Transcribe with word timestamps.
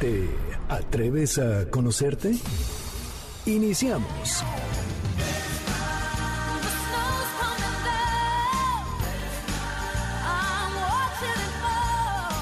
¿Te 0.00 0.28
atreves 0.68 1.38
a 1.38 1.68
conocerte? 1.70 2.32
Iniciamos. 3.46 4.44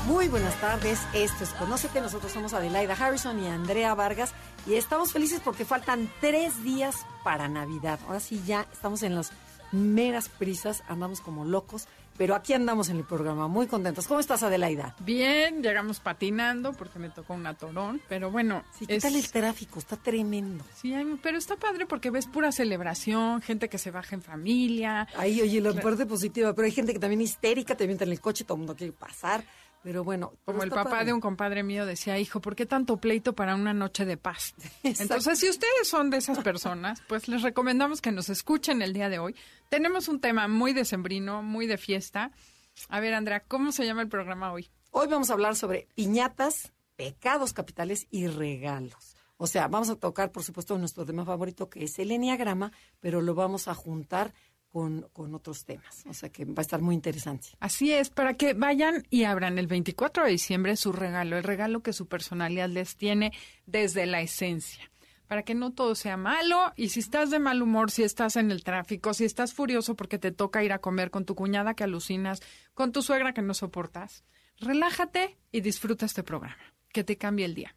Muy 0.07 0.29
buenas 0.29 0.55
tardes, 0.61 1.01
esto 1.15 1.45
es 1.45 1.51
Conócete, 1.55 2.03
nosotros 2.03 2.31
somos 2.31 2.53
Adelaida 2.53 2.93
Harrison 2.93 3.43
y 3.43 3.47
Andrea 3.47 3.95
Vargas 3.95 4.35
y 4.67 4.75
estamos 4.75 5.13
felices 5.13 5.41
porque 5.43 5.65
faltan 5.65 6.13
tres 6.21 6.63
días 6.63 7.07
para 7.25 7.49
Navidad. 7.49 7.99
Ahora 8.07 8.21
sí 8.21 8.43
ya 8.47 8.67
estamos 8.71 9.03
en 9.03 9.15
las 9.15 9.33
meras 9.73 10.29
prisas, 10.29 10.83
andamos 10.89 11.23
como 11.23 11.47
locos, 11.47 11.89
pero 12.17 12.35
aquí 12.35 12.53
andamos 12.53 12.89
en 12.89 12.99
el 12.99 13.05
programa, 13.05 13.49
muy 13.49 13.67
contentos. 13.67 14.07
¿Cómo 14.07 14.21
estás 14.21 14.43
Adelaida? 14.43 14.95
Bien, 15.01 15.63
llegamos 15.63 16.01
patinando 16.01 16.73
porque 16.73 16.99
me 16.99 17.11
tocó 17.11 17.35
un 17.35 17.47
atorón, 17.47 18.01
pero 18.09 18.31
bueno. 18.31 18.65
Sí, 18.79 18.87
¿qué 18.87 18.97
es- 18.97 19.03
tal 19.03 19.15
el 19.17 19.31
tráfico? 19.31 19.79
Está 19.79 19.97
tremendo. 19.97 20.65
Sí, 20.75 20.95
pero 21.23 21.39
está 21.39 21.57
padre 21.57 21.87
porque 21.87 22.11
ves 22.11 22.27
pura 22.27 22.53
celebración, 22.53 23.43
gente 23.43 23.69
que 23.69 23.79
se 23.79 23.91
baja 23.91 24.15
en 24.15 24.23
familia. 24.23 25.07
Ahí, 25.17 25.41
oye, 25.41 25.61
la 25.61 25.73
parte 25.75 26.07
positiva, 26.07 26.55
pero 26.55 26.67
hay 26.67 26.73
gente 26.73 26.93
que 26.93 26.99
también 26.99 27.21
histérica, 27.21 27.75
te 27.77 27.85
avienta 27.85 28.05
en 28.05 28.13
el 28.13 28.21
coche, 28.21 28.45
todo 28.45 28.55
el 28.55 28.61
mundo 28.61 28.77
quiere 28.77 28.93
pasar, 28.93 29.45
pero 29.87 30.03
bueno. 30.03 30.33
Como 30.45 30.65
el 30.65 30.71
papá 30.71 30.91
padre. 30.91 31.05
de 31.05 31.13
un 31.13 31.21
compadre 31.21 31.63
mío 31.63 31.87
decía, 31.87 32.19
hijo, 32.19 32.41
¿por 32.41 32.57
qué 32.57 32.67
tanto 32.67 32.97
pleito 32.97 33.37
para 33.37 33.55
una 33.55 33.73
noche 33.73 34.05
de 34.05 34.17
paz? 34.17 34.53
Entonces, 34.83 35.39
si 35.39 35.49
ustedes 35.49 35.87
son 35.87 36.11
de 36.11 36.17
esas 36.17 36.41
personas, 36.41 37.05
pues 37.07 37.29
les 37.29 37.43
recomendamos 37.43 38.03
que 38.03 38.11
nos 38.11 38.29
escuchen 38.29 38.83
el 38.83 38.93
día 38.93 39.09
de 39.09 39.21
hoy. 39.21 39.37
Tenemos 39.69 40.09
un 40.09 40.21
tema 40.21 40.49
muy 40.49 40.73
decembrino, 40.73 41.41
muy 41.41 41.69
de 41.69 41.79
fiesta. 41.79 42.33
A 42.89 42.99
ver, 42.99 43.15
Andrea, 43.15 43.45
¿cómo 43.47 43.71
se 43.71 43.87
llama 43.87 44.03
el 44.03 44.09
programa 44.09 44.53
hoy? 44.53 44.69
Hoy 44.91 45.07
vamos 45.07 45.31
a 45.31 45.35
hablar 45.35 45.55
sobre 45.55 45.87
piñatas, 45.95 46.73
pecados 46.97 47.53
capitales 47.53 48.09
y 48.11 48.27
regalos. 48.27 49.15
O 49.37 49.47
sea, 49.47 49.69
vamos 49.69 49.89
a 49.89 49.95
tocar, 49.95 50.33
por 50.33 50.43
supuesto, 50.43 50.77
nuestro 50.79 51.07
tema 51.07 51.25
favorito, 51.25 51.71
que 51.71 51.85
es 51.85 51.97
el 52.01 52.11
enneagrama, 52.11 52.73
pero 52.99 53.21
lo 53.21 53.37
vamos 53.37 53.69
a 53.69 53.75
juntar 53.75 54.35
con, 55.13 55.35
otros 55.35 55.65
temas. 55.65 56.05
O 56.07 56.13
sea, 56.13 56.29
que 56.29 56.45
va 56.45 56.59
a 56.59 56.61
estar 56.61 56.83
muy 56.83 56.95
interesante. 56.95 57.49
Así 57.61 57.93
es, 57.93 58.11
para 58.11 58.35
que 58.35 58.53
vayan 58.53 59.07
y 59.09 59.25
abran 59.25 59.59
el 59.59 59.67
24 59.67 60.25
de 60.25 60.33
diciembre 60.33 60.77
su 60.77 60.93
regalo, 60.93 61.39
el 61.39 61.45
regalo 61.45 61.83
que 61.83 61.95
su 61.95 62.07
personalidad 62.09 62.69
les 62.69 62.95
tiene 62.97 63.33
desde 63.65 64.05
la 64.05 64.21
esencia. 64.21 64.91
Para 65.29 65.45
que 65.45 65.55
no 65.55 65.73
todo 65.73 65.95
sea 65.95 66.19
malo 66.19 66.73
y 66.77 66.91
si 66.91 67.01
estás 67.01 67.31
de 67.31 67.39
mal 67.39 67.63
humor, 67.63 67.91
si 67.91 68.03
estás 68.03 68.37
en 68.37 68.51
el 68.51 68.65
tráfico, 68.65 69.15
si 69.15 69.25
estás 69.25 69.55
furioso 69.55 69.97
porque 69.97 70.19
te 70.19 70.31
toca 70.31 70.63
ir 70.63 70.73
a 70.75 70.79
comer 70.79 71.11
con 71.11 71.25
tu 71.25 71.35
cuñada 71.35 71.73
que 71.73 71.85
alucinas, 71.85 72.43
con 72.75 72.93
tu 72.93 73.01
suegra 73.01 73.33
que 73.33 73.41
no 73.41 73.55
soportas, 73.55 74.25
relájate 74.61 75.39
y 75.53 75.63
disfruta 75.63 76.05
este 76.05 76.23
programa, 76.23 76.59
que 76.93 77.03
te 77.03 77.17
cambie 77.17 77.47
el 77.47 77.55
día. 77.55 77.75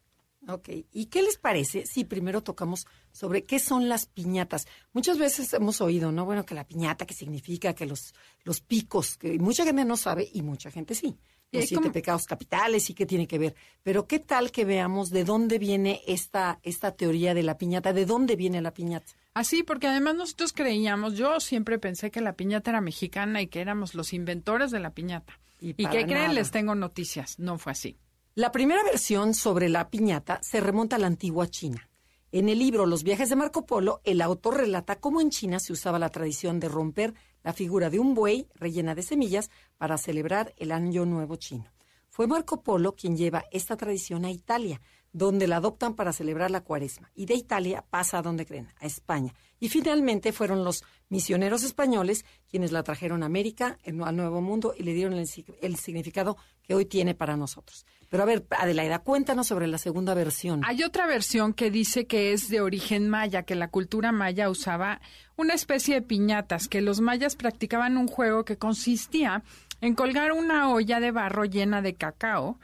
Ok, 0.48 0.68
¿y 0.90 1.06
qué 1.06 1.22
les 1.22 1.36
parece 1.36 1.84
si 1.86 2.04
primero 2.04 2.42
tocamos 2.42 2.86
sobre 3.12 3.44
qué 3.44 3.58
son 3.58 3.88
las 3.88 4.06
piñatas? 4.06 4.66
Muchas 4.92 5.18
veces 5.18 5.52
hemos 5.52 5.80
oído, 5.80 6.12
¿no? 6.12 6.24
Bueno, 6.24 6.46
que 6.46 6.54
la 6.54 6.64
piñata, 6.66 7.06
que 7.06 7.14
significa 7.14 7.74
que 7.74 7.84
los, 7.86 8.14
los 8.44 8.60
picos, 8.60 9.16
que 9.18 9.38
mucha 9.38 9.64
gente 9.64 9.84
no 9.84 9.96
sabe 9.96 10.28
y 10.32 10.42
mucha 10.42 10.70
gente 10.70 10.94
sí. 10.94 11.18
Los 11.52 11.64
siete 11.64 11.82
como- 11.82 11.92
pecados 11.92 12.26
capitales 12.26 12.88
y 12.90 12.94
qué 12.94 13.06
tiene 13.06 13.26
que 13.26 13.38
ver. 13.38 13.54
Pero 13.82 14.06
qué 14.06 14.18
tal 14.20 14.50
que 14.50 14.64
veamos 14.64 15.10
de 15.10 15.24
dónde 15.24 15.58
viene 15.58 16.00
esta, 16.06 16.60
esta 16.62 16.92
teoría 16.92 17.34
de 17.34 17.42
la 17.42 17.58
piñata, 17.58 17.92
de 17.92 18.06
dónde 18.06 18.36
viene 18.36 18.62
la 18.62 18.72
piñata. 18.72 19.12
Así, 19.34 19.62
porque 19.62 19.88
además 19.88 20.14
nosotros 20.14 20.52
creíamos, 20.52 21.14
yo 21.16 21.38
siempre 21.40 21.78
pensé 21.78 22.10
que 22.10 22.20
la 22.20 22.34
piñata 22.34 22.70
era 22.70 22.80
mexicana 22.80 23.42
y 23.42 23.48
que 23.48 23.60
éramos 23.60 23.94
los 23.94 24.12
inventores 24.12 24.70
de 24.70 24.80
la 24.80 24.90
piñata. 24.94 25.38
Y 25.60 25.70
¿Y, 25.70 25.86
qué 25.86 26.06
creen? 26.06 26.34
Les 26.34 26.50
tengo 26.50 26.74
noticias. 26.74 27.38
No 27.38 27.58
fue 27.58 27.72
así. 27.72 27.98
La 28.36 28.52
primera 28.52 28.84
versión 28.84 29.34
sobre 29.34 29.68
la 29.68 29.90
piñata 29.90 30.38
se 30.40 30.60
remonta 30.60 30.94
a 30.94 30.98
la 31.00 31.08
antigua 31.08 31.48
China. 31.48 31.90
En 32.30 32.48
el 32.48 32.60
libro 32.60 32.86
Los 32.86 33.02
viajes 33.02 33.28
de 33.28 33.34
Marco 33.34 33.66
Polo, 33.66 34.00
el 34.04 34.22
autor 34.22 34.58
relata 34.58 35.00
cómo 35.00 35.20
en 35.20 35.30
China 35.30 35.58
se 35.58 35.72
usaba 35.72 35.98
la 35.98 36.10
tradición 36.10 36.60
de 36.60 36.68
romper 36.68 37.12
la 37.42 37.52
figura 37.52 37.90
de 37.90 37.98
un 37.98 38.14
buey 38.14 38.46
rellena 38.54 38.94
de 38.94 39.02
semillas 39.02 39.50
para 39.78 39.98
celebrar 39.98 40.54
el 40.58 40.70
Año 40.70 41.06
Nuevo 41.06 41.34
chino. 41.34 41.72
Fue 42.08 42.28
Marco 42.28 42.62
Polo 42.62 42.94
quien 42.94 43.16
lleva 43.16 43.46
esta 43.50 43.76
tradición 43.76 44.24
a 44.24 44.30
Italia, 44.30 44.80
donde 45.12 45.46
la 45.46 45.56
adoptan 45.56 45.94
para 45.94 46.12
celebrar 46.12 46.50
la 46.50 46.62
cuaresma. 46.62 47.10
Y 47.14 47.26
de 47.26 47.34
Italia 47.34 47.84
pasa 47.88 48.18
a 48.18 48.22
donde 48.22 48.46
creen, 48.46 48.68
a 48.80 48.86
España. 48.86 49.34
Y 49.58 49.68
finalmente 49.68 50.32
fueron 50.32 50.64
los 50.64 50.84
misioneros 51.08 51.64
españoles 51.64 52.24
quienes 52.48 52.72
la 52.72 52.82
trajeron 52.82 53.22
a 53.22 53.26
América, 53.26 53.78
al 53.84 54.16
Nuevo 54.16 54.40
Mundo, 54.40 54.74
y 54.76 54.82
le 54.84 54.94
dieron 54.94 55.14
el, 55.14 55.28
el 55.60 55.76
significado 55.76 56.36
que 56.62 56.74
hoy 56.74 56.86
tiene 56.86 57.14
para 57.14 57.36
nosotros. 57.36 57.84
Pero 58.08 58.22
a 58.22 58.26
ver, 58.26 58.44
Adelaida, 58.50 59.00
cuéntanos 59.00 59.46
sobre 59.46 59.66
la 59.66 59.78
segunda 59.78 60.14
versión. 60.14 60.62
Hay 60.64 60.82
otra 60.82 61.06
versión 61.06 61.52
que 61.52 61.70
dice 61.70 62.06
que 62.06 62.32
es 62.32 62.48
de 62.48 62.60
origen 62.60 63.08
maya, 63.08 63.44
que 63.44 63.54
la 63.54 63.68
cultura 63.68 64.12
maya 64.12 64.50
usaba 64.50 65.00
una 65.36 65.54
especie 65.54 65.94
de 65.94 66.02
piñatas, 66.02 66.68
que 66.68 66.80
los 66.80 67.00
mayas 67.00 67.36
practicaban 67.36 67.96
un 67.96 68.08
juego 68.08 68.44
que 68.44 68.58
consistía 68.58 69.44
en 69.80 69.94
colgar 69.94 70.32
una 70.32 70.72
olla 70.72 71.00
de 71.00 71.12
barro 71.12 71.44
llena 71.44 71.82
de 71.82 71.94
cacao 71.94 72.58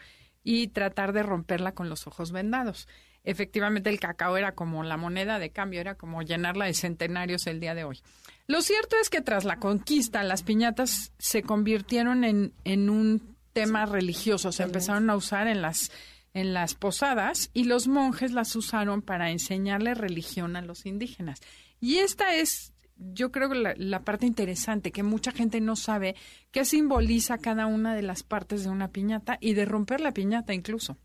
y 0.48 0.68
tratar 0.68 1.12
de 1.12 1.24
romperla 1.24 1.72
con 1.72 1.88
los 1.88 2.06
ojos 2.06 2.30
vendados. 2.30 2.86
Efectivamente, 3.24 3.90
el 3.90 3.98
cacao 3.98 4.36
era 4.36 4.54
como 4.54 4.84
la 4.84 4.96
moneda 4.96 5.40
de 5.40 5.50
cambio, 5.50 5.80
era 5.80 5.96
como 5.96 6.22
llenarla 6.22 6.66
de 6.66 6.74
centenarios 6.74 7.48
el 7.48 7.58
día 7.58 7.74
de 7.74 7.82
hoy. 7.82 8.00
Lo 8.46 8.62
cierto 8.62 8.94
es 9.02 9.10
que 9.10 9.20
tras 9.20 9.44
la 9.44 9.58
conquista, 9.58 10.22
las 10.22 10.44
piñatas 10.44 11.12
se 11.18 11.42
convirtieron 11.42 12.22
en, 12.22 12.52
en 12.62 12.88
un 12.88 13.36
tema 13.52 13.86
religioso, 13.86 14.52
se 14.52 14.62
empezaron 14.62 15.10
a 15.10 15.16
usar 15.16 15.48
en 15.48 15.62
las 15.62 15.90
en 16.32 16.52
las 16.52 16.74
posadas 16.74 17.48
y 17.54 17.64
los 17.64 17.88
monjes 17.88 18.30
las 18.30 18.54
usaron 18.56 19.00
para 19.00 19.30
enseñarle 19.30 19.94
religión 19.94 20.54
a 20.54 20.60
los 20.60 20.84
indígenas. 20.84 21.40
Y 21.80 21.96
esta 21.96 22.34
es, 22.34 22.74
yo 22.96 23.30
creo, 23.30 23.48
que 23.48 23.56
la, 23.56 23.74
la 23.76 24.04
parte 24.04 24.26
interesante, 24.26 24.92
que 24.92 25.02
mucha 25.02 25.32
gente 25.32 25.60
no 25.60 25.76
sabe 25.76 26.16
qué 26.50 26.64
simboliza 26.64 27.38
cada 27.38 27.66
una 27.66 27.94
de 27.94 28.02
las 28.02 28.22
partes 28.22 28.64
de 28.64 28.70
una 28.70 28.88
piñata 28.88 29.38
y 29.40 29.54
de 29.54 29.64
romper 29.64 30.00
la 30.00 30.12
piñata 30.12 30.54
incluso. 30.54 30.96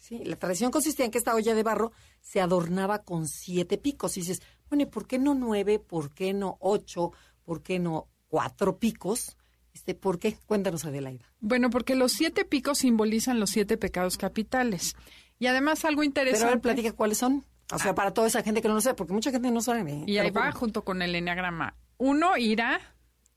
Sí, 0.00 0.24
la 0.24 0.36
tradición 0.36 0.70
consistía 0.70 1.04
en 1.04 1.10
que 1.10 1.18
esta 1.18 1.34
olla 1.34 1.54
de 1.54 1.62
barro 1.62 1.92
se 2.22 2.40
adornaba 2.40 3.02
con 3.02 3.28
siete 3.28 3.76
picos. 3.76 4.16
Y 4.16 4.20
dices, 4.20 4.40
bueno, 4.68 4.84
¿y 4.84 4.86
por 4.86 5.06
qué 5.06 5.18
no 5.18 5.34
nueve? 5.34 5.78
¿Por 5.78 6.14
qué 6.14 6.32
no 6.32 6.56
ocho? 6.60 7.12
¿Por 7.44 7.62
qué 7.62 7.78
no 7.78 8.08
cuatro 8.28 8.78
picos? 8.78 9.36
Este, 9.74 9.94
¿Por 9.94 10.18
qué? 10.18 10.38
Cuéntanos, 10.46 10.86
Adelaida. 10.86 11.30
Bueno, 11.40 11.68
porque 11.68 11.94
los 11.94 12.12
siete 12.12 12.46
picos 12.46 12.78
simbolizan 12.78 13.40
los 13.40 13.50
siete 13.50 13.76
pecados 13.76 14.16
capitales. 14.16 14.96
Y 15.38 15.46
además 15.46 15.84
algo 15.84 16.00
Pero 16.00 16.06
interesante. 16.06 16.46
a 16.46 16.50
ver, 16.50 16.60
platica 16.60 16.92
cuáles 16.92 17.18
son. 17.18 17.44
O 17.72 17.78
sea, 17.78 17.94
para 17.94 18.12
toda 18.12 18.26
esa 18.26 18.42
gente 18.42 18.60
que 18.62 18.68
no 18.68 18.74
lo 18.74 18.80
sabe, 18.80 18.94
porque 18.96 19.12
mucha 19.12 19.30
gente 19.30 19.50
no 19.50 19.60
sabe. 19.60 20.04
Y 20.06 20.18
ahí 20.18 20.30
va 20.30 20.50
junto 20.52 20.84
con 20.84 21.02
el 21.02 21.14
enneagrama. 21.14 21.76
Uno, 21.98 22.36
ira. 22.36 22.80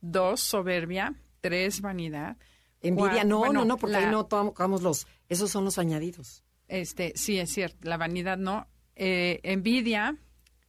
Dos, 0.01 0.41
soberbia. 0.41 1.13
Tres, 1.41 1.81
vanidad. 1.81 2.37
Envidia, 2.81 3.23
no, 3.23 3.39
bueno, 3.39 3.53
no, 3.61 3.65
no, 3.65 3.77
porque 3.77 3.93
la- 3.93 3.99
ahí 3.99 4.05
no 4.11 4.25
tocamos 4.25 4.81
los. 4.81 5.07
Esos 5.29 5.49
son 5.51 5.63
los 5.65 5.77
añadidos. 5.77 6.43
Este, 6.67 7.13
sí, 7.15 7.39
es 7.39 7.49
cierto. 7.51 7.77
La 7.87 7.97
vanidad 7.97 8.37
no. 8.37 8.67
Eh, 8.95 9.39
envidia, 9.43 10.17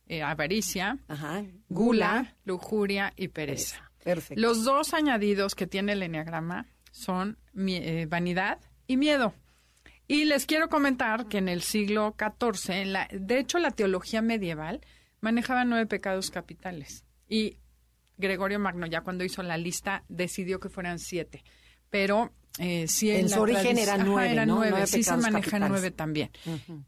eh, 0.06 0.22
avaricia, 0.22 0.98
Ajá. 1.08 1.42
gula, 1.68 2.36
lujuria 2.44 3.12
y 3.16 3.28
pereza. 3.28 3.90
Perfecto. 4.02 4.40
Los 4.40 4.64
dos 4.64 4.94
añadidos 4.94 5.54
que 5.54 5.66
tiene 5.66 5.92
el 5.92 6.02
enneagrama 6.02 6.66
son 6.92 7.38
eh, 7.56 8.06
vanidad 8.08 8.58
y 8.86 8.96
miedo. 8.96 9.34
Y 10.06 10.24
les 10.24 10.46
quiero 10.46 10.68
comentar 10.68 11.28
que 11.28 11.38
en 11.38 11.48
el 11.48 11.62
siglo 11.62 12.14
XIV, 12.18 12.74
en 12.74 12.92
la, 12.92 13.08
de 13.10 13.38
hecho 13.38 13.58
la 13.58 13.70
teología 13.70 14.20
medieval 14.22 14.80
manejaba 15.20 15.64
nueve 15.64 15.86
pecados 15.86 16.30
capitales. 16.30 17.04
Y 17.28 17.58
Gregorio 18.18 18.58
Magno, 18.58 18.86
ya 18.86 19.00
cuando 19.00 19.24
hizo 19.24 19.42
la 19.42 19.56
lista, 19.56 20.04
decidió 20.08 20.60
que 20.60 20.68
fueran 20.68 20.98
siete. 20.98 21.42
Pero 21.90 22.32
eh, 22.58 22.86
sí 22.86 23.10
En 23.10 23.28
su 23.28 23.40
origen 23.40 23.78
Ajá, 23.78 23.96
nueve, 24.04 24.32
eran 24.32 24.48
¿no? 24.48 24.56
nueve. 24.56 24.70
Nueve 24.70 24.86
Sí 24.86 25.02
se 25.02 25.16
manejan 25.16 25.40
capitales. 25.40 25.68
nueve 25.70 25.90
también. 25.90 26.30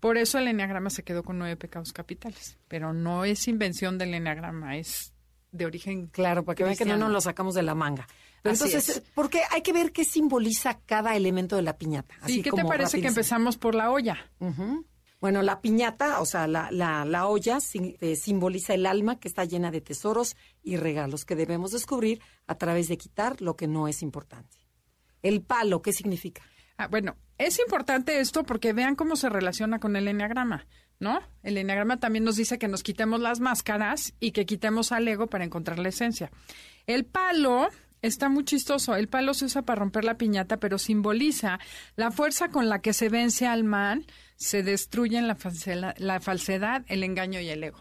Por 0.00 0.16
eso 0.18 0.38
el 0.38 0.48
enneagrama 0.48 0.90
se 0.90 1.02
quedó 1.02 1.24
con 1.24 1.38
nueve 1.38 1.56
pecados 1.56 1.92
capitales. 1.92 2.58
Pero 2.68 2.92
no 2.92 3.24
es 3.24 3.48
invención 3.48 3.98
del 3.98 4.14
enneagrama, 4.14 4.76
es 4.76 5.12
de 5.52 5.64
origen 5.66 6.08
Claro, 6.08 6.44
para 6.44 6.54
que 6.54 6.64
vean 6.64 6.76
que 6.76 6.84
no 6.84 6.96
nos 6.96 7.10
lo 7.10 7.20
sacamos 7.20 7.54
de 7.54 7.62
la 7.62 7.74
manga. 7.74 8.06
Pero 8.46 8.52
Así 8.54 8.64
entonces, 8.64 8.96
es. 8.98 9.02
porque 9.14 9.42
hay 9.50 9.62
que 9.62 9.72
ver 9.72 9.92
qué 9.92 10.04
simboliza 10.04 10.80
cada 10.86 11.14
elemento 11.16 11.56
de 11.56 11.62
la 11.62 11.76
piñata. 11.78 12.14
Sí, 12.16 12.20
así 12.22 12.42
¿qué 12.42 12.50
te 12.50 12.64
parece 12.64 13.00
que 13.00 13.08
empezamos 13.08 13.56
por 13.56 13.74
la 13.74 13.90
olla? 13.90 14.16
Bueno, 15.20 15.42
la 15.42 15.60
piñata, 15.62 16.20
o 16.20 16.26
sea, 16.26 16.46
la, 16.46 16.70
la, 16.70 17.04
la 17.04 17.26
olla 17.26 17.58
sim- 17.60 17.96
eh, 18.00 18.16
simboliza 18.16 18.74
el 18.74 18.84
alma 18.86 19.18
que 19.18 19.28
está 19.28 19.44
llena 19.44 19.70
de 19.70 19.80
tesoros 19.80 20.36
y 20.62 20.76
regalos 20.76 21.24
que 21.24 21.34
debemos 21.34 21.72
descubrir 21.72 22.20
a 22.46 22.56
través 22.56 22.88
de 22.88 22.98
quitar 22.98 23.40
lo 23.40 23.56
que 23.56 23.66
no 23.66 23.88
es 23.88 24.02
importante. 24.02 24.58
El 25.22 25.40
palo, 25.42 25.80
¿qué 25.80 25.92
significa? 25.92 26.42
Ah, 26.76 26.88
bueno, 26.88 27.16
es 27.38 27.58
importante 27.58 28.20
esto 28.20 28.44
porque 28.44 28.74
vean 28.74 28.94
cómo 28.94 29.16
se 29.16 29.30
relaciona 29.30 29.80
con 29.80 29.96
el 29.96 30.06
enneagrama, 30.06 30.66
¿no? 31.00 31.20
El 31.42 31.56
enneagrama 31.56 31.98
también 31.98 32.24
nos 32.24 32.36
dice 32.36 32.58
que 32.58 32.68
nos 32.68 32.82
quitemos 32.82 33.18
las 33.18 33.40
máscaras 33.40 34.12
y 34.20 34.32
que 34.32 34.44
quitemos 34.44 34.92
al 34.92 35.08
ego 35.08 35.26
para 35.28 35.44
encontrar 35.44 35.78
la 35.78 35.88
esencia. 35.88 36.30
El 36.86 37.06
palo 37.06 37.68
está 38.02 38.28
muy 38.28 38.44
chistoso. 38.44 38.94
El 38.96 39.08
palo 39.08 39.34
se 39.34 39.46
usa 39.46 39.62
para 39.62 39.80
romper 39.80 40.04
la 40.04 40.18
piñata, 40.18 40.58
pero 40.58 40.78
simboliza 40.78 41.58
la 41.96 42.10
fuerza 42.10 42.50
con 42.50 42.68
la 42.68 42.80
que 42.80 42.92
se 42.92 43.08
vence 43.08 43.46
al 43.46 43.64
mal, 43.64 44.06
se 44.36 44.62
destruyen 44.62 45.26
la, 45.28 45.34
falsedad, 45.34 45.96
la 45.98 46.20
falsedad, 46.20 46.84
el 46.88 47.02
engaño 47.02 47.40
y 47.40 47.48
el 47.48 47.64
ego. 47.64 47.78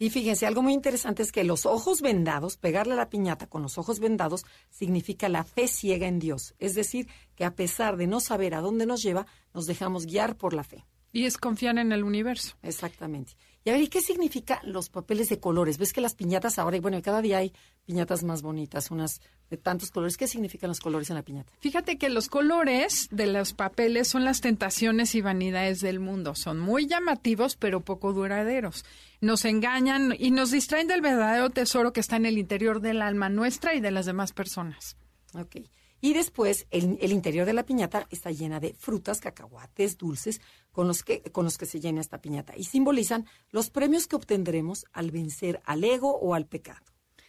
Y 0.00 0.10
fíjense, 0.10 0.46
algo 0.46 0.62
muy 0.62 0.74
interesante 0.74 1.22
es 1.22 1.32
que 1.32 1.42
los 1.42 1.66
ojos 1.66 2.02
vendados, 2.02 2.56
pegarle 2.56 2.94
la 2.94 3.10
piñata 3.10 3.48
con 3.48 3.62
los 3.62 3.78
ojos 3.78 3.98
vendados, 3.98 4.44
significa 4.70 5.28
la 5.28 5.42
fe 5.42 5.66
ciega 5.66 6.06
en 6.06 6.20
Dios. 6.20 6.54
Es 6.58 6.74
decir, 6.74 7.08
que 7.34 7.44
a 7.44 7.54
pesar 7.56 7.96
de 7.96 8.06
no 8.06 8.20
saber 8.20 8.54
a 8.54 8.60
dónde 8.60 8.86
nos 8.86 9.02
lleva, 9.02 9.26
nos 9.54 9.66
dejamos 9.66 10.06
guiar 10.06 10.36
por 10.36 10.54
la 10.54 10.62
fe. 10.62 10.84
Y 11.12 11.24
es 11.24 11.38
confiar 11.38 11.78
en 11.78 11.92
el 11.92 12.04
universo. 12.04 12.56
Exactamente. 12.62 13.32
Y 13.64 13.70
a 13.70 13.72
ver, 13.72 13.82
¿y 13.82 13.88
qué 13.88 14.00
significa 14.00 14.60
los 14.64 14.88
papeles 14.88 15.28
de 15.28 15.40
colores? 15.40 15.78
¿Ves 15.78 15.92
que 15.92 16.00
las 16.00 16.14
piñatas 16.14 16.58
ahora, 16.58 16.76
y 16.76 16.80
bueno, 16.80 17.00
cada 17.02 17.20
día 17.20 17.38
hay 17.38 17.52
piñatas 17.84 18.22
más 18.22 18.40
bonitas, 18.40 18.90
unas 18.90 19.20
de 19.50 19.56
tantos 19.56 19.90
colores? 19.90 20.16
¿Qué 20.16 20.26
significan 20.26 20.68
los 20.68 20.80
colores 20.80 21.10
en 21.10 21.16
la 21.16 21.22
piñata? 21.22 21.52
Fíjate 21.60 21.98
que 21.98 22.08
los 22.08 22.28
colores 22.28 23.08
de 23.10 23.26
los 23.26 23.52
papeles 23.52 24.08
son 24.08 24.24
las 24.24 24.40
tentaciones 24.40 25.14
y 25.14 25.20
vanidades 25.20 25.80
del 25.80 26.00
mundo. 26.00 26.34
Son 26.34 26.58
muy 26.58 26.86
llamativos, 26.86 27.56
pero 27.56 27.80
poco 27.80 28.12
duraderos. 28.12 28.84
Nos 29.20 29.44
engañan 29.44 30.14
y 30.18 30.30
nos 30.30 30.50
distraen 30.50 30.86
del 30.86 31.00
verdadero 31.00 31.50
tesoro 31.50 31.92
que 31.92 32.00
está 32.00 32.16
en 32.16 32.26
el 32.26 32.38
interior 32.38 32.80
del 32.80 33.02
alma 33.02 33.28
nuestra 33.28 33.74
y 33.74 33.80
de 33.80 33.90
las 33.90 34.06
demás 34.06 34.32
personas. 34.32 34.96
Ok. 35.34 35.56
Y 36.00 36.14
después, 36.14 36.66
el, 36.70 36.98
el 37.00 37.12
interior 37.12 37.44
de 37.44 37.52
la 37.52 37.64
piñata 37.64 38.06
está 38.10 38.30
llena 38.30 38.60
de 38.60 38.74
frutas, 38.74 39.20
cacahuates, 39.20 39.98
dulces, 39.98 40.40
con 40.70 40.86
los, 40.86 41.02
que, 41.02 41.22
con 41.22 41.44
los 41.44 41.58
que 41.58 41.66
se 41.66 41.80
llena 41.80 42.00
esta 42.00 42.20
piñata. 42.20 42.56
Y 42.56 42.64
simbolizan 42.64 43.26
los 43.50 43.70
premios 43.70 44.06
que 44.06 44.16
obtendremos 44.16 44.86
al 44.92 45.10
vencer 45.10 45.60
al 45.64 45.82
ego 45.82 46.16
o 46.16 46.34
al 46.34 46.46
pecado. 46.46 46.84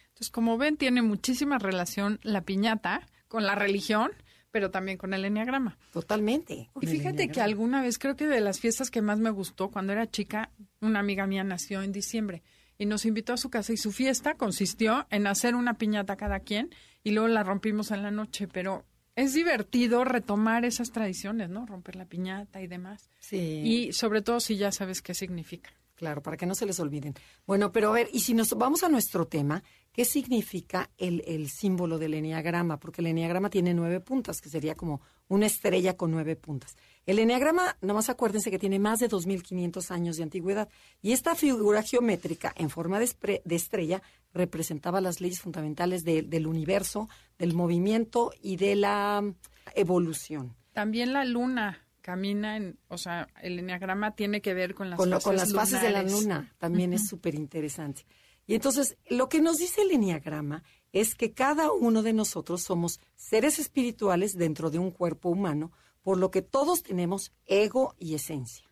Entonces, 0.08 0.30
como 0.30 0.56
ven, 0.56 0.76
tiene 0.76 1.02
muchísima 1.02 1.58
relación 1.58 2.20
la 2.22 2.42
piñata 2.42 3.06
con 3.26 3.44
la 3.44 3.54
religión, 3.54 4.12
pero 4.50 4.70
también 4.70 4.98
con 4.98 5.14
el 5.14 5.24
enneagrama. 5.24 5.78
Totalmente. 5.92 6.70
Y 6.80 6.86
fíjate 6.86 7.28
que 7.28 7.40
alguna 7.40 7.82
vez, 7.82 7.98
creo 7.98 8.16
que 8.16 8.26
de 8.26 8.40
las 8.40 8.60
fiestas 8.60 8.90
que 8.90 9.02
más 9.02 9.18
me 9.18 9.30
gustó, 9.30 9.70
cuando 9.70 9.92
era 9.92 10.10
chica, 10.10 10.50
una 10.80 11.00
amiga 11.00 11.26
mía 11.26 11.44
nació 11.44 11.82
en 11.82 11.92
diciembre 11.92 12.42
y 12.78 12.86
nos 12.86 13.04
invitó 13.04 13.34
a 13.34 13.36
su 13.36 13.50
casa 13.50 13.72
y 13.72 13.76
su 13.76 13.92
fiesta 13.92 14.34
consistió 14.34 15.06
en 15.10 15.26
hacer 15.26 15.54
una 15.54 15.74
piñata 15.74 16.16
cada 16.16 16.40
quien 16.40 16.70
y 17.02 17.12
luego 17.12 17.28
la 17.28 17.42
rompimos 17.42 17.90
en 17.90 18.02
la 18.02 18.10
noche, 18.10 18.48
pero 18.48 18.84
es 19.16 19.34
divertido 19.34 20.04
retomar 20.04 20.64
esas 20.64 20.92
tradiciones, 20.92 21.50
¿no? 21.50 21.66
Romper 21.66 21.96
la 21.96 22.06
piñata 22.06 22.60
y 22.60 22.66
demás. 22.66 23.10
Sí. 23.18 23.62
Y 23.64 23.92
sobre 23.92 24.22
todo 24.22 24.40
si 24.40 24.56
ya 24.56 24.72
sabes 24.72 25.02
qué 25.02 25.14
significa. 25.14 25.70
Claro, 26.00 26.22
para 26.22 26.38
que 26.38 26.46
no 26.46 26.54
se 26.54 26.64
les 26.64 26.80
olviden. 26.80 27.12
Bueno, 27.46 27.72
pero 27.72 27.90
a 27.90 27.92
ver, 27.92 28.08
y 28.10 28.20
si 28.20 28.32
nos 28.32 28.48
vamos 28.54 28.82
a 28.82 28.88
nuestro 28.88 29.26
tema, 29.26 29.62
¿qué 29.92 30.06
significa 30.06 30.88
el, 30.96 31.22
el 31.26 31.50
símbolo 31.50 31.98
del 31.98 32.14
eneagrama? 32.14 32.80
Porque 32.80 33.02
el 33.02 33.08
eneagrama 33.08 33.50
tiene 33.50 33.74
nueve 33.74 34.00
puntas, 34.00 34.40
que 34.40 34.48
sería 34.48 34.74
como 34.74 35.02
una 35.28 35.44
estrella 35.44 35.98
con 35.98 36.10
nueve 36.10 36.36
puntas. 36.36 36.74
El 37.04 37.18
eneagrama, 37.18 37.76
nomás 37.82 38.08
acuérdense 38.08 38.50
que 38.50 38.58
tiene 38.58 38.78
más 38.78 39.00
de 39.00 39.10
2.500 39.10 39.90
años 39.90 40.16
de 40.16 40.22
antigüedad. 40.22 40.70
Y 41.02 41.12
esta 41.12 41.34
figura 41.34 41.82
geométrica 41.82 42.54
en 42.56 42.70
forma 42.70 42.98
de, 42.98 43.42
de 43.44 43.54
estrella 43.54 44.02
representaba 44.32 45.00
las 45.00 45.20
leyes 45.20 45.40
fundamentales 45.40 46.04
de- 46.04 46.22
del 46.22 46.46
universo, 46.46 47.08
del 47.38 47.54
movimiento 47.54 48.32
y 48.40 48.56
de 48.56 48.76
la 48.76 49.20
mm, 49.22 49.34
evolución. 49.74 50.54
También 50.72 51.12
la 51.12 51.24
luna 51.24 51.86
camina 52.00 52.56
en, 52.56 52.78
o 52.88 52.96
sea, 52.96 53.28
el 53.42 53.58
enneagrama 53.58 54.14
tiene 54.14 54.40
que 54.40 54.54
ver 54.54 54.74
con 54.74 54.88
las 54.90 54.96
con, 54.96 55.10
fases 55.10 55.24
con 55.24 55.36
las 55.36 55.52
fases 55.52 55.82
de 55.82 55.90
la 55.90 56.02
luna. 56.02 56.54
También 56.58 56.92
es 56.92 57.06
súper 57.08 57.34
interesante. 57.34 58.06
Y 58.46 58.54
entonces, 58.54 58.96
lo 59.08 59.28
que 59.28 59.40
nos 59.40 59.58
dice 59.58 59.82
el 59.82 59.90
enneagrama 59.92 60.62
es 60.92 61.14
que 61.14 61.32
cada 61.32 61.70
uno 61.72 62.02
de 62.02 62.12
nosotros 62.12 62.62
somos 62.62 62.98
seres 63.16 63.58
espirituales 63.58 64.36
dentro 64.36 64.70
de 64.70 64.78
un 64.78 64.90
cuerpo 64.90 65.28
humano, 65.28 65.70
por 66.02 66.18
lo 66.18 66.30
que 66.30 66.42
todos 66.42 66.82
tenemos 66.82 67.32
ego 67.46 67.94
y 67.98 68.14
esencia. 68.14 68.64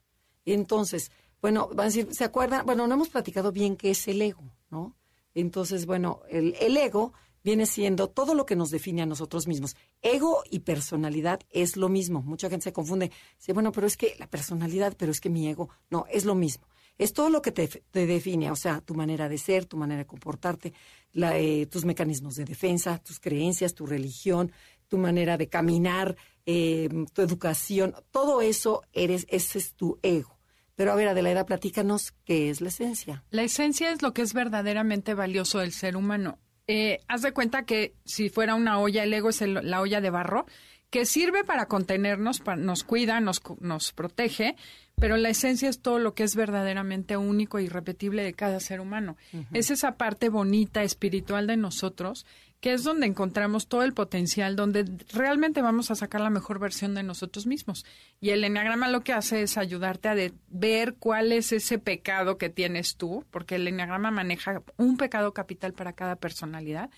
Entonces, 0.47 1.13
bueno, 1.41 1.69
van 1.69 1.81
a 1.81 1.85
decir, 1.85 2.09
¿se 2.13 2.25
acuerdan? 2.25 2.65
Bueno, 2.67 2.87
no 2.87 2.95
hemos 2.95 3.09
platicado 3.11 3.53
bien 3.53 3.77
qué 3.77 3.91
es 3.91 4.09
el 4.09 4.21
ego, 4.23 4.51
¿no? 4.71 4.97
Entonces, 5.41 5.87
bueno, 5.87 6.23
el, 6.29 6.77
ego 6.77 7.13
viene 7.45 7.67
siendo 7.67 8.09
todo 8.09 8.35
lo 8.35 8.45
que 8.45 8.57
nos 8.57 8.71
define 8.71 9.03
a 9.03 9.07
nosotros 9.07 9.47
mismos. 9.47 9.77
Ego 10.03 10.43
y 10.51 10.61
personalidad 10.61 11.41
es 11.51 11.77
lo 11.77 11.89
mismo. 11.89 12.23
Mucha 12.23 12.51
gente 12.51 12.65
se 12.65 12.73
confunde. 12.73 13.13
Dice, 13.39 13.53
bueno, 13.53 13.71
pero 13.71 13.87
es 13.87 13.97
que 13.97 14.17
la 14.19 14.29
personalidad, 14.29 14.97
pero 14.99 15.13
es 15.13 15.21
que 15.21 15.31
mi 15.31 15.49
ego. 15.49 15.71
No, 15.91 16.07
es 16.11 16.25
lo 16.25 16.35
mismo. 16.35 16.67
Es 16.99 17.13
todo 17.13 17.31
lo 17.31 17.41
que 17.41 17.53
te, 17.53 17.69
te 17.69 18.07
define, 18.07 18.51
o 18.51 18.57
sea, 18.57 18.81
tu 18.81 18.95
manera 18.95 19.29
de 19.29 19.39
ser, 19.39 19.67
tu 19.67 19.77
manera 19.77 19.99
de 19.99 20.07
comportarte, 20.07 20.73
la, 21.13 21.39
eh, 21.39 21.67
tus 21.67 21.85
mecanismos 21.85 22.35
de 22.35 22.45
defensa, 22.45 22.99
tus 22.99 23.21
creencias, 23.21 23.75
tu 23.75 23.87
religión, 23.87 24.51
tu 24.89 24.99
manera 24.99 25.37
de 25.37 25.49
caminar, 25.49 26.17
eh, 26.47 26.89
tu 27.13 27.23
educación. 27.23 27.95
Todo 28.11 28.41
eso 28.41 28.83
eres, 28.93 29.27
ese 29.29 29.59
es 29.59 29.75
tu 29.75 30.01
ego. 30.03 30.38
Pero 30.79 30.93
a 30.93 30.95
ver, 30.95 31.09
Adelaida, 31.09 31.45
platícanos 31.45 32.13
qué 32.25 32.51
es 32.51 32.61
la 32.61 32.69
esencia. 32.69 33.25
La 33.31 33.43
esencia 33.43 33.91
es 33.91 34.01
lo 34.01 34.15
que 34.15 34.23
es 34.23 34.33
verdaderamente 34.33 35.13
valioso 35.13 35.59
del 35.59 35.73
ser 35.73 35.97
humano. 35.97 36.39
Eh, 36.69 37.01
haz 37.09 37.23
de 37.23 37.33
cuenta 37.33 37.65
que 37.65 37.97
si 38.05 38.29
fuera 38.29 38.55
una 38.55 38.79
olla, 38.79 39.03
el 39.03 39.13
ego 39.13 39.31
es 39.31 39.43
el- 39.43 39.59
la 39.69 39.81
olla 39.81 40.01
de 40.01 40.11
barro, 40.11 40.47
que 40.89 41.05
sirve 41.05 41.43
para 41.43 41.67
contenernos, 41.67 42.43
nos 42.59 42.85
cuida, 42.85 43.21
nos, 43.21 43.43
nos 43.61 43.93
protege, 43.93 44.55
pero 44.95 45.17
la 45.17 45.31
esencia 45.31 45.69
es 45.69 45.83
todo 45.83 45.99
lo 45.99 46.15
que 46.15 46.23
es 46.23 46.37
verdaderamente 46.37 47.17
único 47.17 47.59
e 47.59 47.65
irrepetible 47.65 48.23
de 48.23 48.33
cada 48.35 48.61
ser 48.61 48.81
humano. 48.81 49.17
Es 49.53 49.71
esa 49.73 49.97
parte 49.97 50.29
bonita, 50.29 50.85
espiritual 50.85 51.49
de 51.49 51.57
nosotros, 51.57 52.25
que 52.61 52.73
es 52.73 52.83
donde 52.83 53.07
encontramos 53.07 53.69
todo 53.69 53.83
el 53.83 53.95
potencial, 53.95 54.57
donde 54.57 54.85
realmente 55.13 55.63
vamos 55.63 55.91
a 55.91 55.95
sacar 55.95 56.21
la 56.21 56.31
mejor 56.31 56.59
versión 56.59 56.95
de 56.95 57.05
nosotros 57.05 57.47
mismos. 57.47 57.85
Y 58.21 58.31
el 58.31 58.43
enneagrama 58.43 58.89
lo 58.89 59.03
que 59.03 59.13
hace 59.13 59.43
es 59.43 59.57
ayudarte 59.57 60.09
a 60.09 60.17
ver 60.49 60.95
cuál 60.95 61.33
es 61.33 61.53
ese 61.53 61.79
pecado 61.79 62.37
que 62.37 62.49
tienes 62.49 62.97
tú, 62.97 63.25
porque 63.31 63.57
el 63.57 63.69
enneagrama 63.69 64.11
maneja 64.11 64.63
un 64.77 64.97
pecado 64.97 65.33
capital 65.33 65.73
para 65.73 65.93
cada 65.93 66.17
personalidad. 66.17 66.91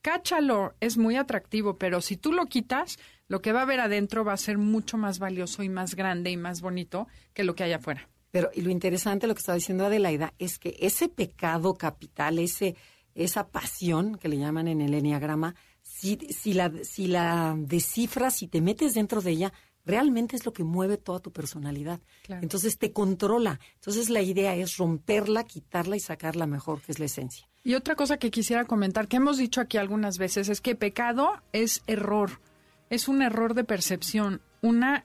Cáchalo, 0.00 0.74
es 0.80 0.96
muy 0.96 1.16
atractivo, 1.16 1.76
pero 1.76 2.00
si 2.00 2.16
tú 2.16 2.32
lo 2.32 2.46
quitas, 2.46 2.98
lo 3.28 3.42
que 3.42 3.52
va 3.52 3.60
a 3.60 3.62
haber 3.64 3.80
adentro 3.80 4.24
va 4.24 4.32
a 4.32 4.38
ser 4.38 4.58
mucho 4.58 4.96
más 4.96 5.18
valioso 5.18 5.62
y 5.62 5.68
más 5.68 5.94
grande 5.94 6.30
y 6.30 6.36
más 6.36 6.60
bonito 6.60 7.08
que 7.34 7.44
lo 7.44 7.54
que 7.54 7.64
hay 7.64 7.72
afuera. 7.72 8.08
Pero 8.30 8.50
y 8.54 8.60
lo 8.60 8.70
interesante, 8.70 9.26
lo 9.26 9.34
que 9.34 9.40
está 9.40 9.54
diciendo 9.54 9.84
Adelaida, 9.84 10.34
es 10.38 10.58
que 10.58 10.76
ese 10.80 11.08
pecado 11.08 11.74
capital, 11.74 12.38
ese, 12.38 12.76
esa 13.24 13.48
pasión 13.48 14.16
que 14.16 14.28
le 14.28 14.38
llaman 14.38 14.68
en 14.68 14.80
el 14.80 14.94
enneagrama, 14.94 15.54
si, 15.82 16.16
si, 16.16 16.52
la, 16.52 16.72
si 16.82 17.06
la 17.06 17.54
descifras, 17.56 18.36
si 18.36 18.48
te 18.48 18.60
metes 18.60 18.94
dentro 18.94 19.20
de 19.20 19.32
ella, 19.32 19.52
realmente 19.84 20.36
es 20.36 20.44
lo 20.44 20.52
que 20.52 20.64
mueve 20.64 20.96
toda 20.96 21.20
tu 21.20 21.32
personalidad. 21.32 22.00
Claro. 22.24 22.42
Entonces 22.42 22.78
te 22.78 22.92
controla. 22.92 23.60
Entonces 23.74 24.10
la 24.10 24.22
idea 24.22 24.54
es 24.54 24.76
romperla, 24.76 25.44
quitarla 25.44 25.96
y 25.96 26.00
sacarla 26.00 26.46
mejor, 26.46 26.80
que 26.82 26.92
es 26.92 26.98
la 26.98 27.06
esencia. 27.06 27.48
Y 27.62 27.74
otra 27.74 27.94
cosa 27.94 28.18
que 28.18 28.30
quisiera 28.30 28.64
comentar, 28.64 29.08
que 29.08 29.16
hemos 29.16 29.36
dicho 29.36 29.60
aquí 29.60 29.76
algunas 29.76 30.16
veces, 30.16 30.48
es 30.48 30.60
que 30.60 30.74
pecado 30.74 31.42
es 31.52 31.82
error, 31.86 32.40
es 32.88 33.08
un 33.08 33.20
error 33.20 33.54
de 33.54 33.64
percepción, 33.64 34.40
una 34.62 35.04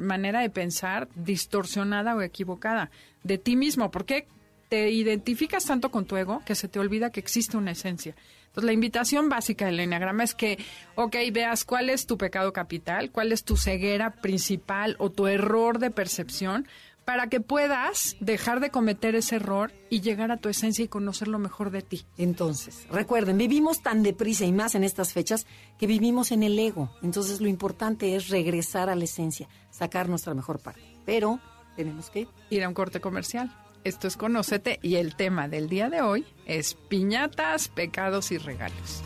manera 0.00 0.40
de 0.40 0.50
pensar 0.50 1.08
distorsionada 1.14 2.16
o 2.16 2.22
equivocada 2.22 2.90
de 3.22 3.38
ti 3.38 3.54
mismo, 3.54 3.90
porque 3.90 4.26
te 4.68 4.90
identificas 4.90 5.64
tanto 5.64 5.90
con 5.90 6.04
tu 6.04 6.16
ego 6.16 6.42
que 6.44 6.54
se 6.54 6.68
te 6.68 6.78
olvida 6.78 7.10
que 7.10 7.20
existe 7.20 7.56
una 7.56 7.72
esencia. 7.72 8.14
Entonces, 8.46 8.66
la 8.66 8.72
invitación 8.72 9.28
básica 9.28 9.66
del 9.66 9.80
enneagrama 9.80 10.22
es 10.22 10.34
que, 10.34 10.58
ok, 10.94 11.16
veas 11.32 11.64
cuál 11.64 11.90
es 11.90 12.06
tu 12.06 12.16
pecado 12.16 12.52
capital, 12.52 13.10
cuál 13.10 13.32
es 13.32 13.42
tu 13.42 13.56
ceguera 13.56 14.10
principal 14.10 14.94
o 14.98 15.10
tu 15.10 15.26
error 15.26 15.80
de 15.80 15.90
percepción, 15.90 16.68
para 17.04 17.28
que 17.28 17.40
puedas 17.40 18.16
dejar 18.20 18.60
de 18.60 18.70
cometer 18.70 19.14
ese 19.14 19.36
error 19.36 19.72
y 19.90 20.00
llegar 20.00 20.30
a 20.30 20.36
tu 20.36 20.48
esencia 20.48 20.84
y 20.84 20.88
conocer 20.88 21.28
lo 21.28 21.38
mejor 21.38 21.70
de 21.70 21.82
ti. 21.82 22.06
Entonces, 22.16 22.86
recuerden, 22.90 23.38
vivimos 23.38 23.82
tan 23.82 24.02
deprisa 24.02 24.44
y 24.44 24.52
más 24.52 24.74
en 24.74 24.84
estas 24.84 25.12
fechas 25.12 25.46
que 25.78 25.86
vivimos 25.86 26.32
en 26.32 26.42
el 26.42 26.58
ego. 26.58 26.90
Entonces 27.02 27.40
lo 27.40 27.48
importante 27.48 28.16
es 28.16 28.28
regresar 28.28 28.88
a 28.88 28.94
la 28.94 29.04
esencia, 29.04 29.48
sacar 29.70 30.08
nuestra 30.08 30.34
mejor 30.34 30.60
parte. 30.60 30.80
Pero 31.04 31.40
tenemos 31.76 32.08
que 32.10 32.26
Ir 32.50 32.64
a 32.64 32.68
un 32.68 32.74
corte 32.74 33.00
comercial. 33.00 33.52
Esto 33.84 34.08
es 34.08 34.16
Conócete 34.16 34.78
y 34.82 34.96
el 34.96 35.14
tema 35.14 35.46
del 35.46 35.68
día 35.68 35.90
de 35.90 36.00
hoy 36.00 36.24
es 36.46 36.74
piñatas, 36.74 37.68
pecados 37.68 38.32
y 38.32 38.38
regalos. 38.38 39.02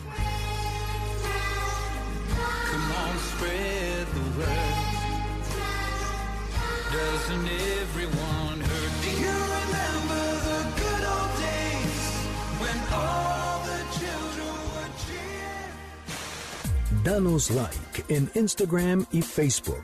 Danos 17.03 17.49
like 17.51 18.05
en 18.07 18.29
Instagram 18.35 19.05
y 19.11 19.21
Facebook. 19.21 19.83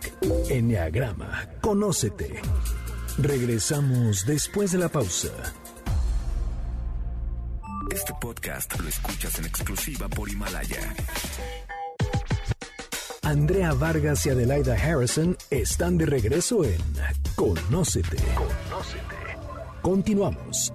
Enneagrama, 0.49 1.49
conócete. 1.61 2.41
Regresamos 3.17 4.25
después 4.25 4.73
de 4.73 4.77
la 4.77 4.89
pausa. 4.89 5.29
Este 7.93 8.13
podcast 8.19 8.77
lo 8.77 8.89
escuchas 8.89 9.39
en 9.39 9.45
exclusiva 9.45 10.09
por 10.09 10.29
Himalaya. 10.29 10.93
Andrea 13.21 13.73
Vargas 13.73 14.25
y 14.25 14.31
Adelaida 14.31 14.75
Harrison 14.75 15.37
están 15.49 15.97
de 15.97 16.05
regreso 16.05 16.65
en 16.65 16.81
Conócete. 17.35 18.17
Conócete. 18.35 19.15
Continuamos. 19.81 20.73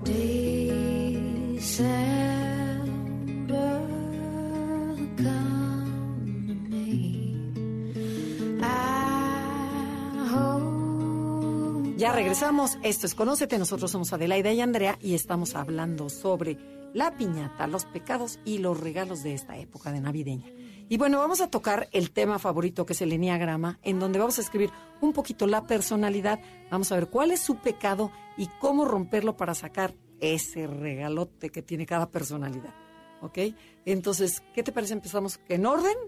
Ya 12.00 12.12
regresamos. 12.12 12.78
Esto 12.82 13.04
es 13.04 13.14
Conócete. 13.14 13.58
Nosotros 13.58 13.90
somos 13.90 14.14
Adelaida 14.14 14.50
y 14.50 14.62
Andrea 14.62 14.96
y 15.02 15.14
estamos 15.14 15.54
hablando 15.54 16.08
sobre 16.08 16.56
la 16.94 17.14
piñata, 17.18 17.66
los 17.66 17.84
pecados 17.84 18.40
y 18.42 18.56
los 18.56 18.80
regalos 18.80 19.22
de 19.22 19.34
esta 19.34 19.58
época 19.58 19.92
de 19.92 20.00
navideña. 20.00 20.46
Y 20.88 20.96
bueno, 20.96 21.18
vamos 21.18 21.42
a 21.42 21.50
tocar 21.50 21.90
el 21.92 22.10
tema 22.10 22.38
favorito 22.38 22.86
que 22.86 22.94
es 22.94 23.02
el 23.02 23.12
enneagrama, 23.12 23.78
en 23.82 23.98
donde 23.98 24.18
vamos 24.18 24.38
a 24.38 24.40
escribir 24.40 24.70
un 25.02 25.12
poquito 25.12 25.46
la 25.46 25.66
personalidad. 25.66 26.40
Vamos 26.70 26.90
a 26.90 26.94
ver 26.94 27.08
cuál 27.08 27.32
es 27.32 27.40
su 27.40 27.56
pecado 27.56 28.10
y 28.38 28.46
cómo 28.60 28.86
romperlo 28.86 29.36
para 29.36 29.54
sacar 29.54 29.94
ese 30.20 30.66
regalote 30.66 31.50
que 31.50 31.60
tiene 31.60 31.84
cada 31.84 32.10
personalidad. 32.10 32.74
¿Ok? 33.20 33.40
Entonces, 33.84 34.42
¿qué 34.54 34.62
te 34.62 34.72
parece? 34.72 34.94
¿Empezamos 34.94 35.38
en 35.50 35.66
orden? 35.66 35.98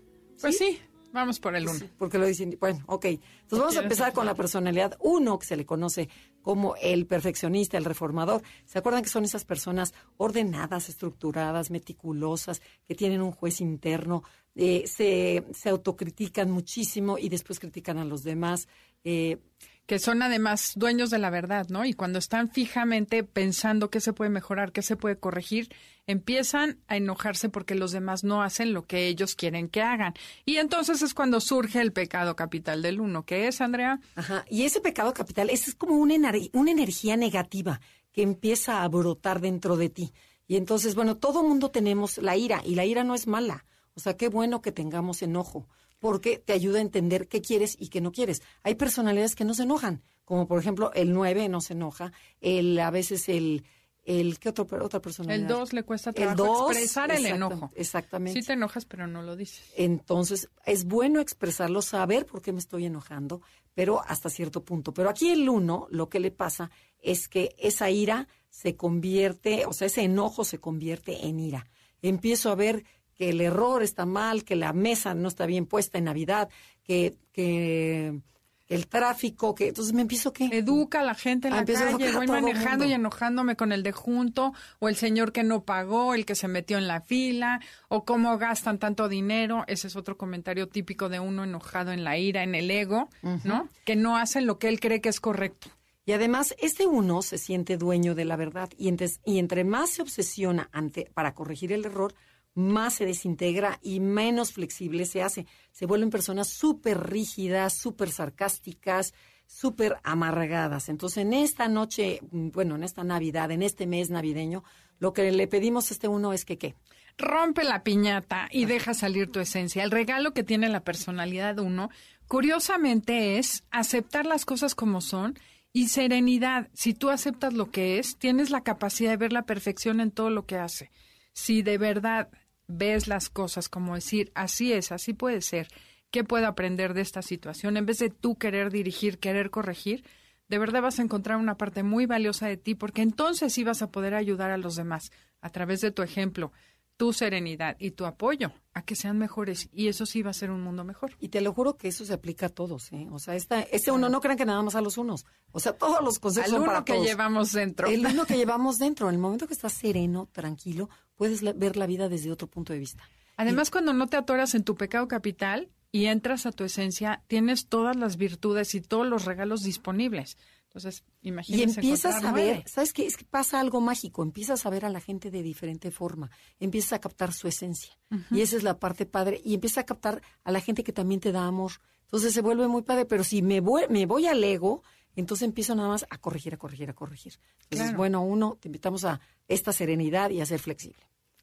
Pues 0.40 0.56
sí, 0.56 0.80
vamos 1.12 1.38
por 1.40 1.54
el 1.54 1.68
uno. 1.68 1.78
Sí, 1.78 1.88
porque 1.98 2.18
lo 2.18 2.26
dicen. 2.26 2.56
Bueno, 2.60 2.82
ok. 2.86 3.04
Entonces 3.04 3.58
vamos 3.58 3.76
a 3.76 3.82
empezar 3.82 4.12
con 4.12 4.26
la 4.26 4.34
personalidad 4.34 4.96
uno, 5.00 5.38
que 5.38 5.46
se 5.46 5.56
le 5.56 5.66
conoce 5.66 6.08
como 6.40 6.74
el 6.76 7.06
perfeccionista, 7.06 7.78
el 7.78 7.84
reformador. 7.84 8.42
¿Se 8.64 8.78
acuerdan 8.78 9.02
que 9.02 9.08
son 9.08 9.24
esas 9.24 9.44
personas 9.44 9.94
ordenadas, 10.16 10.88
estructuradas, 10.88 11.70
meticulosas, 11.70 12.60
que 12.86 12.94
tienen 12.94 13.22
un 13.22 13.32
juez 13.32 13.60
interno, 13.60 14.24
eh, 14.54 14.84
se, 14.86 15.44
se 15.52 15.68
autocritican 15.68 16.50
muchísimo 16.50 17.18
y 17.18 17.28
después 17.28 17.60
critican 17.60 17.98
a 17.98 18.04
los 18.04 18.22
demás? 18.24 18.68
Eh, 19.04 19.38
que 19.86 19.98
son 19.98 20.22
además 20.22 20.72
dueños 20.76 21.10
de 21.10 21.18
la 21.18 21.30
verdad, 21.30 21.66
¿no? 21.68 21.84
Y 21.84 21.92
cuando 21.92 22.18
están 22.18 22.50
fijamente 22.50 23.24
pensando 23.24 23.90
qué 23.90 24.00
se 24.00 24.12
puede 24.12 24.30
mejorar, 24.30 24.72
qué 24.72 24.82
se 24.82 24.96
puede 24.96 25.18
corregir, 25.18 25.68
empiezan 26.06 26.78
a 26.86 26.96
enojarse 26.96 27.48
porque 27.48 27.74
los 27.74 27.92
demás 27.92 28.24
no 28.24 28.42
hacen 28.42 28.72
lo 28.72 28.86
que 28.86 29.08
ellos 29.08 29.34
quieren 29.34 29.68
que 29.68 29.82
hagan. 29.82 30.14
Y 30.44 30.56
entonces 30.56 31.02
es 31.02 31.14
cuando 31.14 31.40
surge 31.40 31.80
el 31.80 31.92
pecado 31.92 32.36
capital 32.36 32.82
del 32.82 33.00
uno. 33.00 33.24
¿Qué 33.24 33.48
es, 33.48 33.60
Andrea? 33.60 34.00
Ajá. 34.14 34.44
Y 34.48 34.62
ese 34.62 34.80
pecado 34.80 35.12
capital 35.14 35.50
es 35.50 35.74
como 35.74 35.96
una, 35.96 36.32
una 36.52 36.70
energía 36.70 37.16
negativa 37.16 37.80
que 38.12 38.22
empieza 38.22 38.82
a 38.82 38.88
brotar 38.88 39.40
dentro 39.40 39.76
de 39.76 39.88
ti. 39.88 40.12
Y 40.46 40.56
entonces, 40.56 40.94
bueno, 40.94 41.16
todo 41.16 41.42
mundo 41.42 41.70
tenemos 41.70 42.18
la 42.18 42.36
ira 42.36 42.62
y 42.64 42.74
la 42.74 42.84
ira 42.84 43.04
no 43.04 43.14
es 43.14 43.26
mala. 43.26 43.64
O 43.94 44.00
sea, 44.00 44.16
qué 44.16 44.28
bueno 44.28 44.62
que 44.62 44.72
tengamos 44.72 45.22
enojo, 45.22 45.68
porque 46.02 46.38
te 46.38 46.52
ayuda 46.52 46.78
a 46.78 46.82
entender 46.82 47.28
qué 47.28 47.40
quieres 47.40 47.76
y 47.78 47.86
qué 47.86 48.00
no 48.00 48.10
quieres. 48.10 48.42
Hay 48.64 48.74
personalidades 48.74 49.36
que 49.36 49.44
no 49.44 49.54
se 49.54 49.62
enojan, 49.62 50.02
como 50.24 50.48
por 50.48 50.58
ejemplo 50.58 50.90
el 50.94 51.12
9 51.12 51.48
no 51.48 51.60
se 51.60 51.74
enoja, 51.74 52.12
el 52.40 52.76
a 52.80 52.90
veces 52.90 53.28
el 53.28 53.62
el 54.02 54.40
qué 54.40 54.48
otro 54.48 54.66
otra 54.84 55.00
personalidad. 55.00 55.42
El 55.42 55.46
2 55.46 55.72
le 55.74 55.84
cuesta 55.84 56.10
El 56.10 56.16
trabajo 56.16 56.44
dos, 56.44 56.70
expresar 56.72 57.12
el 57.12 57.24
enojo. 57.24 57.70
Exactamente. 57.76 58.40
Sí 58.40 58.44
te 58.44 58.54
enojas, 58.54 58.84
pero 58.84 59.06
no 59.06 59.22
lo 59.22 59.36
dices. 59.36 59.62
Entonces, 59.76 60.50
es 60.66 60.86
bueno 60.86 61.20
expresarlo, 61.20 61.82
saber 61.82 62.26
por 62.26 62.42
qué 62.42 62.50
me 62.52 62.58
estoy 62.58 62.86
enojando, 62.86 63.42
pero 63.74 64.02
hasta 64.04 64.28
cierto 64.28 64.64
punto. 64.64 64.92
Pero 64.92 65.08
aquí 65.08 65.30
el 65.30 65.48
uno, 65.48 65.86
lo 65.88 66.08
que 66.08 66.18
le 66.18 66.32
pasa 66.32 66.72
es 66.98 67.28
que 67.28 67.54
esa 67.58 67.90
ira 67.90 68.26
se 68.50 68.74
convierte, 68.74 69.66
o 69.66 69.72
sea, 69.72 69.86
ese 69.86 70.02
enojo 70.02 70.42
se 70.42 70.58
convierte 70.58 71.28
en 71.28 71.38
ira. 71.38 71.68
Empiezo 72.00 72.50
a 72.50 72.56
ver 72.56 72.84
que 73.22 73.30
el 73.30 73.40
error 73.40 73.84
está 73.84 74.04
mal, 74.04 74.42
que 74.42 74.56
la 74.56 74.72
mesa 74.72 75.14
no 75.14 75.28
está 75.28 75.46
bien 75.46 75.66
puesta 75.66 75.96
en 75.98 76.04
Navidad, 76.04 76.48
que, 76.82 77.14
que 77.32 78.20
el 78.68 78.86
tráfico, 78.88 79.54
que 79.54 79.68
entonces 79.68 79.92
me 79.94 80.02
empiezo 80.02 80.32
que 80.32 80.46
Educa 80.46 81.00
a 81.00 81.04
la 81.04 81.14
gente 81.14 81.46
en 81.48 81.54
Ah, 81.54 81.58
la 81.58 81.64
calle, 81.92 82.12
voy 82.12 82.26
manejando 82.26 82.84
y 82.84 82.92
enojándome 82.92 83.54
con 83.54 83.70
el 83.70 83.82
de 83.84 83.92
junto, 83.92 84.54
o 84.80 84.88
el 84.88 84.96
señor 84.96 85.30
que 85.32 85.44
no 85.44 85.62
pagó, 85.64 86.14
el 86.14 86.24
que 86.24 86.34
se 86.34 86.48
metió 86.48 86.78
en 86.78 86.88
la 86.88 87.00
fila, 87.00 87.60
o 87.88 88.04
cómo 88.04 88.38
gastan 88.38 88.78
tanto 88.78 89.08
dinero. 89.08 89.62
Ese 89.68 89.86
es 89.86 89.94
otro 89.94 90.16
comentario 90.16 90.68
típico 90.68 91.08
de 91.08 91.20
uno 91.20 91.44
enojado 91.44 91.92
en 91.92 92.02
la 92.02 92.16
ira, 92.18 92.42
en 92.42 92.54
el 92.56 92.70
ego, 92.70 93.08
¿no? 93.44 93.68
Que 93.84 93.94
no 93.94 94.16
hacen 94.16 94.46
lo 94.46 94.58
que 94.58 94.68
él 94.68 94.80
cree 94.80 95.00
que 95.00 95.10
es 95.10 95.20
correcto. 95.20 95.68
Y 96.04 96.12
además, 96.12 96.56
este 96.58 96.86
uno 96.86 97.22
se 97.22 97.38
siente 97.38 97.76
dueño 97.76 98.16
de 98.16 98.24
la 98.24 98.34
verdad 98.36 98.68
y, 98.76 98.88
entes- 98.90 99.20
y 99.24 99.38
entre 99.38 99.62
más 99.62 99.90
se 99.90 100.02
obsesiona 100.02 100.68
ante, 100.72 101.08
para 101.14 101.32
corregir 101.34 101.72
el 101.72 101.84
error, 101.84 102.14
más 102.54 102.94
se 102.94 103.06
desintegra 103.06 103.78
y 103.82 104.00
menos 104.00 104.52
flexible 104.52 105.06
se 105.06 105.22
hace. 105.22 105.46
Se 105.70 105.86
vuelven 105.86 106.10
personas 106.10 106.48
súper 106.48 107.10
rígidas, 107.10 107.76
súper 107.76 108.10
sarcásticas, 108.10 109.14
súper 109.46 109.96
amargadas. 110.02 110.88
Entonces, 110.88 111.18
en 111.18 111.32
esta 111.32 111.68
noche, 111.68 112.20
mm, 112.30 112.50
bueno, 112.50 112.76
en 112.76 112.84
esta 112.84 113.04
Navidad, 113.04 113.50
en 113.50 113.62
este 113.62 113.86
mes 113.86 114.10
navideño, 114.10 114.64
lo 114.98 115.12
que 115.12 115.30
le 115.30 115.46
pedimos 115.46 115.90
a 115.90 115.94
este 115.94 116.08
uno 116.08 116.32
es 116.32 116.44
que, 116.44 116.58
¿qué? 116.58 116.74
Rompe 117.18 117.64
la 117.64 117.82
piñata 117.82 118.48
y 118.50 118.64
deja 118.64 118.94
salir 118.94 119.30
tu 119.30 119.40
esencia. 119.40 119.84
El 119.84 119.90
regalo 119.90 120.32
que 120.32 120.44
tiene 120.44 120.68
la 120.68 120.80
personalidad 120.80 121.58
uno, 121.58 121.90
curiosamente, 122.26 123.38
es 123.38 123.64
aceptar 123.70 124.24
las 124.24 124.44
cosas 124.44 124.74
como 124.74 125.00
son 125.00 125.38
y 125.72 125.88
serenidad. 125.88 126.68
Si 126.72 126.94
tú 126.94 127.10
aceptas 127.10 127.52
lo 127.52 127.70
que 127.70 127.98
es, 127.98 128.16
tienes 128.16 128.50
la 128.50 128.62
capacidad 128.62 129.10
de 129.10 129.16
ver 129.16 129.32
la 129.32 129.42
perfección 129.42 130.00
en 130.00 130.10
todo 130.10 130.30
lo 130.30 130.46
que 130.46 130.56
hace. 130.56 130.90
Si 131.32 131.62
de 131.62 131.78
verdad 131.78 132.30
ves 132.72 133.08
las 133.08 133.28
cosas 133.28 133.68
como 133.68 133.94
decir, 133.94 134.32
así 134.34 134.72
es, 134.72 134.92
así 134.92 135.12
puede 135.12 135.42
ser, 135.42 135.68
¿qué 136.10 136.24
puedo 136.24 136.46
aprender 136.46 136.94
de 136.94 137.02
esta 137.02 137.22
situación? 137.22 137.76
En 137.76 137.86
vez 137.86 137.98
de 137.98 138.10
tú 138.10 138.36
querer 138.36 138.70
dirigir, 138.70 139.18
querer 139.18 139.50
corregir, 139.50 140.04
de 140.48 140.58
verdad 140.58 140.82
vas 140.82 140.98
a 140.98 141.02
encontrar 141.02 141.38
una 141.38 141.56
parte 141.56 141.82
muy 141.82 142.06
valiosa 142.06 142.46
de 142.46 142.56
ti, 142.56 142.74
porque 142.74 143.02
entonces 143.02 143.52
sí 143.52 143.64
vas 143.64 143.82
a 143.82 143.90
poder 143.90 144.14
ayudar 144.14 144.50
a 144.50 144.58
los 144.58 144.76
demás 144.76 145.10
a 145.40 145.50
través 145.50 145.80
de 145.80 145.90
tu 145.90 146.02
ejemplo, 146.02 146.52
tu 146.96 147.12
serenidad 147.12 147.76
y 147.78 147.92
tu 147.92 148.04
apoyo 148.04 148.52
a 148.74 148.82
que 148.82 148.94
sean 148.94 149.18
mejores. 149.18 149.68
Y 149.72 149.88
eso 149.88 150.06
sí 150.06 150.22
va 150.22 150.30
a 150.30 150.34
ser 150.34 150.50
un 150.50 150.62
mundo 150.62 150.84
mejor. 150.84 151.16
Y 151.18 151.28
te 151.28 151.40
lo 151.40 151.52
juro 151.52 151.76
que 151.76 151.88
eso 151.88 152.04
se 152.04 152.12
aplica 152.12 152.46
a 152.46 152.48
todos, 152.48 152.92
¿eh? 152.92 153.08
O 153.10 153.18
sea, 153.18 153.34
esta, 153.34 153.62
este 153.62 153.90
uno, 153.90 154.08
no 154.08 154.20
crean 154.20 154.38
que 154.38 154.44
nada 154.44 154.62
más 154.62 154.74
a 154.74 154.80
los 154.80 154.98
unos. 154.98 155.24
O 155.50 155.58
sea, 155.58 155.72
todos 155.72 156.02
los 156.02 156.18
consejos 156.18 156.52
Al 156.52 156.58
son 156.58 156.66
para 156.66 156.78
uno 156.78 156.84
que 156.84 156.92
todos. 156.92 157.06
llevamos 157.06 157.52
dentro. 157.52 157.88
El 157.88 158.06
uno 158.06 158.24
que 158.24 158.36
llevamos 158.38 158.78
dentro. 158.78 159.08
En 159.08 159.14
el 159.14 159.20
momento 159.20 159.46
que 159.46 159.54
estás 159.54 159.72
sereno, 159.72 160.28
tranquilo, 160.32 160.88
puedes 161.22 161.42
la- 161.42 161.52
ver 161.52 161.76
la 161.76 161.86
vida 161.86 162.08
desde 162.08 162.32
otro 162.32 162.48
punto 162.48 162.72
de 162.72 162.78
vista. 162.80 163.02
Además, 163.36 163.70
cuando 163.70 163.92
no 163.92 164.06
te 164.08 164.16
atoras 164.16 164.54
en 164.54 164.64
tu 164.64 164.74
pecado 164.74 165.06
capital 165.08 165.68
y 165.90 166.06
entras 166.06 166.46
a 166.46 166.52
tu 166.52 166.64
esencia, 166.64 167.22
tienes 167.28 167.68
todas 167.68 167.96
las 167.96 168.16
virtudes 168.16 168.74
y 168.74 168.80
todos 168.80 169.06
los 169.06 169.24
regalos 169.24 169.60
disponibles. 169.62 170.36
Entonces, 170.64 171.04
Y 171.20 171.28
imagínense. 171.28 171.80
empiezas 171.80 172.24
a 172.24 172.32
ver. 172.32 172.64
¿sabes 172.66 172.92
qué? 172.92 173.06
Es 173.06 173.16
que 173.16 173.24
pasa 173.26 173.60
algo 173.60 173.80
mágico. 173.80 174.22
Empiezas 174.22 174.64
a 174.66 174.70
ver 174.70 174.84
a 174.84 174.88
la 174.90 175.00
gente 175.00 175.30
de 175.30 175.42
diferente 175.42 175.90
forma. 175.90 176.30
Empiezas 176.60 176.94
a 176.94 176.98
captar 177.00 177.32
su 177.32 177.46
esencia. 177.46 177.92
Y 178.30 178.40
esa 178.40 178.56
es 178.56 178.62
la 178.62 178.78
parte 178.78 179.04
padre. 179.06 179.40
Y 179.44 179.54
empiezas 179.54 179.78
a 179.78 179.84
captar 179.86 180.22
a 180.44 180.50
la 180.50 180.60
gente 180.60 180.82
que 180.82 180.92
también 180.92 181.20
te 181.20 181.30
da 181.30 181.46
amor. 181.46 181.72
Entonces 182.04 182.32
se 182.32 182.40
vuelve 182.42 182.66
muy 182.68 182.82
padre. 182.82 183.04
Pero 183.04 183.22
si 183.22 183.42
me 183.42 183.60
voy, 183.60 183.82
me 183.90 184.06
voy 184.06 184.26
al 184.26 184.42
ego, 184.42 184.82
entonces 185.14 185.46
empiezo 185.46 185.74
nada 185.74 185.88
más 185.88 186.06
a 186.08 186.16
corregir, 186.18 186.54
a 186.54 186.56
corregir, 186.58 186.88
a 186.88 186.94
corregir. 186.94 187.34
Entonces, 187.64 187.88
Claro. 187.88 187.98
bueno, 187.98 188.22
uno, 188.22 188.56
te 188.60 188.68
invitamos 188.68 189.04
a 189.04 189.20
esta 189.48 189.72
serenidad 189.74 190.30
y 190.30 190.40
a 190.40 190.46
ser 190.46 190.58
flexible. 190.60 191.02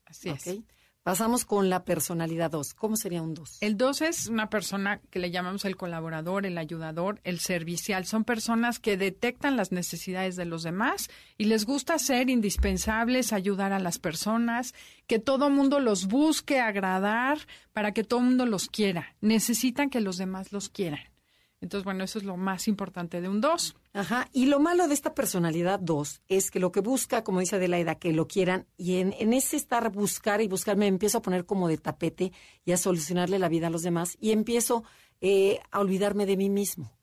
Así 0.10 0.30
es. 0.30 0.62
Pasamos 1.04 1.46
con 1.46 1.70
la 1.70 1.86
personalidad 1.86 2.52
2. 2.52 2.74
¿Cómo 2.74 2.98
sería 2.98 3.22
un 3.22 3.34
2? 3.34 3.60
El 3.62 3.78
2 3.78 4.02
es 4.02 4.28
una 4.28 4.50
persona 4.50 5.00
que 5.10 5.20
le 5.20 5.32
llamamos 5.32 5.64
el 5.64 5.78
colaborador, 5.78 6.46
el 6.46 6.58
ayudador, 6.58 7.22
el 7.24 7.40
servicial. 7.40 8.06
Son 8.06 8.26
personas 8.26 8.80
que 8.80 8.98
detectan 8.98 9.56
las 9.56 9.72
necesidades 9.72 10.36
de 10.36 10.46
los 10.46 10.62
demás 10.64 11.10
y 11.38 11.46
les 11.46 11.66
gusta 11.66 11.98
ser 12.00 12.30
indispensables, 12.30 13.32
ayudar 13.32 13.72
a 13.72 13.80
las 13.80 13.98
personas, 13.98 14.76
que 15.08 15.20
todo 15.20 15.50
mundo 15.50 15.80
los 15.80 16.06
busque 16.08 16.60
agradar 16.60 17.40
para 17.72 17.94
que 17.94 18.04
todo 18.04 18.20
mundo 18.20 18.46
los 18.46 18.68
quiera. 18.68 19.16
Necesitan 19.22 19.90
que 19.90 20.02
los 20.02 20.18
demás 20.18 20.52
los 20.52 20.70
quieran. 20.70 21.02
Entonces, 21.62 21.84
bueno, 21.84 22.06
eso 22.06 22.20
es 22.20 22.24
lo 22.24 22.38
más 22.38 22.68
importante 22.68 23.20
de 23.20 23.28
un 23.28 23.42
2. 23.42 23.76
Ajá, 23.94 24.30
y 24.32 24.46
lo 24.46 24.60
malo 24.60 24.88
de 24.88 24.94
esta 24.94 25.14
personalidad 25.14 25.80
2 25.80 26.22
es 26.30 26.52
que 26.52 26.60
lo 26.60 26.72
que 26.72 26.80
busca, 26.80 27.24
como 27.24 27.42
dice 27.42 27.58
Adelaida, 27.58 27.96
que 27.96 28.14
lo 28.14 28.28
quieran, 28.28 28.66
y 28.78 28.98
en, 28.98 29.14
en 29.20 29.34
ese 29.34 29.58
estar 29.58 29.92
buscar 29.92 30.42
y 30.42 30.48
buscar, 30.48 30.78
me 30.78 30.88
empiezo 30.88 31.18
a 31.18 31.22
poner 31.22 31.46
como 31.46 31.68
de 31.68 31.78
tapete 31.78 32.32
y 32.64 32.72
a 32.72 32.78
solucionarle 32.78 33.40
la 33.40 33.50
vida 33.50 33.68
a 33.68 33.72
los 33.72 33.82
demás, 33.82 34.18
y 34.22 34.32
empiezo 34.32 34.84
eh, 35.22 35.60
a 35.72 35.82
olvidarme 35.82 36.26
de 36.26 36.38
mí 36.38 36.50
mismo. 36.50 36.94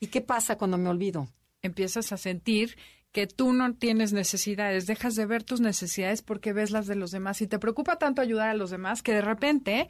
¿Y 0.00 0.06
qué 0.06 0.22
pasa 0.22 0.56
cuando 0.56 0.78
me 0.78 0.88
olvido? 0.88 1.28
Empiezas 1.60 2.10
a 2.10 2.16
sentir 2.16 2.76
que 3.12 3.26
tú 3.26 3.52
no 3.52 3.74
tienes 3.74 4.12
necesidades, 4.12 4.86
dejas 4.86 5.14
de 5.14 5.26
ver 5.26 5.42
tus 5.42 5.60
necesidades 5.60 6.22
porque 6.22 6.52
ves 6.52 6.70
las 6.70 6.86
de 6.86 6.96
los 6.96 7.10
demás 7.10 7.40
y 7.42 7.46
te 7.46 7.58
preocupa 7.58 7.96
tanto 7.96 8.22
ayudar 8.22 8.48
a 8.48 8.54
los 8.54 8.70
demás 8.70 9.02
que 9.02 9.12
de 9.12 9.20
repente 9.20 9.88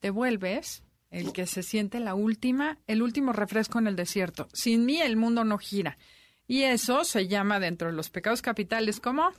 te 0.00 0.10
vuelves 0.10 0.82
el 1.10 1.32
que 1.32 1.46
se 1.46 1.62
siente 1.62 2.00
la 2.00 2.14
última, 2.14 2.78
el 2.86 3.02
último 3.02 3.32
refresco 3.32 3.78
en 3.78 3.86
el 3.86 3.96
desierto. 3.96 4.48
Sin 4.52 4.84
mí 4.84 5.00
el 5.00 5.16
mundo 5.16 5.44
no 5.44 5.58
gira. 5.58 5.98
Y 6.46 6.62
eso 6.62 7.04
se 7.04 7.28
llama 7.28 7.60
dentro 7.60 7.88
de 7.88 7.94
los 7.94 8.10
pecados 8.10 8.42
capitales 8.42 9.00
como 9.00 9.30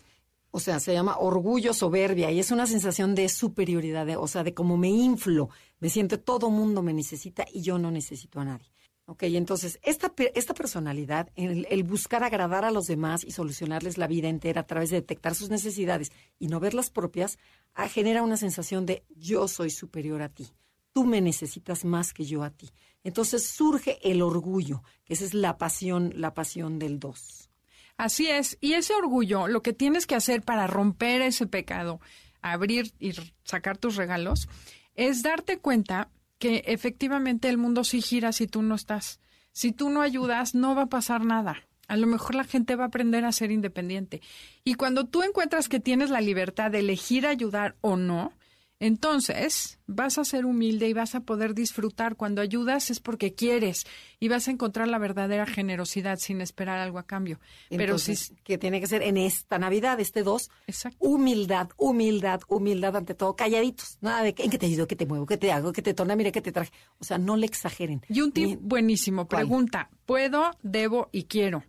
O 0.52 0.60
sea, 0.60 0.80
se 0.80 0.94
llama 0.94 1.16
orgullo, 1.20 1.74
soberbia, 1.76 2.32
y 2.32 2.40
es 2.40 2.50
una 2.50 2.66
sensación 2.66 3.14
de 3.14 3.30
superioridad, 3.30 4.08
de- 4.08 4.16
o 4.18 4.28
sea, 4.28 4.44
de 4.44 4.56
cómo 4.56 4.78
me 4.78 4.90
inflo, 4.90 5.50
me 5.80 5.92
siento 5.92 6.20
todo 6.20 6.50
mundo 6.50 6.82
me 6.82 6.92
necesita 6.92 7.46
y 7.54 7.62
yo 7.62 7.78
no 7.78 7.92
necesito 7.92 8.40
a 8.40 8.46
nadie. 8.46 8.66
Ok, 9.06 9.24
entonces, 9.24 9.80
esta, 9.84 10.12
esta 10.34 10.56
personalidad, 10.56 11.30
el, 11.36 11.68
el 11.70 11.84
buscar 11.84 12.24
agradar 12.24 12.66
a 12.66 12.72
los 12.72 12.86
demás 12.88 13.24
y 13.24 13.30
solucionarles 13.32 14.00
la 14.00 14.08
vida 14.08 14.28
entera 14.28 14.62
a 14.62 14.66
través 14.68 14.90
de 14.90 14.96
detectar 15.02 15.36
sus 15.36 15.50
necesidades 15.52 16.12
y 16.40 16.48
no 16.48 16.60
ver 16.60 16.74
las 16.74 16.90
propias, 16.90 17.38
ah, 17.76 17.88
genera 17.88 18.24
una 18.24 18.38
sensación 18.38 18.88
de 18.88 19.04
yo 19.16 19.48
soy 19.48 19.70
superior 19.70 20.24
a 20.24 20.30
ti, 20.30 20.48
tú 20.94 21.06
me 21.06 21.22
necesitas 21.22 21.86
más 21.86 22.14
que 22.14 22.26
yo 22.26 22.44
a 22.44 22.52
ti. 22.52 22.70
Entonces 23.04 23.46
surge 23.46 24.00
el 24.04 24.22
orgullo, 24.22 24.84
que 25.06 25.14
esa 25.14 25.26
es 25.26 25.34
la 25.34 25.58
pasión, 25.58 26.14
la 26.16 26.34
pasión 26.34 26.80
del 26.80 27.00
dos. 27.00 27.50
Así 27.98 28.28
es. 28.28 28.58
Y 28.62 28.74
ese 28.74 28.94
orgullo, 28.94 29.48
lo 29.48 29.62
que 29.62 29.74
tienes 29.74 30.08
que 30.08 30.16
hacer 30.16 30.42
para 30.42 30.68
romper 30.68 31.22
ese 31.22 31.48
pecado, 31.48 32.00
abrir 32.42 32.94
y 33.00 33.14
sacar 33.44 33.78
tus 33.78 33.96
regalos, 33.96 34.48
es 34.96 35.22
darte 35.22 35.60
cuenta 35.60 36.10
que 36.38 36.64
efectivamente 36.68 37.50
el 37.50 37.58
mundo 37.58 37.84
sí 37.84 38.02
gira 38.02 38.32
si 38.32 38.48
tú 38.48 38.62
no 38.62 38.76
estás. 38.76 39.20
Si 39.52 39.72
tú 39.72 39.90
no 39.90 40.02
ayudas, 40.02 40.56
no 40.56 40.76
va 40.76 40.84
a 40.84 40.90
pasar 40.90 41.26
nada. 41.26 41.68
A 41.90 41.98
lo 41.98 42.08
mejor 42.08 42.36
la 42.36 42.44
gente 42.44 42.76
va 42.76 42.86
a 42.86 42.88
aprender 42.88 43.26
a 43.26 43.32
ser 43.32 43.52
independiente. 43.52 44.22
Y 44.64 44.76
cuando 44.76 45.06
tú 45.06 45.24
encuentras 45.24 45.68
que 45.68 45.80
tienes 45.80 46.10
la 46.10 46.22
libertad 46.22 46.72
de 46.72 46.80
elegir 46.80 47.26
ayudar 47.26 47.76
o 47.82 47.98
no, 47.98 48.32
entonces 48.80 49.80
vas 49.88 50.18
a 50.18 50.24
ser 50.26 50.46
humilde 50.46 50.88
y 50.88 50.94
vas 50.94 51.16
a 51.16 51.22
poder 51.22 51.54
disfrutar. 51.54 52.16
Cuando 52.16 52.42
ayudas 52.42 52.90
es 52.92 53.00
porque 53.00 53.34
quieres 53.34 53.86
y 54.20 54.28
vas 54.30 54.48
a 54.48 54.52
encontrar 54.52 54.88
la 54.88 54.98
verdadera 54.98 55.46
generosidad 55.46 56.18
sin 56.20 56.42
esperar 56.42 56.80
algo 56.80 57.00
a 57.00 57.04
cambio. 57.04 57.40
Pero 57.70 57.98
si 57.98 58.12
Entonces, 58.12 58.34
que 58.44 58.58
tiene 58.58 58.80
que 58.80 58.88
ser 58.88 59.02
en 59.02 59.18
esta 59.18 59.58
Navidad, 59.60 60.00
este 60.00 60.24
dos, 60.24 60.50
Exacto. 60.68 60.98
humildad, 61.00 61.70
humildad, 61.78 62.42
humildad 62.48 62.96
ante 62.96 63.16
todo, 63.16 63.36
calladitos, 63.36 63.98
nada 64.02 64.24
de 64.24 64.34
que, 64.34 64.44
en 64.44 64.50
qué 64.52 64.58
te 64.58 64.66
ayudo, 64.68 64.88
qué 64.88 64.96
te 64.96 65.06
muevo, 65.06 65.26
qué 65.26 65.38
te 65.38 65.52
hago, 65.52 65.72
qué 65.74 65.82
te 65.82 65.94
torna, 65.94 66.16
mire 66.16 66.32
qué 66.32 66.42
te 66.42 66.52
traje. 66.52 66.72
O 67.00 67.04
sea, 67.04 67.18
no 67.18 67.36
le 67.38 67.46
exageren. 67.46 68.02
Y 68.10 68.22
un 68.22 68.32
tip 68.32 68.46
Ni- 68.48 68.56
buenísimo, 68.56 69.28
pregunta, 69.28 69.90
¿puedo, 70.06 70.52
debo 70.62 71.10
y 71.12 71.24
quiero? 71.24 71.64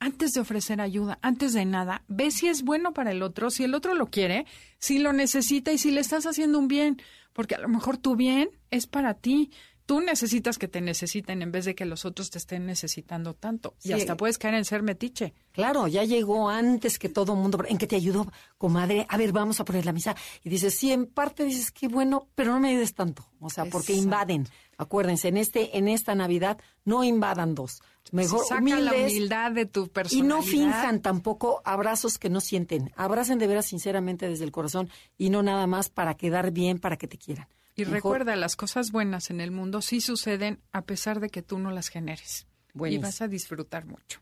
Antes 0.00 0.32
de 0.32 0.40
ofrecer 0.40 0.80
ayuda, 0.80 1.18
antes 1.22 1.52
de 1.52 1.64
nada, 1.64 2.04
ve 2.06 2.30
si 2.30 2.46
es 2.46 2.62
bueno 2.62 2.92
para 2.92 3.10
el 3.10 3.22
otro, 3.22 3.50
si 3.50 3.64
el 3.64 3.74
otro 3.74 3.94
lo 3.94 4.06
quiere, 4.06 4.46
si 4.78 4.98
lo 4.98 5.12
necesita 5.12 5.72
y 5.72 5.78
si 5.78 5.90
le 5.90 6.00
estás 6.00 6.24
haciendo 6.24 6.58
un 6.58 6.68
bien, 6.68 7.02
porque 7.32 7.56
a 7.56 7.58
lo 7.58 7.68
mejor 7.68 7.98
tu 7.98 8.14
bien 8.14 8.50
es 8.70 8.86
para 8.86 9.14
ti. 9.14 9.50
Tú 9.86 10.00
necesitas 10.00 10.58
que 10.58 10.68
te 10.68 10.82
necesiten 10.82 11.40
en 11.40 11.50
vez 11.50 11.64
de 11.64 11.74
que 11.74 11.86
los 11.86 12.04
otros 12.04 12.28
te 12.30 12.36
estén 12.36 12.66
necesitando 12.66 13.32
tanto. 13.32 13.74
Sí. 13.78 13.88
Y 13.88 13.92
hasta 13.92 14.18
puedes 14.18 14.36
caer 14.36 14.54
en 14.54 14.66
ser 14.66 14.82
metiche. 14.82 15.32
Claro, 15.50 15.88
ya 15.88 16.04
llegó 16.04 16.50
antes 16.50 16.98
que 16.98 17.08
todo 17.08 17.34
mundo. 17.34 17.58
¿En 17.66 17.78
qué 17.78 17.86
te 17.86 17.96
ayudó, 17.96 18.30
comadre? 18.58 19.06
A 19.08 19.16
ver, 19.16 19.32
vamos 19.32 19.60
a 19.60 19.64
poner 19.64 19.86
la 19.86 19.92
misa. 19.92 20.14
Y 20.44 20.50
dices, 20.50 20.78
sí, 20.78 20.92
en 20.92 21.06
parte 21.06 21.44
dices, 21.44 21.70
qué 21.70 21.88
bueno, 21.88 22.28
pero 22.34 22.52
no 22.52 22.60
me 22.60 22.68
ayudes 22.68 22.92
tanto. 22.92 23.24
O 23.40 23.48
sea, 23.48 23.64
porque 23.64 23.94
invaden. 23.94 24.46
Acuérdense, 24.76 25.28
en 25.28 25.38
este, 25.38 25.78
en 25.78 25.88
esta 25.88 26.14
Navidad 26.14 26.58
no 26.84 27.02
invadan 27.02 27.54
dos. 27.54 27.80
Mejor 28.12 28.44
Saca 28.46 28.60
la 28.80 28.92
humildad 28.92 29.52
de 29.52 29.66
tu 29.66 29.84
y 29.84 29.88
personalidad. 29.88 30.36
no 30.36 30.42
finjan 30.42 31.00
tampoco 31.02 31.60
abrazos 31.64 32.18
que 32.18 32.30
no 32.30 32.40
sienten. 32.40 32.92
Abracen 32.96 33.38
de 33.38 33.46
veras 33.46 33.66
sinceramente 33.66 34.28
desde 34.28 34.44
el 34.44 34.52
corazón 34.52 34.88
y 35.16 35.30
no 35.30 35.42
nada 35.42 35.66
más 35.66 35.88
para 35.90 36.14
quedar 36.14 36.50
bien, 36.50 36.78
para 36.78 36.96
que 36.96 37.08
te 37.08 37.18
quieran. 37.18 37.48
Y 37.76 37.82
Mejor- 37.82 37.94
recuerda, 37.94 38.36
las 38.36 38.56
cosas 38.56 38.90
buenas 38.90 39.30
en 39.30 39.40
el 39.40 39.50
mundo 39.50 39.82
sí 39.82 40.00
suceden 40.00 40.60
a 40.72 40.82
pesar 40.82 41.20
de 41.20 41.28
que 41.30 41.42
tú 41.42 41.58
no 41.58 41.70
las 41.70 41.88
generes. 41.88 42.46
Y 42.86 42.98
vas 42.98 43.20
a 43.22 43.28
disfrutar 43.28 43.86
mucho. 43.86 44.20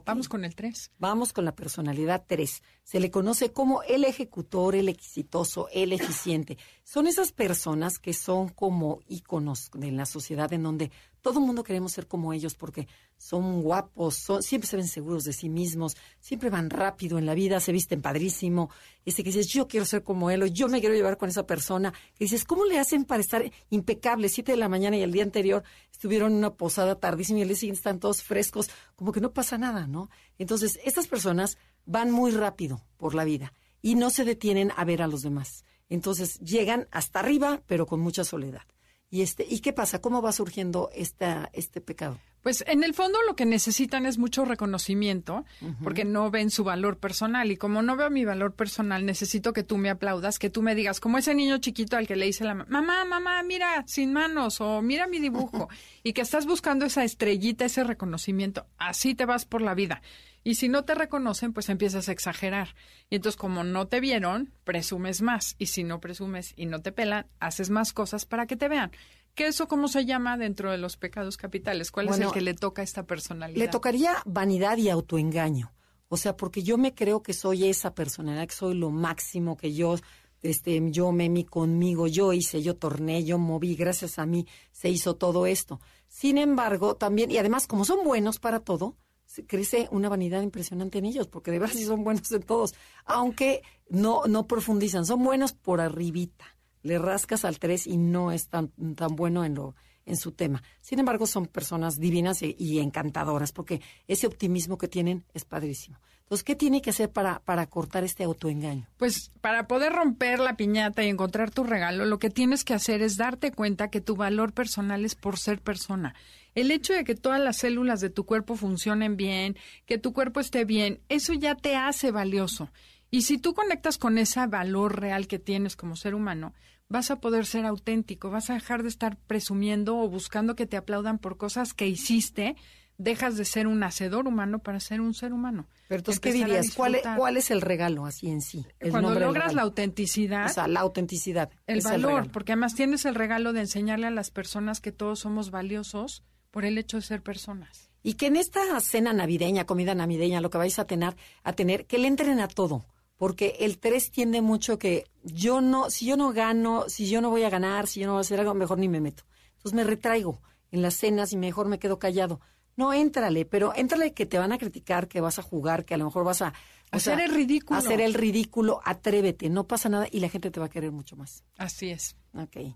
Vamos 0.00 0.28
con 0.28 0.44
el 0.44 0.54
3. 0.54 0.92
Vamos 0.98 1.32
con 1.32 1.44
la 1.44 1.54
personalidad 1.54 2.24
3. 2.26 2.62
Se 2.82 3.00
le 3.00 3.10
conoce 3.10 3.52
como 3.52 3.82
el 3.82 4.04
ejecutor, 4.04 4.74
el 4.74 4.88
exitoso, 4.88 5.68
el 5.72 5.92
eficiente. 5.92 6.58
Son 6.84 7.06
esas 7.06 7.32
personas 7.32 7.98
que 7.98 8.14
son 8.14 8.48
como 8.48 9.00
íconos 9.06 9.70
de 9.74 9.92
la 9.92 10.06
sociedad 10.06 10.52
en 10.52 10.62
donde 10.62 10.90
todo 11.20 11.38
el 11.38 11.46
mundo 11.46 11.62
queremos 11.62 11.92
ser 11.92 12.08
como 12.08 12.32
ellos 12.32 12.54
porque 12.54 12.88
son 13.22 13.62
guapos, 13.62 14.16
son, 14.16 14.42
siempre 14.42 14.68
se 14.68 14.76
ven 14.76 14.88
seguros 14.88 15.22
de 15.22 15.32
sí 15.32 15.48
mismos, 15.48 15.96
siempre 16.18 16.50
van 16.50 16.70
rápido 16.70 17.18
en 17.18 17.24
la 17.24 17.34
vida, 17.34 17.60
se 17.60 17.70
visten 17.70 18.02
padrísimo. 18.02 18.68
Ese 19.04 19.22
que 19.22 19.30
dices, 19.30 19.46
yo 19.46 19.68
quiero 19.68 19.86
ser 19.86 20.02
como 20.02 20.28
él 20.32 20.42
o 20.42 20.46
yo 20.46 20.66
me 20.66 20.80
quiero 20.80 20.96
llevar 20.96 21.18
con 21.18 21.28
esa 21.28 21.46
persona. 21.46 21.94
Dices, 22.18 22.44
¿cómo 22.44 22.64
le 22.64 22.80
hacen 22.80 23.04
para 23.04 23.20
estar 23.20 23.48
impecables? 23.70 24.32
Siete 24.32 24.50
de 24.50 24.58
la 24.58 24.68
mañana 24.68 24.96
y 24.96 25.02
el 25.02 25.12
día 25.12 25.22
anterior 25.22 25.62
estuvieron 25.92 26.32
en 26.32 26.38
una 26.38 26.54
posada 26.54 26.98
tardísima 26.98 27.38
y 27.38 27.42
el 27.42 27.48
día 27.48 27.56
siguiente 27.56 27.78
están 27.78 28.00
todos 28.00 28.24
frescos, 28.24 28.68
como 28.96 29.12
que 29.12 29.20
no 29.20 29.32
pasa 29.32 29.56
nada, 29.56 29.86
¿no? 29.86 30.10
Entonces, 30.38 30.80
estas 30.84 31.06
personas 31.06 31.58
van 31.86 32.10
muy 32.10 32.32
rápido 32.32 32.82
por 32.96 33.14
la 33.14 33.22
vida 33.22 33.52
y 33.80 33.94
no 33.94 34.10
se 34.10 34.24
detienen 34.24 34.72
a 34.76 34.84
ver 34.84 35.00
a 35.00 35.06
los 35.06 35.22
demás. 35.22 35.64
Entonces, 35.88 36.40
llegan 36.40 36.88
hasta 36.90 37.20
arriba, 37.20 37.62
pero 37.68 37.86
con 37.86 38.00
mucha 38.00 38.24
soledad. 38.24 38.62
Y 39.12 39.20
este, 39.20 39.46
¿y 39.46 39.60
qué 39.60 39.74
pasa? 39.74 40.00
¿Cómo 40.00 40.22
va 40.22 40.32
surgiendo 40.32 40.88
esta, 40.94 41.50
este 41.52 41.82
pecado? 41.82 42.18
Pues 42.42 42.64
en 42.66 42.82
el 42.82 42.94
fondo 42.94 43.18
lo 43.28 43.36
que 43.36 43.44
necesitan 43.44 44.06
es 44.06 44.16
mucho 44.16 44.46
reconocimiento, 44.46 45.44
porque 45.84 46.04
no 46.06 46.30
ven 46.30 46.50
su 46.50 46.64
valor 46.64 46.96
personal. 46.96 47.52
Y 47.52 47.58
como 47.58 47.82
no 47.82 47.94
veo 47.94 48.08
mi 48.08 48.24
valor 48.24 48.54
personal, 48.54 49.04
necesito 49.04 49.52
que 49.52 49.62
tú 49.62 49.76
me 49.76 49.90
aplaudas, 49.90 50.38
que 50.38 50.48
tú 50.48 50.62
me 50.62 50.74
digas, 50.74 50.98
como 50.98 51.18
ese 51.18 51.34
niño 51.34 51.58
chiquito 51.58 51.98
al 51.98 52.06
que 52.06 52.16
le 52.16 52.24
dice 52.24 52.44
la 52.44 52.54
ma- 52.54 52.66
mamá, 52.70 53.04
mamá, 53.04 53.42
mira, 53.42 53.84
sin 53.86 54.14
manos, 54.14 54.60
o 54.62 54.80
mira 54.80 55.06
mi 55.06 55.18
dibujo, 55.20 55.68
y 56.02 56.14
que 56.14 56.22
estás 56.22 56.46
buscando 56.46 56.86
esa 56.86 57.04
estrellita, 57.04 57.66
ese 57.66 57.84
reconocimiento. 57.84 58.66
Así 58.78 59.14
te 59.14 59.26
vas 59.26 59.44
por 59.44 59.60
la 59.60 59.74
vida. 59.74 60.00
Y 60.44 60.56
si 60.56 60.68
no 60.68 60.84
te 60.84 60.94
reconocen, 60.94 61.52
pues 61.52 61.68
empiezas 61.68 62.08
a 62.08 62.12
exagerar. 62.12 62.74
Y 63.10 63.16
entonces, 63.16 63.36
como 63.38 63.64
no 63.64 63.86
te 63.86 64.00
vieron, 64.00 64.52
presumes 64.64 65.22
más. 65.22 65.54
Y 65.58 65.66
si 65.66 65.84
no 65.84 66.00
presumes 66.00 66.52
y 66.56 66.66
no 66.66 66.82
te 66.82 66.92
pelan, 66.92 67.26
haces 67.38 67.70
más 67.70 67.92
cosas 67.92 68.26
para 68.26 68.46
que 68.46 68.56
te 68.56 68.68
vean. 68.68 68.90
¿Qué 69.34 69.46
eso 69.46 69.66
cómo 69.66 69.88
se 69.88 70.04
llama 70.04 70.36
dentro 70.36 70.70
de 70.70 70.78
los 70.78 70.96
pecados 70.96 71.36
capitales? 71.36 71.90
¿Cuál 71.90 72.08
es 72.08 72.18
el 72.18 72.32
que 72.32 72.42
le 72.42 72.54
toca 72.54 72.82
a 72.82 72.84
esta 72.84 73.06
personalidad? 73.06 73.58
Le 73.58 73.68
tocaría 73.68 74.16
vanidad 74.26 74.76
y 74.76 74.90
autoengaño. 74.90 75.72
O 76.08 76.18
sea, 76.18 76.36
porque 76.36 76.62
yo 76.62 76.76
me 76.76 76.94
creo 76.94 77.22
que 77.22 77.32
soy 77.32 77.68
esa 77.68 77.94
personalidad, 77.94 78.46
que 78.46 78.54
soy 78.54 78.74
lo 78.74 78.90
máximo, 78.90 79.56
que 79.56 79.72
yo, 79.72 79.96
este, 80.42 80.78
yo 80.90 81.10
me 81.12 81.30
mi 81.30 81.44
conmigo, 81.44 82.06
yo 82.06 82.34
hice, 82.34 82.60
yo 82.60 82.76
torné, 82.76 83.24
yo 83.24 83.38
moví, 83.38 83.74
gracias 83.76 84.18
a 84.18 84.26
mí 84.26 84.46
se 84.72 84.90
hizo 84.90 85.16
todo 85.16 85.46
esto. 85.46 85.80
Sin 86.08 86.36
embargo, 86.36 86.96
también, 86.96 87.30
y 87.30 87.38
además, 87.38 87.66
como 87.66 87.86
son 87.86 88.04
buenos 88.04 88.38
para 88.38 88.60
todo, 88.60 88.98
crece 89.46 89.88
una 89.90 90.08
vanidad 90.08 90.42
impresionante 90.42 90.98
en 90.98 91.06
ellos, 91.06 91.28
porque 91.28 91.50
de 91.50 91.58
verdad 91.58 91.74
sí 91.74 91.84
son 91.84 92.04
buenos 92.04 92.30
en 92.32 92.42
todos, 92.42 92.74
aunque 93.04 93.62
no, 93.88 94.22
no 94.26 94.46
profundizan, 94.46 95.06
son 95.06 95.22
buenos 95.22 95.52
por 95.52 95.80
arribita. 95.80 96.44
Le 96.82 96.98
rascas 96.98 97.44
al 97.44 97.58
tres 97.58 97.86
y 97.86 97.96
no 97.96 98.32
es 98.32 98.48
tan, 98.48 98.68
tan 98.96 99.14
bueno 99.14 99.44
en 99.44 99.54
lo, 99.54 99.76
en 100.06 100.16
su 100.16 100.32
tema. 100.32 100.62
Sin 100.80 100.98
embargo, 100.98 101.26
son 101.26 101.46
personas 101.46 101.98
divinas 101.98 102.42
y, 102.42 102.78
encantadoras, 102.78 103.52
porque 103.52 103.80
ese 104.08 104.26
optimismo 104.26 104.78
que 104.78 104.88
tienen 104.88 105.24
es 105.32 105.44
padrísimo. 105.44 105.98
Entonces, 106.22 106.44
¿qué 106.44 106.56
tiene 106.56 106.80
que 106.80 106.90
hacer 106.90 107.10
para, 107.10 107.40
para 107.40 107.66
cortar 107.66 108.04
este 108.04 108.24
autoengaño? 108.24 108.88
Pues 108.96 109.30
para 109.40 109.66
poder 109.66 109.92
romper 109.92 110.40
la 110.40 110.56
piñata 110.56 111.04
y 111.04 111.08
encontrar 111.08 111.50
tu 111.50 111.62
regalo, 111.62 112.06
lo 112.06 112.18
que 112.18 112.30
tienes 112.30 112.64
que 112.64 112.74
hacer 112.74 113.02
es 113.02 113.16
darte 113.16 113.52
cuenta 113.52 113.88
que 113.88 114.00
tu 114.00 114.16
valor 114.16 114.52
personal 114.52 115.04
es 115.04 115.14
por 115.14 115.38
ser 115.38 115.60
persona. 115.60 116.14
El 116.54 116.70
hecho 116.70 116.92
de 116.92 117.04
que 117.04 117.14
todas 117.14 117.40
las 117.40 117.56
células 117.58 118.00
de 118.00 118.10
tu 118.10 118.26
cuerpo 118.26 118.56
funcionen 118.56 119.16
bien, 119.16 119.56
que 119.86 119.98
tu 119.98 120.12
cuerpo 120.12 120.40
esté 120.40 120.64
bien, 120.64 121.00
eso 121.08 121.32
ya 121.32 121.54
te 121.54 121.76
hace 121.76 122.10
valioso. 122.10 122.70
Y 123.10 123.22
si 123.22 123.38
tú 123.38 123.54
conectas 123.54 123.98
con 123.98 124.18
ese 124.18 124.46
valor 124.46 125.00
real 125.00 125.26
que 125.26 125.38
tienes 125.38 125.76
como 125.76 125.96
ser 125.96 126.14
humano, 126.14 126.54
vas 126.88 127.10
a 127.10 127.20
poder 127.20 127.46
ser 127.46 127.64
auténtico, 127.64 128.30
vas 128.30 128.50
a 128.50 128.54
dejar 128.54 128.82
de 128.82 128.88
estar 128.88 129.16
presumiendo 129.16 129.98
o 129.98 130.08
buscando 130.08 130.54
que 130.54 130.66
te 130.66 130.76
aplaudan 130.76 131.18
por 131.18 131.36
cosas 131.36 131.74
que 131.74 131.88
hiciste, 131.88 132.56
dejas 132.98 133.36
de 133.36 133.44
ser 133.44 133.66
un 133.66 133.82
hacedor 133.82 134.28
humano 134.28 134.60
para 134.60 134.78
ser 134.78 135.00
un 135.00 135.14
ser 135.14 135.32
humano. 135.32 135.68
Pero 135.88 136.00
entonces, 136.00 136.20
¿qué 136.20 136.32
dirías? 136.32 136.74
¿Cuál 136.74 136.96
es. 136.96 137.02
¿Cuál 137.16 137.36
es 137.36 137.50
el 137.50 137.62
regalo 137.62 138.06
así 138.06 138.28
en 138.28 138.42
sí? 138.42 138.66
El 138.78 138.90
Cuando 138.90 139.18
logras 139.18 139.54
la 139.54 139.62
autenticidad, 139.62 140.46
O 140.46 140.52
sea, 140.52 140.68
la 140.68 140.80
autenticidad. 140.80 141.50
el 141.66 141.80
valor, 141.80 142.30
porque 142.30 142.52
además 142.52 142.74
tienes 142.74 143.04
el 143.06 143.14
regalo 143.14 143.52
de 143.52 143.60
enseñarle 143.60 144.06
a 144.06 144.10
las 144.10 144.30
personas 144.30 144.80
que 144.80 144.92
todos 144.92 145.18
somos 145.18 145.50
valiosos 145.50 146.24
por 146.52 146.64
el 146.64 146.78
hecho 146.78 146.98
de 146.98 147.02
ser 147.02 147.22
personas. 147.22 147.90
Y 148.04 148.14
que 148.14 148.26
en 148.26 148.36
esta 148.36 148.78
cena 148.80 149.12
navideña, 149.12 149.64
comida 149.64 149.94
navideña, 149.96 150.40
lo 150.40 150.50
que 150.50 150.58
vais 150.58 150.78
a 150.78 150.86
tener, 150.86 151.16
a 151.42 151.52
tener, 151.54 151.86
que 151.86 151.98
le 151.98 152.06
entren 152.06 152.38
a 152.38 152.46
todo. 152.46 152.86
Porque 153.16 153.56
el 153.60 153.78
3 153.78 154.10
tiende 154.10 154.42
mucho 154.42 154.78
que 154.78 155.06
yo 155.22 155.60
no, 155.60 155.90
si 155.90 156.06
yo 156.06 156.16
no 156.16 156.32
gano, 156.32 156.88
si 156.88 157.08
yo 157.08 157.20
no 157.20 157.30
voy 157.30 157.44
a 157.44 157.50
ganar, 157.50 157.86
si 157.86 158.00
yo 158.00 158.06
no 158.06 158.14
voy 158.14 158.20
a 158.20 158.22
hacer 158.22 158.40
algo, 158.40 158.54
mejor 158.54 158.78
ni 158.78 158.88
me 158.88 159.00
meto. 159.00 159.24
Entonces 159.52 159.74
me 159.74 159.84
retraigo 159.84 160.40
en 160.70 160.82
las 160.82 160.94
cenas 160.94 161.32
y 161.32 161.36
mejor 161.36 161.68
me 161.68 161.78
quedo 161.78 161.98
callado. 161.98 162.40
No, 162.76 162.92
éntrale, 162.92 163.44
pero 163.44 163.74
éntrale 163.74 164.12
que 164.12 164.26
te 164.26 164.38
van 164.38 164.52
a 164.52 164.58
criticar, 164.58 165.06
que 165.06 165.20
vas 165.20 165.38
a 165.38 165.42
jugar, 165.42 165.84
que 165.84 165.94
a 165.94 165.98
lo 165.98 166.06
mejor 166.06 166.24
vas 166.24 166.42
a... 166.42 166.52
Hacer 166.90 167.16
sea, 167.16 167.24
el 167.24 167.32
ridículo. 167.32 167.78
Hacer 167.78 168.00
el 168.00 168.14
ridículo, 168.14 168.80
atrévete, 168.84 169.48
no 169.48 169.66
pasa 169.66 169.88
nada 169.88 170.08
y 170.10 170.20
la 170.20 170.28
gente 170.28 170.50
te 170.50 170.60
va 170.60 170.66
a 170.66 170.70
querer 170.70 170.90
mucho 170.90 171.16
más. 171.16 171.44
Así 171.56 171.90
es. 171.90 172.16
Ok. 172.34 172.74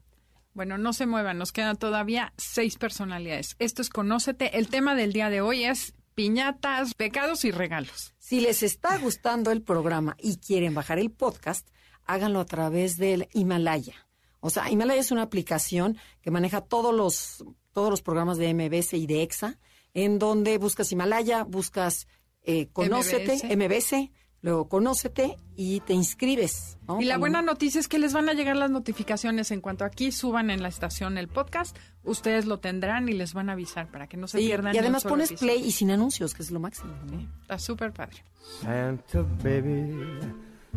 Bueno, 0.56 0.78
no 0.78 0.94
se 0.94 1.04
muevan, 1.04 1.36
nos 1.36 1.52
quedan 1.52 1.76
todavía 1.76 2.32
seis 2.38 2.78
personalidades. 2.78 3.56
Esto 3.58 3.82
es 3.82 3.90
Conócete. 3.90 4.56
El 4.56 4.68
tema 4.68 4.94
del 4.94 5.12
día 5.12 5.28
de 5.28 5.42
hoy 5.42 5.64
es 5.64 5.92
piñatas, 6.14 6.94
pecados 6.94 7.44
y 7.44 7.50
regalos. 7.50 8.14
Si 8.16 8.40
les 8.40 8.62
está 8.62 8.96
gustando 8.96 9.50
el 9.50 9.60
programa 9.60 10.16
y 10.18 10.38
quieren 10.38 10.72
bajar 10.72 10.98
el 10.98 11.10
podcast, 11.10 11.68
háganlo 12.06 12.40
a 12.40 12.46
través 12.46 12.96
del 12.96 13.28
Himalaya. 13.34 14.08
O 14.40 14.48
sea, 14.48 14.70
Himalaya 14.70 14.98
es 14.98 15.10
una 15.10 15.24
aplicación 15.24 15.98
que 16.22 16.30
maneja 16.30 16.62
todos 16.62 16.94
los, 16.94 17.44
todos 17.74 17.90
los 17.90 18.00
programas 18.00 18.38
de 18.38 18.54
MBS 18.54 18.94
y 18.94 19.06
de 19.06 19.24
EXA, 19.24 19.58
en 19.92 20.18
donde 20.18 20.56
buscas 20.56 20.90
Himalaya, 20.90 21.44
buscas 21.44 22.08
eh, 22.44 22.68
Conócete, 22.72 23.54
MBS. 23.54 23.92
MBS, 23.92 24.10
luego 24.42 24.68
Conócete 24.68 25.36
y 25.56 25.80
te 25.80 25.92
inscribes. 25.94 26.78
¿no? 26.86 27.00
Y 27.00 27.04
la 27.04 27.18
buena 27.18 27.42
noticia 27.42 27.80
es 27.80 27.88
que 27.88 27.98
les 27.98 28.12
van 28.12 28.28
a 28.28 28.32
llegar 28.34 28.56
las 28.56 28.70
notificaciones 28.70 29.50
en 29.50 29.60
cuanto 29.60 29.84
aquí 29.84 30.12
suban 30.12 30.50
en 30.50 30.62
la 30.62 30.68
estación 30.68 31.18
el 31.18 31.28
podcast. 31.28 31.76
Ustedes 32.04 32.46
lo 32.46 32.58
tendrán 32.60 33.08
y 33.08 33.12
les 33.12 33.34
van 33.34 33.48
a 33.50 33.52
avisar 33.54 33.90
para 33.90 34.06
que 34.06 34.16
no 34.16 34.28
se 34.28 34.38
Sí, 34.38 34.46
pierdan. 34.46 34.74
y 34.74 34.78
además 34.78 35.02
pones 35.04 35.30
episodio. 35.30 35.54
play 35.54 35.66
y 35.68 35.72
sin 35.72 35.90
anuncios, 35.90 36.34
que 36.34 36.42
es 36.42 36.50
lo 36.50 36.60
máximo. 36.60 36.92
¿no? 37.10 37.20
Está 37.42 37.58
súper 37.58 37.92
padre. 37.92 38.22
Santa 38.60 39.22
baby, 39.42 39.90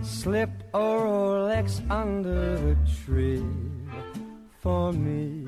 slip 0.01 0.49
a 0.73 0.79
Rolex 0.79 1.81
under 1.91 2.57
the 2.59 2.75
tree 3.05 3.43
for 4.61 4.91
me. 4.93 5.45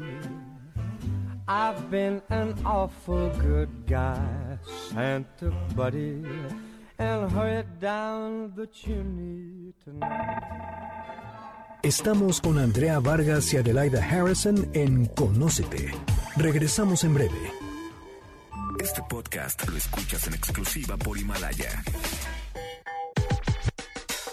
I've 1.47 1.89
been 1.89 2.21
an 2.29 2.53
awful 2.65 3.29
good 3.41 3.67
guy, 3.87 4.57
Santa 4.91 5.49
buddy, 5.75 6.21
and 7.01 7.31
hurry 7.31 7.63
down 7.79 8.53
the 8.55 8.67
chimney 8.67 9.73
tonight. 9.83 10.41
Estamos 11.83 12.39
con 12.39 12.59
Andrea 12.59 12.99
Vargas 12.99 13.51
y 13.53 13.57
Adelaida 13.57 14.03
Harrison 14.03 14.69
en 14.73 15.07
Conócete. 15.07 15.91
Regresamos 16.37 17.03
en 17.03 17.15
breve. 17.15 17.53
Este 18.79 19.01
podcast 19.09 19.67
lo 19.67 19.75
escuchas 19.75 20.27
en 20.27 20.35
exclusiva 20.35 20.95
por 20.97 21.17
Himalaya. 21.17 21.83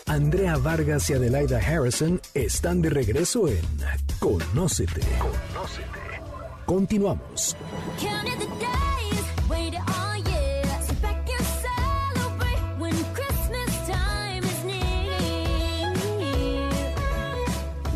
Andrea 0.07 0.57
Vargas 0.59 1.09
y 1.09 1.15
Adelaida 1.15 1.59
Harrison 1.59 2.21
están 2.35 2.83
de 2.83 2.91
regreso 2.91 3.49
en 3.49 3.63
Conócete. 4.21 5.03
Continuamos. 6.67 7.57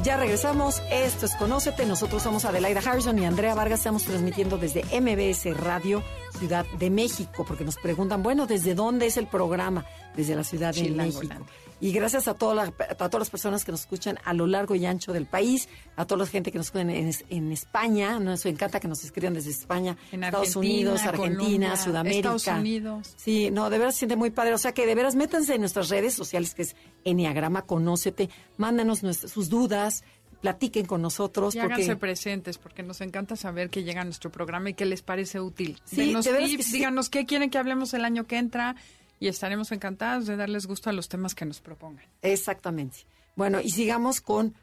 Ya 0.03 0.17
regresamos, 0.17 0.83
esto 0.91 1.27
es 1.27 1.37
Conócete, 1.37 1.87
nosotros 1.87 2.25
somos 2.25 2.45
Adelaida 2.45 2.81
Harrison 2.81 3.17
y 3.21 3.25
Andrea 3.25 3.55
Vargas, 3.55 3.81
estamos 3.81 4.03
transmitiendo 4.03 4.59
desde 4.59 4.83
MBS 5.01 5.57
Radio, 5.57 6.03
Ciudad 6.41 6.67
de 6.77 6.91
México, 6.91 7.45
porque 7.47 7.65
nos 7.65 7.77
preguntan, 7.77 8.21
bueno, 8.21 8.49
¿desde 8.49 8.75
dónde 8.75 9.07
es 9.07 9.17
el 9.17 9.29
programa? 9.29 9.87
Desde 10.17 10.35
la 10.35 10.43
Ciudad 10.43 10.75
de 10.75 10.91
México. 10.91 11.37
Y 11.83 11.91
gracias 11.93 12.29
a, 12.29 12.35
toda 12.35 12.55
la- 12.55 12.63
a 12.63 12.95
todas 12.95 13.19
las 13.19 13.29
personas 13.31 13.65
que 13.65 13.73
nos 13.73 13.81
escuchan 13.81 14.17
a 14.25 14.33
lo 14.33 14.47
largo 14.47 14.77
y 14.77 14.87
ancho 14.87 15.13
del 15.13 15.27
país, 15.27 15.69
a 15.97 16.07
toda 16.07 16.21
la 16.25 16.27
gente 16.31 16.53
que 16.53 16.59
nos 16.59 16.69
escucha 16.69 16.83
en, 16.83 17.13
en 17.29 17.51
España, 17.53 18.21
nos 18.21 18.47
encanta 18.47 18.79
que 18.79 18.87
nos 18.87 19.03
escriban 19.03 19.35
desde 19.35 19.51
España, 19.51 19.97
En 20.13 20.23
Estados 20.23 20.55
Unidos, 20.55 21.03
Argentina, 21.03 21.39
Colombia, 21.71 21.77
Sudamérica. 21.77 22.35
Estados 22.37 22.61
Unidos. 22.61 23.15
Sí, 23.17 23.51
no, 23.51 23.69
de 23.69 23.79
veras 23.79 23.95
se 23.95 23.99
siente 24.01 24.15
muy 24.15 24.31
padre. 24.31 24.55
O 24.55 24.59
sea 24.59 24.73
que 24.73 24.87
de 24.87 24.95
veras 24.95 25.17
métanse 25.17 25.55
en 25.57 25.61
nuestras 25.61 25.89
redes 25.89 26.15
sociales, 26.15 26.55
que 26.55 26.63
es 26.63 26.77
Enneagrama 27.05 27.63
Conócete, 27.63 28.31
mándanos 28.59 29.03
nuestras- 29.03 29.33
sus 29.33 29.49
dudas, 29.49 30.05
platiquen 30.41 30.87
con 30.87 31.03
nosotros. 31.03 31.55
Y 31.55 31.59
porque 31.59 31.75
háganse 31.75 31.97
presentes 31.97 32.59
porque 32.59 32.83
nos 32.85 33.01
encanta 33.01 33.35
saber 33.37 33.71
que 33.71 33.83
llega 33.83 34.05
nuestro 34.05 34.31
programa 34.31 34.71
y 34.71 34.75
que 34.75 34.85
les 34.87 35.03
parece 35.03 35.41
útil. 35.41 35.81
Sí, 35.85 36.13
veras 36.15 36.27
que 36.27 36.33
tips, 36.47 36.65
sí. 36.67 36.73
díganos 36.75 37.11
qué 37.11 37.27
quieren 37.27 37.51
que 37.51 37.59
hablemos 37.59 37.93
el 37.95 38.05
año 38.05 38.27
que 38.27 38.39
entra 38.39 38.77
y 39.23 39.29
estaremos 39.29 39.71
encantados 39.71 40.27
de 40.27 40.37
darles 40.37 40.67
gusto 40.67 40.91
a 40.91 40.93
los 40.93 41.09
temas 41.09 41.35
que 41.37 41.45
nos 41.45 41.61
propongan. 41.61 42.05
Exactamente. 42.23 43.07
Bueno, 43.37 43.61
y 43.61 43.71
sigamos 43.71 44.21
con 44.21 44.55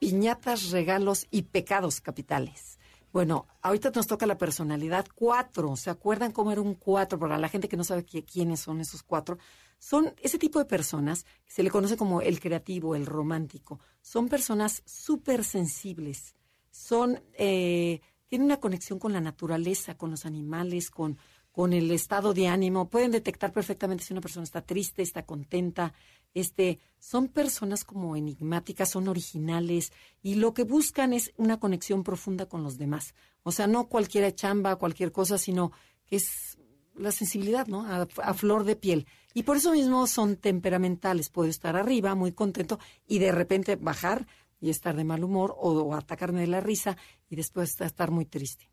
piñatas, 0.00 0.70
regalos 0.70 1.26
y 1.30 1.42
pecados 1.42 2.00
capitales. 2.00 2.78
Bueno, 3.12 3.46
ahorita 3.62 3.90
nos 3.94 4.08
toca 4.08 4.26
la 4.26 4.36
personalidad 4.36 5.06
cuatro. 5.14 5.76
¿Se 5.76 5.88
acuerdan 5.90 6.32
cómo 6.32 6.50
era 6.50 6.60
un 6.60 6.74
cuatro? 6.74 7.18
Para 7.18 7.38
la 7.38 7.48
gente 7.48 7.68
que 7.68 7.76
no 7.76 7.84
sabe 7.84 8.04
qui- 8.04 8.24
quiénes 8.24 8.58
son 8.60 8.80
esos 8.80 9.02
cuatro, 9.04 9.38
son 9.78 10.12
ese 10.20 10.38
tipo 10.38 10.58
de 10.58 10.64
personas 10.64 11.24
se 11.46 11.62
le 11.62 11.70
conoce 11.70 11.96
como 11.96 12.20
el 12.20 12.40
creativo, 12.40 12.96
el 12.96 13.06
romántico. 13.06 13.78
Son 14.02 14.28
personas 14.28 14.82
súper 14.84 15.44
sensibles. 15.44 16.34
Son, 16.72 17.22
eh, 17.34 18.00
tienen 18.26 18.46
una 18.46 18.58
conexión 18.60 18.98
con 18.98 19.12
la 19.12 19.20
naturaleza, 19.20 19.96
con 19.96 20.10
los 20.10 20.26
animales, 20.26 20.90
con, 20.90 21.16
con 21.58 21.72
el 21.72 21.90
estado 21.90 22.34
de 22.34 22.46
ánimo. 22.46 22.88
Pueden 22.88 23.10
detectar 23.10 23.52
perfectamente 23.52 24.04
si 24.04 24.12
una 24.12 24.20
persona 24.20 24.44
está 24.44 24.62
triste, 24.62 25.02
está 25.02 25.26
contenta. 25.26 25.92
Este, 26.32 26.78
son 27.00 27.26
personas 27.26 27.82
como 27.82 28.14
enigmáticas, 28.14 28.90
son 28.90 29.08
originales 29.08 29.92
y 30.22 30.36
lo 30.36 30.54
que 30.54 30.62
buscan 30.62 31.12
es 31.12 31.32
una 31.36 31.58
conexión 31.58 32.04
profunda 32.04 32.46
con 32.46 32.62
los 32.62 32.78
demás. 32.78 33.12
O 33.42 33.50
sea, 33.50 33.66
no 33.66 33.88
cualquiera 33.88 34.32
chamba, 34.32 34.76
cualquier 34.76 35.10
cosa, 35.10 35.36
sino 35.36 35.72
que 36.06 36.14
es 36.14 36.58
la 36.94 37.10
sensibilidad, 37.10 37.66
¿no? 37.66 37.84
A, 37.84 38.06
a 38.22 38.34
flor 38.34 38.62
de 38.62 38.76
piel. 38.76 39.08
Y 39.34 39.42
por 39.42 39.56
eso 39.56 39.72
mismo 39.72 40.06
son 40.06 40.36
temperamentales. 40.36 41.28
Puedo 41.28 41.50
estar 41.50 41.74
arriba, 41.74 42.14
muy 42.14 42.30
contento, 42.30 42.78
y 43.04 43.18
de 43.18 43.32
repente 43.32 43.74
bajar 43.74 44.28
y 44.60 44.70
estar 44.70 44.94
de 44.94 45.02
mal 45.02 45.24
humor 45.24 45.56
o, 45.58 45.72
o 45.72 45.94
atacarme 45.96 46.42
de 46.42 46.46
la 46.46 46.60
risa 46.60 46.96
y 47.28 47.34
después 47.34 47.80
estar 47.80 48.12
muy 48.12 48.26
triste. 48.26 48.70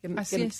¿Qué, 0.00 0.08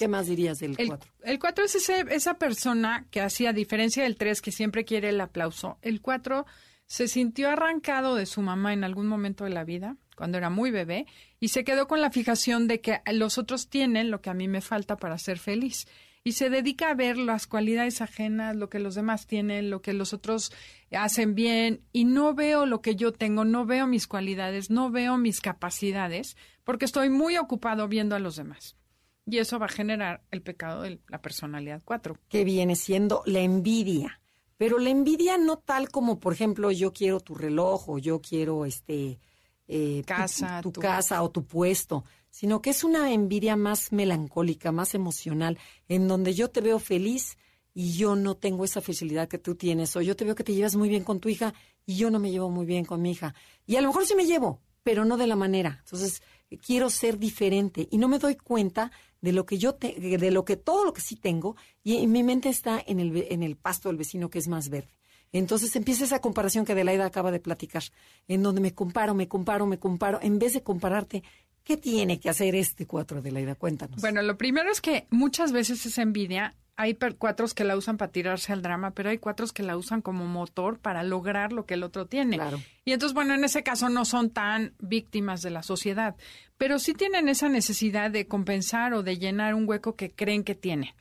más 0.09 0.27
dirías 0.27 0.59
del 0.59 0.75
El, 0.79 0.88
cuatro? 0.88 1.11
el 1.22 1.38
cuatro 1.38 1.64
es 1.64 1.75
ese- 1.75 2.05
esa 2.11 2.35
persona 2.35 3.07
que 3.11 3.20
así, 3.20 3.46
a 3.46 3.53
diferencia 3.53 4.03
del 4.03 4.16
tres, 4.16 4.40
que 4.42 4.51
siempre 4.53 4.85
quiere 4.85 5.11
el 5.11 5.20
aplauso, 5.20 5.79
el 5.83 6.01
cuatro 6.01 6.46
se 6.87 7.09
sintió 7.09 7.51
arrancado 7.51 8.14
de 8.14 8.27
su 8.27 8.42
mamá 8.42 8.72
en 8.72 8.85
algún 8.85 9.07
momento 9.09 9.44
de 9.44 9.51
la 9.51 9.64
vida, 9.64 9.96
cuando 10.16 10.38
era 10.38 10.51
muy 10.51 10.70
bebé, 10.70 11.07
y 11.40 11.49
se 11.49 11.64
quedó 11.64 11.87
con 11.88 12.01
la 12.01 12.11
fijación 12.11 12.68
de 12.68 12.81
que 12.81 13.01
los 13.12 13.38
otros 13.38 13.68
tienen 13.68 14.11
lo 14.11 14.20
que 14.20 14.31
a 14.31 14.35
mí 14.35 14.46
me 14.49 14.61
falta 14.61 14.96
para 14.96 15.18
ser 15.18 15.38
feliz. 15.38 15.87
Y 16.25 16.33
se 16.33 16.51
dedica 16.51 16.90
a 16.90 16.94
ver 16.94 17.18
las 17.18 17.46
cualidades 17.46 18.01
ajenas, 18.01 18.57
lo 18.57 18.68
que 18.68 18.81
los 18.81 18.94
demás 18.96 19.27
tienen, 19.29 19.70
lo 19.70 19.81
que 19.83 19.92
los 19.92 20.12
otros 20.12 20.51
hacen 20.90 21.35
bien, 21.37 21.83
y 21.92 22.05
no 22.05 22.35
veo 22.35 22.66
lo 22.66 22.81
que 22.83 22.96
yo 22.96 23.12
tengo, 23.12 23.44
no 23.44 23.64
veo 23.66 23.87
mis 23.87 24.07
cualidades, 24.09 24.70
no 24.70 24.90
veo 24.90 25.18
mis 25.18 25.40
capacidades, 25.40 26.37
porque 26.64 26.85
estoy 26.85 27.11
muy 27.11 27.37
ocupado 27.37 27.87
viendo 27.88 28.16
a 28.16 28.18
los 28.18 28.35
demás. 28.37 28.75
Y 29.28 29.38
eso 29.38 29.58
va 29.58 29.66
a 29.66 29.70
generar 29.70 30.22
el 30.30 30.40
pecado 30.42 30.82
de 30.82 31.00
la 31.08 31.20
personalidad 31.20 31.82
4. 31.84 32.16
que 32.28 32.44
viene 32.44 32.76
siendo 32.76 33.22
la 33.26 33.40
envidia. 33.40 34.20
Pero 34.56 34.78
la 34.78 34.88
envidia 34.90 35.36
no 35.36 35.58
tal 35.58 35.90
como, 35.90 36.18
por 36.20 36.32
ejemplo, 36.32 36.70
yo 36.70 36.92
quiero 36.92 37.20
tu 37.20 37.34
reloj 37.34 37.88
o 37.90 37.98
yo 37.98 38.20
quiero 38.22 38.64
este 38.64 39.18
eh, 39.68 40.02
tu- 40.02 40.06
Casa, 40.06 40.60
tu, 40.62 40.70
tu- 40.72 40.80
casa 40.80 41.22
o 41.22 41.30
tu 41.30 41.44
puesto, 41.44 42.04
sino 42.30 42.62
que 42.62 42.70
es 42.70 42.84
una 42.84 43.12
envidia 43.12 43.56
más 43.56 43.90
melancólica, 43.92 44.70
más 44.70 44.94
emocional, 44.94 45.58
en 45.88 46.06
donde 46.06 46.32
yo 46.34 46.48
te 46.50 46.60
veo 46.60 46.78
feliz 46.78 47.36
y 47.74 47.92
yo 47.94 48.14
no 48.16 48.36
tengo 48.36 48.64
esa 48.64 48.80
facilidad 48.80 49.26
que 49.28 49.38
tú 49.38 49.56
tienes, 49.56 49.94
o 49.96 50.00
yo 50.02 50.14
te 50.16 50.24
veo 50.24 50.36
que 50.36 50.44
te 50.44 50.54
llevas 50.54 50.76
muy 50.76 50.88
bien 50.88 51.02
con 51.04 51.18
tu 51.20 51.28
hija 51.28 51.52
y 51.84 51.96
yo 51.96 52.10
no 52.10 52.20
me 52.20 52.30
llevo 52.30 52.48
muy 52.48 52.64
bien 52.64 52.84
con 52.84 53.02
mi 53.02 53.10
hija. 53.10 53.34
Y 53.66 53.74
a 53.76 53.80
lo 53.82 53.88
mejor 53.88 54.06
sí 54.06 54.14
me 54.14 54.24
llevo, 54.24 54.62
pero 54.84 55.04
no 55.04 55.16
de 55.16 55.26
la 55.26 55.36
manera. 55.36 55.80
Entonces, 55.84 56.22
quiero 56.64 56.88
ser 56.88 57.18
diferente 57.18 57.88
y 57.90 57.98
no 57.98 58.06
me 58.08 58.20
doy 58.20 58.36
cuenta 58.36 58.92
de 59.26 59.32
lo 59.32 59.44
que 59.44 59.58
yo 59.58 59.74
te, 59.74 59.92
de 59.98 60.30
lo 60.30 60.44
que 60.44 60.56
todo 60.56 60.84
lo 60.84 60.92
que 60.92 61.00
sí 61.00 61.16
tengo 61.16 61.56
y, 61.82 61.96
y 61.96 62.06
mi 62.06 62.22
mente 62.22 62.48
está 62.48 62.80
en 62.86 63.00
el 63.00 63.26
en 63.28 63.42
el 63.42 63.56
pasto 63.56 63.88
del 63.88 63.98
vecino 63.98 64.30
que 64.30 64.38
es 64.38 64.46
más 64.46 64.68
verde. 64.68 64.94
Entonces 65.32 65.74
empieza 65.74 66.04
esa 66.04 66.20
comparación 66.20 66.64
que 66.64 66.72
Adelaida 66.72 67.04
acaba 67.04 67.32
de 67.32 67.40
platicar, 67.40 67.82
en 68.28 68.44
donde 68.44 68.60
me 68.60 68.72
comparo, 68.72 69.14
me 69.14 69.26
comparo, 69.26 69.66
me 69.66 69.80
comparo, 69.80 70.20
en 70.22 70.38
vez 70.38 70.52
de 70.52 70.62
compararte, 70.62 71.24
¿qué 71.64 71.76
tiene 71.76 72.20
que 72.20 72.30
hacer 72.30 72.54
este 72.54 72.86
cuatro, 72.86 73.18
Adelaida? 73.18 73.56
Cuéntanos. 73.56 74.00
Bueno, 74.00 74.22
lo 74.22 74.38
primero 74.38 74.70
es 74.70 74.80
que 74.80 75.08
muchas 75.10 75.50
veces 75.50 75.84
esa 75.84 76.02
envidia, 76.02 76.54
hay 76.76 76.94
cuatros 76.94 77.54
que 77.54 77.64
la 77.64 77.76
usan 77.76 77.96
para 77.96 78.12
tirarse 78.12 78.52
al 78.52 78.60
drama, 78.60 78.90
pero 78.90 79.08
hay 79.08 79.18
cuatros 79.18 79.52
que 79.52 79.62
la 79.62 79.76
usan 79.76 80.02
como 80.02 80.26
motor 80.26 80.78
para 80.78 81.02
lograr 81.02 81.52
lo 81.52 81.64
que 81.64 81.74
el 81.74 81.82
otro 81.82 82.06
tiene. 82.06 82.36
Claro. 82.36 82.60
Y 82.84 82.92
entonces, 82.92 83.14
bueno, 83.14 83.34
en 83.34 83.44
ese 83.44 83.62
caso 83.62 83.88
no 83.88 84.04
son 84.04 84.30
tan 84.30 84.74
víctimas 84.78 85.40
de 85.40 85.50
la 85.50 85.62
sociedad, 85.62 86.16
pero 86.58 86.78
sí 86.78 86.92
tienen 86.92 87.28
esa 87.28 87.48
necesidad 87.48 88.10
de 88.10 88.26
compensar 88.26 88.92
o 88.92 89.02
de 89.02 89.18
llenar 89.18 89.54
un 89.54 89.66
hueco 89.66 89.96
que 89.96 90.10
creen 90.10 90.44
que 90.44 90.54
tiene. 90.54 90.94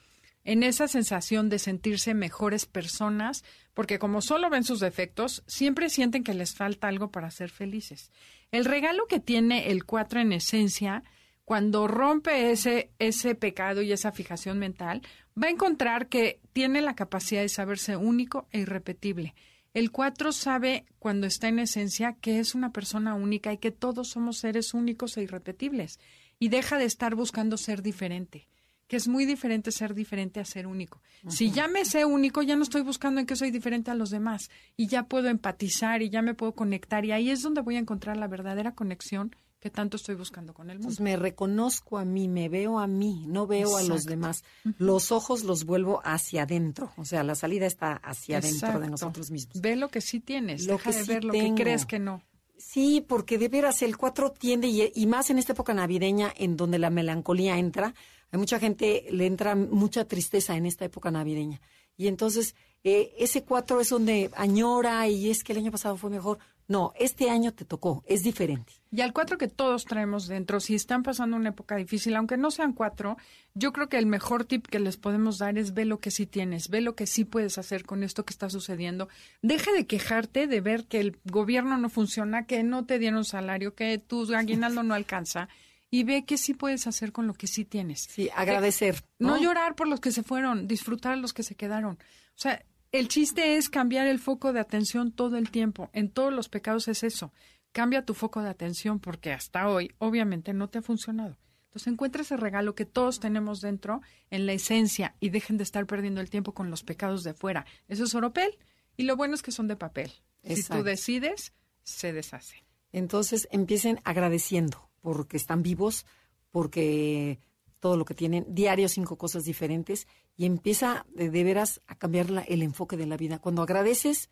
En 0.45 0.63
esa 0.63 0.87
sensación 0.87 1.49
de 1.49 1.59
sentirse 1.59 2.13
mejores 2.13 2.65
personas, 2.65 3.43
porque 3.73 3.99
como 3.99 4.21
solo 4.21 4.49
ven 4.49 4.63
sus 4.63 4.79
defectos, 4.79 5.43
siempre 5.47 5.89
sienten 5.89 6.23
que 6.23 6.35
les 6.35 6.55
falta 6.55 6.87
algo 6.87 7.11
para 7.11 7.31
ser 7.31 7.49
felices. 7.49 8.11
El 8.51 8.63
regalo 8.63 9.07
que 9.07 9.19
tiene 9.19 9.71
el 9.71 9.85
4 9.85 10.21
en 10.21 10.31
esencia, 10.31 11.03
cuando 11.45 11.87
rompe 11.87 12.51
ese, 12.51 12.91
ese 12.97 13.35
pecado 13.35 13.83
y 13.83 13.91
esa 13.91 14.11
fijación 14.11 14.57
mental, 14.57 15.03
va 15.41 15.47
a 15.47 15.51
encontrar 15.51 16.09
que 16.09 16.41
tiene 16.53 16.81
la 16.81 16.95
capacidad 16.95 17.41
de 17.41 17.49
saberse 17.49 17.95
único 17.95 18.47
e 18.51 18.61
irrepetible. 18.61 19.35
El 19.73 19.91
4 19.91 20.31
sabe, 20.31 20.85
cuando 20.99 21.27
está 21.27 21.47
en 21.47 21.59
esencia, 21.59 22.13
que 22.19 22.39
es 22.39 22.55
una 22.55 22.71
persona 22.71 23.13
única 23.13 23.53
y 23.53 23.57
que 23.57 23.71
todos 23.71 24.09
somos 24.09 24.37
seres 24.37 24.73
únicos 24.73 25.17
e 25.17 25.23
irrepetibles. 25.23 25.99
Y 26.39 26.49
deja 26.49 26.77
de 26.77 26.85
estar 26.85 27.13
buscando 27.13 27.57
ser 27.57 27.81
diferente, 27.81 28.47
que 28.87 28.95
es 28.95 29.07
muy 29.07 29.25
diferente 29.25 29.71
ser 29.71 29.93
diferente 29.93 30.39
a 30.39 30.45
ser 30.45 30.65
único. 30.65 31.01
Si 31.27 31.51
ya 31.51 31.67
me 31.67 31.85
sé 31.85 32.05
único, 32.05 32.41
ya 32.41 32.55
no 32.55 32.63
estoy 32.63 32.81
buscando 32.81 33.19
en 33.19 33.25
que 33.25 33.35
soy 33.35 33.51
diferente 33.51 33.91
a 33.91 33.95
los 33.95 34.09
demás. 34.09 34.49
Y 34.77 34.87
ya 34.87 35.03
puedo 35.03 35.27
empatizar 35.27 36.01
y 36.01 36.09
ya 36.09 36.21
me 36.21 36.33
puedo 36.33 36.53
conectar. 36.53 37.05
Y 37.05 37.11
ahí 37.11 37.29
es 37.29 37.41
donde 37.41 37.61
voy 37.61 37.75
a 37.75 37.79
encontrar 37.79 38.17
la 38.17 38.27
verdadera 38.27 38.75
conexión 38.75 39.35
que 39.65 39.71
tanto 39.71 39.97
estoy 39.97 40.13
buscando 40.13 40.53
con 40.53 40.69
el 40.69 40.77
mundo. 40.77 40.89
Pues 40.89 40.99
me 40.99 41.15
reconozco 41.17 41.97
a 41.97 42.05
mí, 42.05 42.27
me 42.27 42.49
veo 42.49 42.77
a 42.77 42.85
mí, 42.85 43.25
no 43.27 43.47
veo 43.47 43.77
a 43.77 43.81
los 43.81 44.03
demás. 44.05 44.43
Los 44.77 45.11
ojos 45.11 45.43
los 45.43 45.65
vuelvo 45.65 46.01
hacia 46.03 46.43
adentro, 46.43 46.91
o 46.97 47.03
sea, 47.03 47.23
la 47.23 47.33
salida 47.33 47.65
está 47.65 47.93
hacia 47.93 48.37
adentro 48.37 48.79
de 48.79 48.89
nosotros 48.89 49.31
mismos. 49.31 49.59
Ve 49.59 49.75
lo 49.75 49.89
que 49.89 50.01
sí 50.01 50.19
tienes, 50.19 50.67
Lo 50.67 50.73
deja 50.73 50.91
que 50.91 50.97
de 50.99 51.03
sí 51.03 51.11
ver 51.11 51.23
lo 51.23 51.31
tengo. 51.33 51.55
que 51.55 51.63
crees 51.63 51.87
que 51.87 51.97
no. 51.97 52.21
Sí, 52.59 53.03
porque 53.07 53.39
de 53.39 53.49
veras 53.49 53.81
el 53.81 53.97
4 53.97 54.33
tiende, 54.33 54.67
y, 54.67 54.91
y 54.93 55.07
más 55.07 55.31
en 55.31 55.39
esta 55.39 55.53
época 55.53 55.73
navideña, 55.73 56.31
en 56.37 56.57
donde 56.57 56.77
la 56.77 56.91
melancolía 56.91 57.57
entra, 57.57 57.95
a 58.31 58.37
mucha 58.37 58.59
gente 58.59 59.07
le 59.09 59.25
entra 59.25 59.55
mucha 59.55 60.05
tristeza 60.05 60.55
en 60.55 60.67
esta 60.67 60.85
época 60.85 61.09
navideña. 61.09 61.59
Y 61.97 62.05
entonces, 62.05 62.53
eh, 62.85 63.15
ese 63.17 63.43
4 63.43 63.81
es 63.81 63.89
donde 63.89 64.29
añora 64.37 65.07
y 65.07 65.31
es 65.31 65.43
que 65.43 65.53
el 65.53 65.59
año 65.59 65.71
pasado 65.71 65.97
fue 65.97 66.11
mejor. 66.11 66.37
No, 66.67 66.93
este 66.99 67.31
año 67.31 67.51
te 67.51 67.65
tocó, 67.65 68.03
es 68.05 68.21
diferente. 68.21 68.73
Y 68.91 69.01
al 69.01 69.11
cuatro 69.11 69.39
que 69.39 69.47
todos 69.47 69.85
traemos 69.85 70.27
dentro, 70.27 70.59
si 70.59 70.75
están 70.75 71.01
pasando 71.01 71.35
una 71.35 71.49
época 71.49 71.75
difícil, 71.75 72.15
aunque 72.15 72.37
no 72.37 72.51
sean 72.51 72.73
cuatro, 72.73 73.17
yo 73.55 73.73
creo 73.73 73.89
que 73.89 73.97
el 73.97 74.05
mejor 74.05 74.45
tip 74.45 74.67
que 74.67 74.79
les 74.79 74.97
podemos 74.97 75.39
dar 75.39 75.57
es 75.57 75.73
ve 75.73 75.85
lo 75.85 75.99
que 75.99 76.11
sí 76.11 76.27
tienes, 76.27 76.69
ve 76.69 76.81
lo 76.81 76.95
que 76.95 77.07
sí 77.07 77.25
puedes 77.25 77.57
hacer 77.57 77.85
con 77.85 78.03
esto 78.03 78.23
que 78.23 78.33
está 78.33 78.51
sucediendo. 78.51 79.09
Deja 79.41 79.71
de 79.73 79.87
quejarte 79.87 80.45
de 80.45 80.61
ver 80.61 80.85
que 80.85 80.99
el 80.99 81.17
gobierno 81.25 81.77
no 81.77 81.89
funciona, 81.89 82.45
que 82.45 82.61
no 82.61 82.85
te 82.85 82.99
dieron 82.99 83.25
salario, 83.25 83.73
que 83.73 83.97
tu 83.97 84.31
aguinaldo 84.33 84.83
no 84.83 84.93
alcanza. 84.93 85.49
Y 85.89 86.03
ve 86.03 86.23
qué 86.25 86.37
sí 86.37 86.53
puedes 86.53 86.85
hacer 86.85 87.11
con 87.11 87.25
lo 87.25 87.33
que 87.33 87.47
sí 87.47 87.65
tienes. 87.65 88.07
Sí, 88.09 88.29
agradecer. 88.35 89.03
No 89.17 89.37
¿no? 89.37 89.41
llorar 89.41 89.75
por 89.75 89.87
los 89.87 89.99
que 89.99 90.11
se 90.11 90.21
fueron, 90.21 90.67
disfrutar 90.67 91.13
a 91.13 91.15
los 91.15 91.33
que 91.33 91.41
se 91.43 91.55
quedaron. 91.55 91.97
O 92.35 92.37
sea, 92.37 92.63
el 92.99 93.07
chiste 93.07 93.57
es 93.57 93.69
cambiar 93.69 94.07
el 94.07 94.19
foco 94.19 94.53
de 94.53 94.59
atención 94.59 95.11
todo 95.11 95.37
el 95.37 95.51
tiempo. 95.51 95.89
En 95.93 96.09
todos 96.09 96.33
los 96.33 96.49
pecados 96.49 96.87
es 96.87 97.03
eso. 97.03 97.33
Cambia 97.71 98.05
tu 98.05 98.13
foco 98.13 98.41
de 98.41 98.49
atención 98.49 98.99
porque 98.99 99.33
hasta 99.33 99.67
hoy 99.67 99.91
obviamente 99.97 100.53
no 100.53 100.69
te 100.69 100.79
ha 100.79 100.81
funcionado. 100.81 101.37
Entonces 101.67 101.91
encuentra 101.91 102.21
ese 102.21 102.37
regalo 102.37 102.73
que 102.73 102.85
todos 102.85 103.19
tenemos 103.19 103.59
dentro 103.59 104.01
en 104.29 104.45
la 104.45 104.53
esencia 104.53 105.15
y 105.19 105.29
dejen 105.29 105.57
de 105.57 105.63
estar 105.63 105.85
perdiendo 105.85 106.21
el 106.21 106.29
tiempo 106.29 106.53
con 106.53 106.69
los 106.69 106.83
pecados 106.83 107.23
de 107.23 107.33
fuera. 107.33 107.65
Eso 107.89 108.05
es 108.05 108.15
oropel 108.15 108.57
y 108.95 109.03
lo 109.03 109.17
bueno 109.17 109.33
es 109.33 109.41
que 109.41 109.51
son 109.51 109.67
de 109.67 109.75
papel. 109.75 110.11
Si 110.43 110.63
tú 110.63 110.83
decides, 110.83 111.53
se 111.83 112.13
deshace. 112.13 112.63
Entonces 112.93 113.49
empiecen 113.51 113.99
agradeciendo 114.05 114.89
porque 115.01 115.35
están 115.35 115.63
vivos, 115.63 116.05
porque 116.51 117.39
todo 117.85 117.97
lo 117.97 118.05
que 118.05 118.15
tienen, 118.15 118.47
diario 118.49 118.89
cinco 118.89 119.15
cosas 119.15 119.43
diferentes 119.43 120.07
y 120.35 120.45
empieza 120.47 121.05
de, 121.13 121.29
de 121.29 121.43
veras 121.43 121.81
a 121.85 121.93
cambiar 121.95 122.31
la- 122.31 122.41
el 122.41 122.63
enfoque 122.63 122.97
de 122.97 123.05
la 123.05 123.15
vida. 123.15 123.37
Cuando 123.37 123.61
agradeces, 123.61 124.31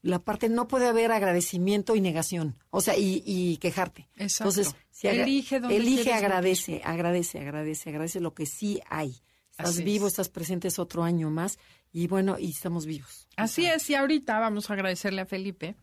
la 0.00 0.20
parte 0.20 0.48
no 0.48 0.68
puede 0.68 0.86
haber 0.86 1.12
agradecimiento 1.12 1.96
y 1.96 2.00
negación, 2.00 2.56
o 2.70 2.80
sea, 2.80 2.96
y, 2.96 3.22
y 3.26 3.58
quejarte. 3.58 4.08
Exacto. 4.16 4.50
Entonces, 4.50 4.74
si 4.90 5.08
Elige 5.08 5.60
donde 5.60 5.76
elige, 5.76 6.14
agradece, 6.14 6.80
agradece, 6.82 7.40
agradece, 7.40 7.90
agradece 7.90 8.20
lo 8.20 8.32
que 8.32 8.46
sí 8.46 8.80
hay. 8.88 9.20
Estás 9.50 9.68
Así 9.70 9.84
vivo, 9.84 10.06
es. 10.06 10.14
estás 10.14 10.30
presente, 10.30 10.68
es 10.68 10.78
otro 10.78 11.04
año 11.04 11.28
más 11.30 11.58
y 11.92 12.06
bueno, 12.06 12.38
y 12.38 12.50
estamos 12.52 12.86
vivos. 12.86 13.28
Así 13.36 13.66
es, 13.66 13.88
y 13.90 13.94
ahorita 13.94 14.38
vamos 14.38 14.70
a 14.70 14.72
agradecerle 14.72 15.20
a 15.20 15.26
Felipe. 15.26 15.76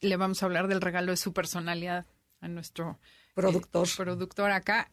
Le 0.00 0.16
vamos 0.16 0.42
a 0.42 0.46
hablar 0.46 0.68
del 0.68 0.80
regalo 0.80 1.10
de 1.10 1.16
su 1.16 1.32
personalidad 1.32 2.06
a 2.40 2.46
nuestro 2.48 2.98
Productor. 3.34 3.86
eh, 3.88 3.90
productor 3.96 4.50
acá. 4.52 4.90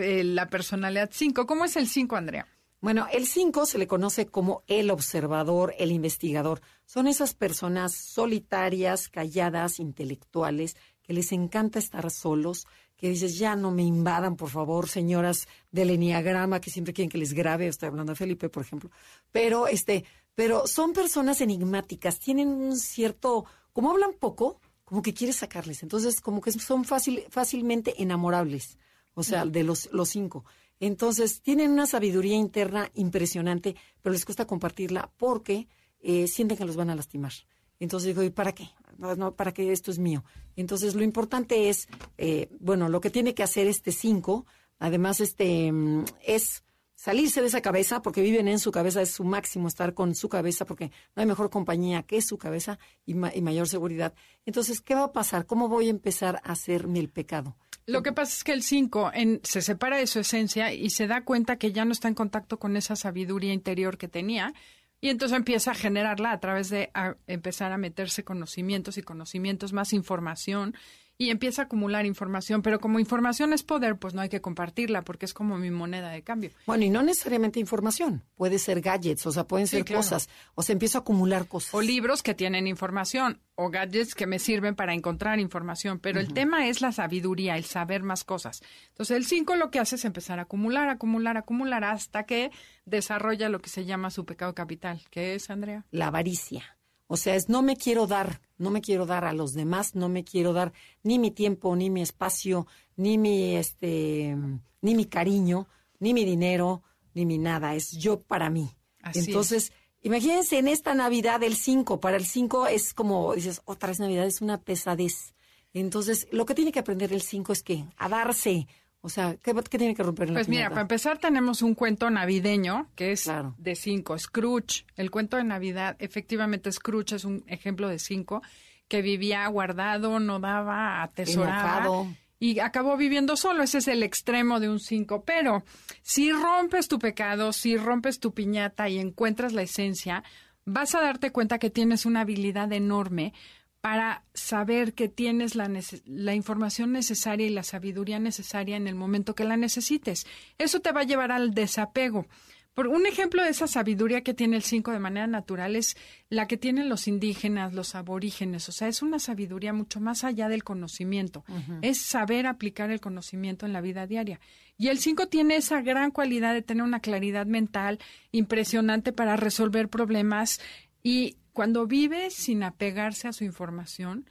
Eh, 0.00 0.24
la 0.24 0.48
personalidad 0.48 1.10
5. 1.12 1.46
¿Cómo 1.46 1.64
es 1.64 1.76
el 1.76 1.88
5, 1.88 2.16
Andrea? 2.16 2.46
Bueno, 2.80 3.06
el 3.12 3.26
5 3.26 3.66
se 3.66 3.76
le 3.76 3.86
conoce 3.86 4.26
como 4.26 4.62
el 4.66 4.90
observador, 4.90 5.74
el 5.78 5.92
investigador. 5.92 6.62
Son 6.86 7.06
esas 7.06 7.34
personas 7.34 7.94
solitarias, 7.94 9.08
calladas, 9.08 9.78
intelectuales, 9.80 10.76
que 11.02 11.12
les 11.12 11.32
encanta 11.32 11.78
estar 11.78 12.10
solos, 12.10 12.66
que 12.96 13.10
dices, 13.10 13.38
ya 13.38 13.54
no 13.54 13.70
me 13.70 13.82
invadan, 13.82 14.36
por 14.36 14.48
favor, 14.48 14.88
señoras 14.88 15.46
del 15.70 15.90
Enneagrama, 15.90 16.60
que 16.60 16.70
siempre 16.70 16.94
quieren 16.94 17.10
que 17.10 17.18
les 17.18 17.34
grabe, 17.34 17.66
estoy 17.66 17.88
hablando 17.88 18.12
de 18.12 18.16
Felipe, 18.16 18.48
por 18.48 18.62
ejemplo. 18.62 18.90
Pero, 19.30 19.66
este, 19.66 20.04
pero 20.34 20.66
son 20.66 20.92
personas 20.92 21.40
enigmáticas, 21.40 22.18
tienen 22.18 22.48
un 22.48 22.76
cierto, 22.76 23.44
como 23.72 23.90
hablan 23.90 24.12
poco, 24.18 24.60
como 24.84 25.02
que 25.02 25.14
quieres 25.14 25.36
sacarles. 25.36 25.82
Entonces, 25.82 26.20
como 26.20 26.40
que 26.40 26.52
son 26.52 26.84
fácil, 26.84 27.24
fácilmente 27.30 28.02
enamorables, 28.02 28.78
o 29.14 29.22
sea, 29.22 29.44
de 29.46 29.64
los, 29.64 29.88
los 29.92 30.08
cinco. 30.08 30.44
Entonces, 30.78 31.42
tienen 31.42 31.70
una 31.72 31.86
sabiduría 31.86 32.36
interna 32.36 32.90
impresionante, 32.94 33.76
pero 34.02 34.12
les 34.12 34.24
cuesta 34.24 34.46
compartirla 34.46 35.10
porque 35.18 35.68
eh, 36.00 36.26
sienten 36.26 36.56
que 36.56 36.64
los 36.64 36.76
van 36.76 36.90
a 36.90 36.94
lastimar. 36.96 37.32
Entonces 37.78 38.08
digo, 38.08 38.22
¿y 38.22 38.30
para 38.30 38.52
qué? 38.52 38.68
No, 38.98 39.14
no, 39.16 39.34
para 39.34 39.52
qué 39.52 39.72
esto 39.72 39.90
es 39.90 39.98
mío. 39.98 40.24
Entonces, 40.56 40.94
lo 40.94 41.02
importante 41.02 41.68
es, 41.70 41.88
eh, 42.18 42.48
bueno, 42.60 42.88
lo 42.88 43.00
que 43.00 43.10
tiene 43.10 43.34
que 43.34 43.42
hacer 43.42 43.66
este 43.66 43.92
cinco, 43.92 44.46
además, 44.78 45.20
este, 45.20 45.72
mm, 45.72 46.04
es 46.26 46.62
salirse 46.94 47.40
de 47.40 47.46
esa 47.46 47.62
cabeza, 47.62 48.02
porque 48.02 48.20
viven 48.20 48.48
en 48.48 48.58
su 48.58 48.70
cabeza, 48.70 49.00
es 49.00 49.10
su 49.10 49.24
máximo 49.24 49.68
estar 49.68 49.94
con 49.94 50.14
su 50.14 50.28
cabeza, 50.28 50.66
porque 50.66 50.90
no 51.16 51.20
hay 51.22 51.26
mejor 51.26 51.48
compañía 51.48 52.02
que 52.02 52.20
su 52.20 52.36
cabeza 52.36 52.78
y, 53.06 53.14
ma- 53.14 53.34
y 53.34 53.40
mayor 53.40 53.66
seguridad. 53.68 54.12
Entonces, 54.44 54.82
¿qué 54.82 54.94
va 54.94 55.04
a 55.04 55.12
pasar? 55.12 55.46
¿Cómo 55.46 55.68
voy 55.68 55.86
a 55.86 55.90
empezar 55.90 56.36
a 56.44 56.52
hacerme 56.52 56.98
el 56.98 57.08
pecado? 57.08 57.56
Lo 57.86 58.02
que 58.02 58.12
pasa 58.12 58.34
es 58.36 58.44
que 58.44 58.52
el 58.52 58.62
5 58.62 59.10
se 59.42 59.62
separa 59.62 59.96
de 59.96 60.06
su 60.06 60.20
esencia 60.20 60.72
y 60.72 60.90
se 60.90 61.06
da 61.06 61.24
cuenta 61.24 61.56
que 61.56 61.72
ya 61.72 61.84
no 61.84 61.92
está 61.92 62.08
en 62.08 62.14
contacto 62.14 62.58
con 62.58 62.76
esa 62.76 62.94
sabiduría 62.96 63.52
interior 63.52 63.98
que 63.98 64.06
tenía. 64.08 64.54
Y 65.00 65.08
entonces 65.08 65.36
empieza 65.36 65.70
a 65.70 65.74
generarla 65.74 66.30
a 66.30 66.40
través 66.40 66.68
de 66.68 66.90
a- 66.94 67.16
empezar 67.26 67.72
a 67.72 67.78
meterse 67.78 68.22
conocimientos 68.22 68.98
y 68.98 69.02
conocimientos, 69.02 69.72
más 69.72 69.92
información, 69.92 70.74
y 71.20 71.28
empieza 71.28 71.60
a 71.60 71.64
acumular 71.66 72.06
información. 72.06 72.62
Pero 72.62 72.80
como 72.80 72.98
información 72.98 73.52
es 73.52 73.62
poder, 73.62 73.98
pues 73.98 74.14
no 74.14 74.22
hay 74.22 74.30
que 74.30 74.40
compartirla 74.40 75.02
porque 75.02 75.26
es 75.26 75.34
como 75.34 75.58
mi 75.58 75.70
moneda 75.70 76.08
de 76.08 76.22
cambio. 76.22 76.50
Bueno, 76.66 76.84
y 76.86 76.88
no 76.88 77.02
necesariamente 77.02 77.60
información, 77.60 78.24
puede 78.36 78.58
ser 78.58 78.80
gadgets, 78.80 79.26
o 79.26 79.30
sea, 79.30 79.44
pueden 79.44 79.66
Sí, 79.66 79.76
ser 79.76 79.84
claro. 79.84 79.98
cosas, 79.98 80.30
o 80.54 80.62
sea, 80.62 80.72
empiezo 80.72 80.96
a 80.96 81.02
acumular 81.02 81.46
cosas. 81.46 81.74
O 81.74 81.82
libros 81.82 82.22
que 82.22 82.34
tienen 82.34 82.66
información, 82.66 83.38
o 83.54 83.68
gadgets 83.68 84.14
que 84.14 84.26
me 84.26 84.38
sirven 84.38 84.74
para 84.74 84.94
encontrar 84.94 85.40
información. 85.40 85.98
Pero 85.98 86.20
el 86.20 86.32
tema 86.32 86.68
es 86.68 86.80
la 86.80 86.90
sabiduría, 86.90 87.58
el 87.58 87.64
saber 87.66 88.02
más 88.02 88.24
cosas. 88.24 88.62
Entonces, 88.88 89.14
el 89.14 89.26
5 89.26 89.56
lo 89.56 89.70
que 89.70 89.78
hace 89.78 89.96
es 89.96 90.06
empezar 90.06 90.38
a 90.38 90.42
acumular, 90.44 90.88
acumular, 90.88 91.36
acumular, 91.36 91.84
hasta 91.84 92.24
que 92.24 92.50
desarrolla 92.86 93.50
lo 93.50 93.58
que 93.60 93.68
se 93.68 93.84
llama 93.84 94.08
su 94.10 94.24
pecado 94.24 94.54
capital. 94.54 95.02
¿Qué 95.10 95.34
es, 95.34 95.50
Andrea? 95.50 95.84
La 95.90 96.06
avaricia. 96.06 96.78
O 97.08 97.18
sea, 97.18 97.34
es 97.34 97.50
no 97.50 97.60
me 97.60 97.76
quiero 97.76 98.06
dar, 98.06 98.40
no 98.60 98.70
me 98.70 98.82
quiero 98.82 99.06
dar 99.06 99.24
a 99.24 99.32
los 99.32 99.54
demás, 99.54 99.94
no 99.94 100.08
me 100.08 100.22
quiero 100.22 100.52
dar 100.52 100.72
ni 101.02 101.18
mi 101.18 101.30
tiempo, 101.30 101.74
ni 101.74 101.90
mi 101.90 102.02
espacio, 102.02 102.66
ni 102.96 103.18
mi 103.18 103.56
este 103.56 104.36
ni 104.82 104.94
mi 104.94 105.06
cariño, 105.06 105.66
ni 105.98 106.14
mi 106.14 106.24
dinero, 106.24 106.82
ni 107.14 107.26
mi 107.26 107.38
nada, 107.38 107.74
es 107.74 107.92
yo 107.92 108.20
para 108.20 108.50
mí. 108.50 108.70
Así 109.02 109.20
Entonces, 109.20 109.72
imagínense 110.02 110.58
en 110.58 110.68
esta 110.68 110.94
Navidad 110.94 111.42
el 111.42 111.56
5, 111.56 112.00
para 112.00 112.16
el 112.16 112.26
5 112.26 112.66
es 112.66 112.94
como 112.94 113.34
dices, 113.34 113.62
otra 113.64 113.88
vez 113.88 113.98
Navidad 113.98 114.26
es 114.26 114.42
una 114.42 114.60
pesadez. 114.60 115.34
Entonces, 115.72 116.28
lo 116.30 116.44
que 116.46 116.54
tiene 116.54 116.72
que 116.72 116.80
aprender 116.80 117.12
el 117.12 117.22
5 117.22 117.52
es 117.52 117.62
que 117.62 117.84
a 117.96 118.08
darse, 118.08 118.66
o 119.02 119.08
sea, 119.08 119.36
¿qué, 119.42 119.54
qué 119.68 119.78
tiene 119.78 119.94
que 119.94 120.02
romper 120.02 120.28
en 120.28 120.34
la 120.34 120.38
Pues 120.40 120.48
mira, 120.48 120.60
piñata? 120.62 120.70
para 120.74 120.82
empezar 120.82 121.18
tenemos 121.18 121.62
un 121.62 121.74
cuento 121.74 122.10
navideño 122.10 122.88
que 122.94 123.12
es 123.12 123.24
Claro. 123.24 123.54
de 123.58 123.74
cinco, 123.76 124.18
Scrooge. 124.18 124.84
El 124.96 125.10
cuento 125.10 125.36
de 125.36 125.44
Navidad, 125.44 125.96
efectivamente 125.98 126.70
Scrooge 126.70 127.16
es 127.16 127.24
un 127.24 127.42
ejemplo 127.46 127.88
de 127.88 127.98
cinco 127.98 128.42
que 128.88 129.02
vivía 129.02 129.46
guardado, 129.46 130.18
no 130.20 130.40
daba, 130.40 131.02
atesoraba. 131.02 131.78
Enojado. 131.78 132.06
Y 132.42 132.58
acabó 132.60 132.96
viviendo 132.96 133.36
solo, 133.36 133.62
ese 133.62 133.78
es 133.78 133.88
el 133.88 134.02
extremo 134.02 134.60
de 134.60 134.68
un 134.70 134.80
cinco. 134.80 135.24
Pero 135.24 135.62
si 136.02 136.32
rompes 136.32 136.88
tu 136.88 136.98
pecado, 136.98 137.52
si 137.52 137.76
rompes 137.76 138.18
tu 138.18 138.32
piñata 138.32 138.88
y 138.88 138.98
encuentras 138.98 139.52
la 139.52 139.62
esencia, 139.62 140.24
vas 140.64 140.94
a 140.94 141.00
darte 141.02 141.32
cuenta 141.32 141.58
que 141.58 141.68
tienes 141.70 142.06
una 142.06 142.22
habilidad 142.22 142.72
enorme 142.72 143.34
para 143.80 144.24
saber 144.34 144.94
que 144.94 145.08
tienes 145.08 145.54
la, 145.54 145.70
la 146.04 146.34
información 146.34 146.92
necesaria 146.92 147.46
y 147.46 147.50
la 147.50 147.62
sabiduría 147.62 148.18
necesaria 148.18 148.76
en 148.76 148.86
el 148.86 148.94
momento 148.94 149.34
que 149.34 149.44
la 149.44 149.56
necesites. 149.56 150.26
Eso 150.58 150.80
te 150.80 150.92
va 150.92 151.00
a 151.00 151.04
llevar 151.04 151.32
al 151.32 151.54
desapego. 151.54 152.26
Por 152.74 152.86
un 152.86 153.04
ejemplo 153.04 153.42
de 153.42 153.50
esa 153.50 153.66
sabiduría 153.66 154.22
que 154.22 154.32
tiene 154.32 154.56
el 154.56 154.62
5 154.62 154.92
de 154.92 155.00
manera 155.00 155.26
natural 155.26 155.74
es 155.74 155.96
la 156.28 156.46
que 156.46 156.56
tienen 156.56 156.88
los 156.88 157.08
indígenas, 157.08 157.74
los 157.74 157.94
aborígenes. 157.94 158.68
O 158.68 158.72
sea, 158.72 158.86
es 158.86 159.02
una 159.02 159.18
sabiduría 159.18 159.72
mucho 159.72 160.00
más 160.00 160.22
allá 160.22 160.48
del 160.48 160.62
conocimiento. 160.62 161.44
Es 161.82 162.00
saber 162.00 162.46
aplicar 162.46 162.90
el 162.90 163.00
conocimiento 163.00 163.66
en 163.66 163.72
la 163.72 163.80
vida 163.80 164.06
diaria. 164.06 164.40
Y 164.78 164.88
el 164.88 164.98
5 164.98 165.26
tiene 165.26 165.56
esa 165.56 165.82
gran 165.82 166.10
cualidad 166.12 166.54
de 166.54 166.62
tener 166.62 166.84
una 166.84 167.00
claridad 167.00 167.44
mental 167.44 167.98
impresionante 168.30 169.12
para 169.12 169.36
resolver 169.36 169.88
problemas. 169.88 170.60
Y 171.02 171.36
cuando 171.52 171.86
vive 171.86 172.30
sin 172.30 172.62
apegarse 172.62 173.28
a 173.28 173.32
su 173.32 173.44
información, 173.44 174.28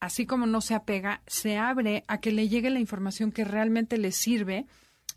así 0.00 0.26
como 0.26 0.46
no 0.46 0.60
se 0.60 0.74
apega, 0.74 1.22
se 1.26 1.56
abre 1.56 2.04
a 2.08 2.20
que 2.20 2.32
le 2.32 2.48
llegue 2.48 2.70
la 2.70 2.80
información 2.80 3.32
que 3.32 3.44
realmente 3.44 3.98
le 3.98 4.12
sirve 4.12 4.66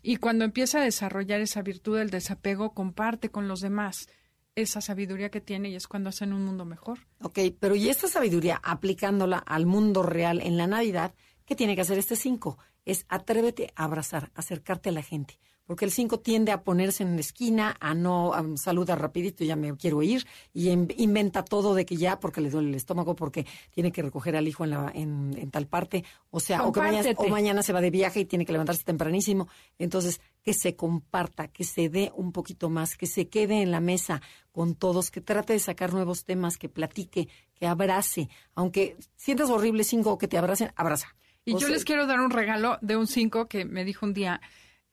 y 0.02 0.16
cuando 0.16 0.44
empieza 0.44 0.80
a 0.80 0.84
desarrollar 0.84 1.40
esa 1.40 1.62
virtud 1.62 1.98
del 1.98 2.10
desapego, 2.10 2.72
comparte 2.72 3.30
con 3.30 3.48
los 3.48 3.60
demás 3.60 4.08
esa 4.54 4.80
sabiduría 4.80 5.30
que 5.30 5.40
tiene 5.40 5.70
y 5.70 5.76
es 5.76 5.86
cuando 5.86 6.08
hacen 6.08 6.32
un 6.32 6.44
mundo 6.44 6.64
mejor. 6.64 7.00
Ok, 7.20 7.38
pero 7.58 7.76
y 7.76 7.88
esta 7.88 8.08
sabiduría 8.08 8.60
aplicándola 8.62 9.38
al 9.38 9.66
mundo 9.66 10.02
real 10.02 10.40
en 10.40 10.56
la 10.56 10.66
Navidad, 10.66 11.14
¿qué 11.44 11.54
tiene 11.54 11.74
que 11.74 11.82
hacer 11.82 11.98
este 11.98 12.16
5? 12.16 12.58
Es 12.84 13.04
atrévete 13.08 13.72
a 13.76 13.84
abrazar, 13.84 14.30
acercarte 14.34 14.88
a 14.88 14.92
la 14.92 15.02
gente. 15.02 15.38
Porque 15.70 15.84
el 15.84 15.92
5 15.92 16.18
tiende 16.18 16.50
a 16.50 16.64
ponerse 16.64 17.04
en 17.04 17.14
la 17.14 17.20
esquina, 17.20 17.76
a 17.78 17.94
no 17.94 18.34
a 18.34 18.44
saludar 18.56 19.00
rapidito, 19.00 19.44
ya 19.44 19.54
me 19.54 19.72
quiero 19.76 20.02
ir, 20.02 20.26
y 20.52 20.68
in- 20.70 20.92
inventa 20.96 21.44
todo 21.44 21.76
de 21.76 21.86
que 21.86 21.94
ya, 21.94 22.18
porque 22.18 22.40
le 22.40 22.50
duele 22.50 22.70
el 22.70 22.74
estómago, 22.74 23.14
porque 23.14 23.46
tiene 23.70 23.92
que 23.92 24.02
recoger 24.02 24.34
al 24.34 24.48
hijo 24.48 24.64
en, 24.64 24.70
la, 24.70 24.90
en, 24.92 25.32
en 25.38 25.48
tal 25.52 25.68
parte, 25.68 26.04
o 26.30 26.40
sea, 26.40 26.64
o, 26.64 26.72
que 26.72 26.80
mañana, 26.80 27.08
o 27.16 27.28
mañana 27.28 27.62
se 27.62 27.72
va 27.72 27.80
de 27.80 27.90
viaje 27.90 28.18
y 28.18 28.24
tiene 28.24 28.44
que 28.44 28.50
levantarse 28.50 28.82
tempranísimo. 28.82 29.46
Entonces, 29.78 30.20
que 30.42 30.54
se 30.54 30.74
comparta, 30.74 31.46
que 31.46 31.62
se 31.62 31.88
dé 31.88 32.10
un 32.16 32.32
poquito 32.32 32.68
más, 32.68 32.96
que 32.96 33.06
se 33.06 33.28
quede 33.28 33.62
en 33.62 33.70
la 33.70 33.78
mesa 33.78 34.22
con 34.50 34.74
todos, 34.74 35.12
que 35.12 35.20
trate 35.20 35.52
de 35.52 35.60
sacar 35.60 35.92
nuevos 35.92 36.24
temas, 36.24 36.56
que 36.56 36.68
platique, 36.68 37.28
que 37.54 37.68
abrace. 37.68 38.28
Aunque 38.56 38.96
sientas 39.14 39.50
horrible 39.50 39.84
cinco 39.84 40.10
o 40.10 40.18
que 40.18 40.26
te 40.26 40.36
abracen, 40.36 40.72
abraza. 40.74 41.14
Y 41.44 41.52
O 41.54 41.58
yo 41.60 41.66
sea, 41.68 41.74
les 41.76 41.84
quiero 41.84 42.08
dar 42.08 42.18
un 42.18 42.30
regalo 42.30 42.76
de 42.82 42.96
un 42.96 43.06
5 43.06 43.46
que 43.46 43.64
me 43.64 43.84
dijo 43.84 44.04
un 44.04 44.12
día, 44.14 44.40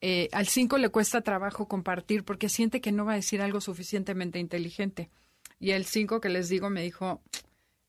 eh, 0.01 0.29
al 0.31 0.47
5 0.47 0.77
le 0.77 0.89
cuesta 0.89 1.21
trabajo 1.21 1.67
compartir 1.67 2.23
porque 2.23 2.49
siente 2.49 2.81
que 2.81 2.91
no 2.91 3.05
va 3.05 3.13
a 3.13 3.15
decir 3.15 3.41
algo 3.41 3.61
suficientemente 3.61 4.39
inteligente. 4.39 5.09
Y 5.59 5.71
el 5.71 5.85
5 5.85 6.21
que 6.21 6.29
les 6.29 6.49
digo 6.49 6.69
me 6.69 6.83
dijo, 6.83 7.21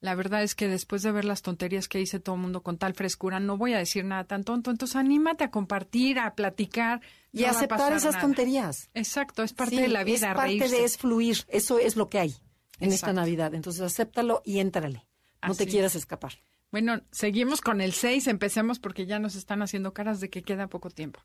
la 0.01 0.15
verdad 0.15 0.43
es 0.43 0.55
que 0.55 0.69
después 0.69 1.03
de 1.03 1.13
ver 1.13 1.25
las 1.25 1.43
tonterías 1.43 1.89
que 1.89 2.01
hice 2.01 2.21
todo 2.21 2.37
el 2.37 2.41
mundo 2.41 2.63
con 2.63 2.79
tal 2.79 2.95
frescura, 2.95 3.41
no 3.41 3.57
voy 3.57 3.75
a 3.75 3.79
decir 3.79 4.05
nada 4.05 4.25
tan 4.25 4.45
tonto. 4.45 4.71
Entonces 4.71 4.97
anímate 4.97 5.45
a 5.45 5.51
compartir, 5.51 6.19
a 6.19 6.35
platicar. 6.35 7.01
Y 7.33 7.43
no 7.43 7.49
aceptar 7.49 7.93
esas 7.93 8.15
nada. 8.15 8.21
tonterías. 8.23 8.91
Exacto, 8.95 9.43
es 9.43 9.53
parte 9.53 9.77
Sí, 9.77 9.83
de 9.83 9.89
la 9.89 10.05
vida. 10.05 10.15
Es 10.31 10.35
parte 10.35 10.43
reírse. 10.43 10.77
de 10.77 10.85
es 10.85 10.97
fluir. 10.97 11.39
Eso 11.49 11.79
es 11.79 11.97
lo 11.97 12.09
que 12.09 12.21
hay 12.21 12.35
en 12.81 12.93
esta. 12.93 13.13
Navidad. 13.13 13.55
Entonces, 13.55 13.83
acéptalo 13.83 14.41
y 14.45 14.61
éntrale. 14.61 15.05
No 15.47 15.55
te 15.55 15.67
quieras 15.67 15.95
escapar. 15.95 16.33
Bueno, 16.71 17.03
seguimos 17.11 17.61
con 17.61 17.81
el 17.81 17.93
6, 17.93 18.27
empecemos 18.29 18.79
porque 18.79 19.05
ya 19.07 19.19
nos 19.19 19.35
están 19.37 19.63
haciendo 19.63 19.93
caras 19.95 20.21
de 20.21 20.31
que 20.31 20.43
queda 20.43 20.69
poco 20.69 20.91
tiempo. 20.91 21.21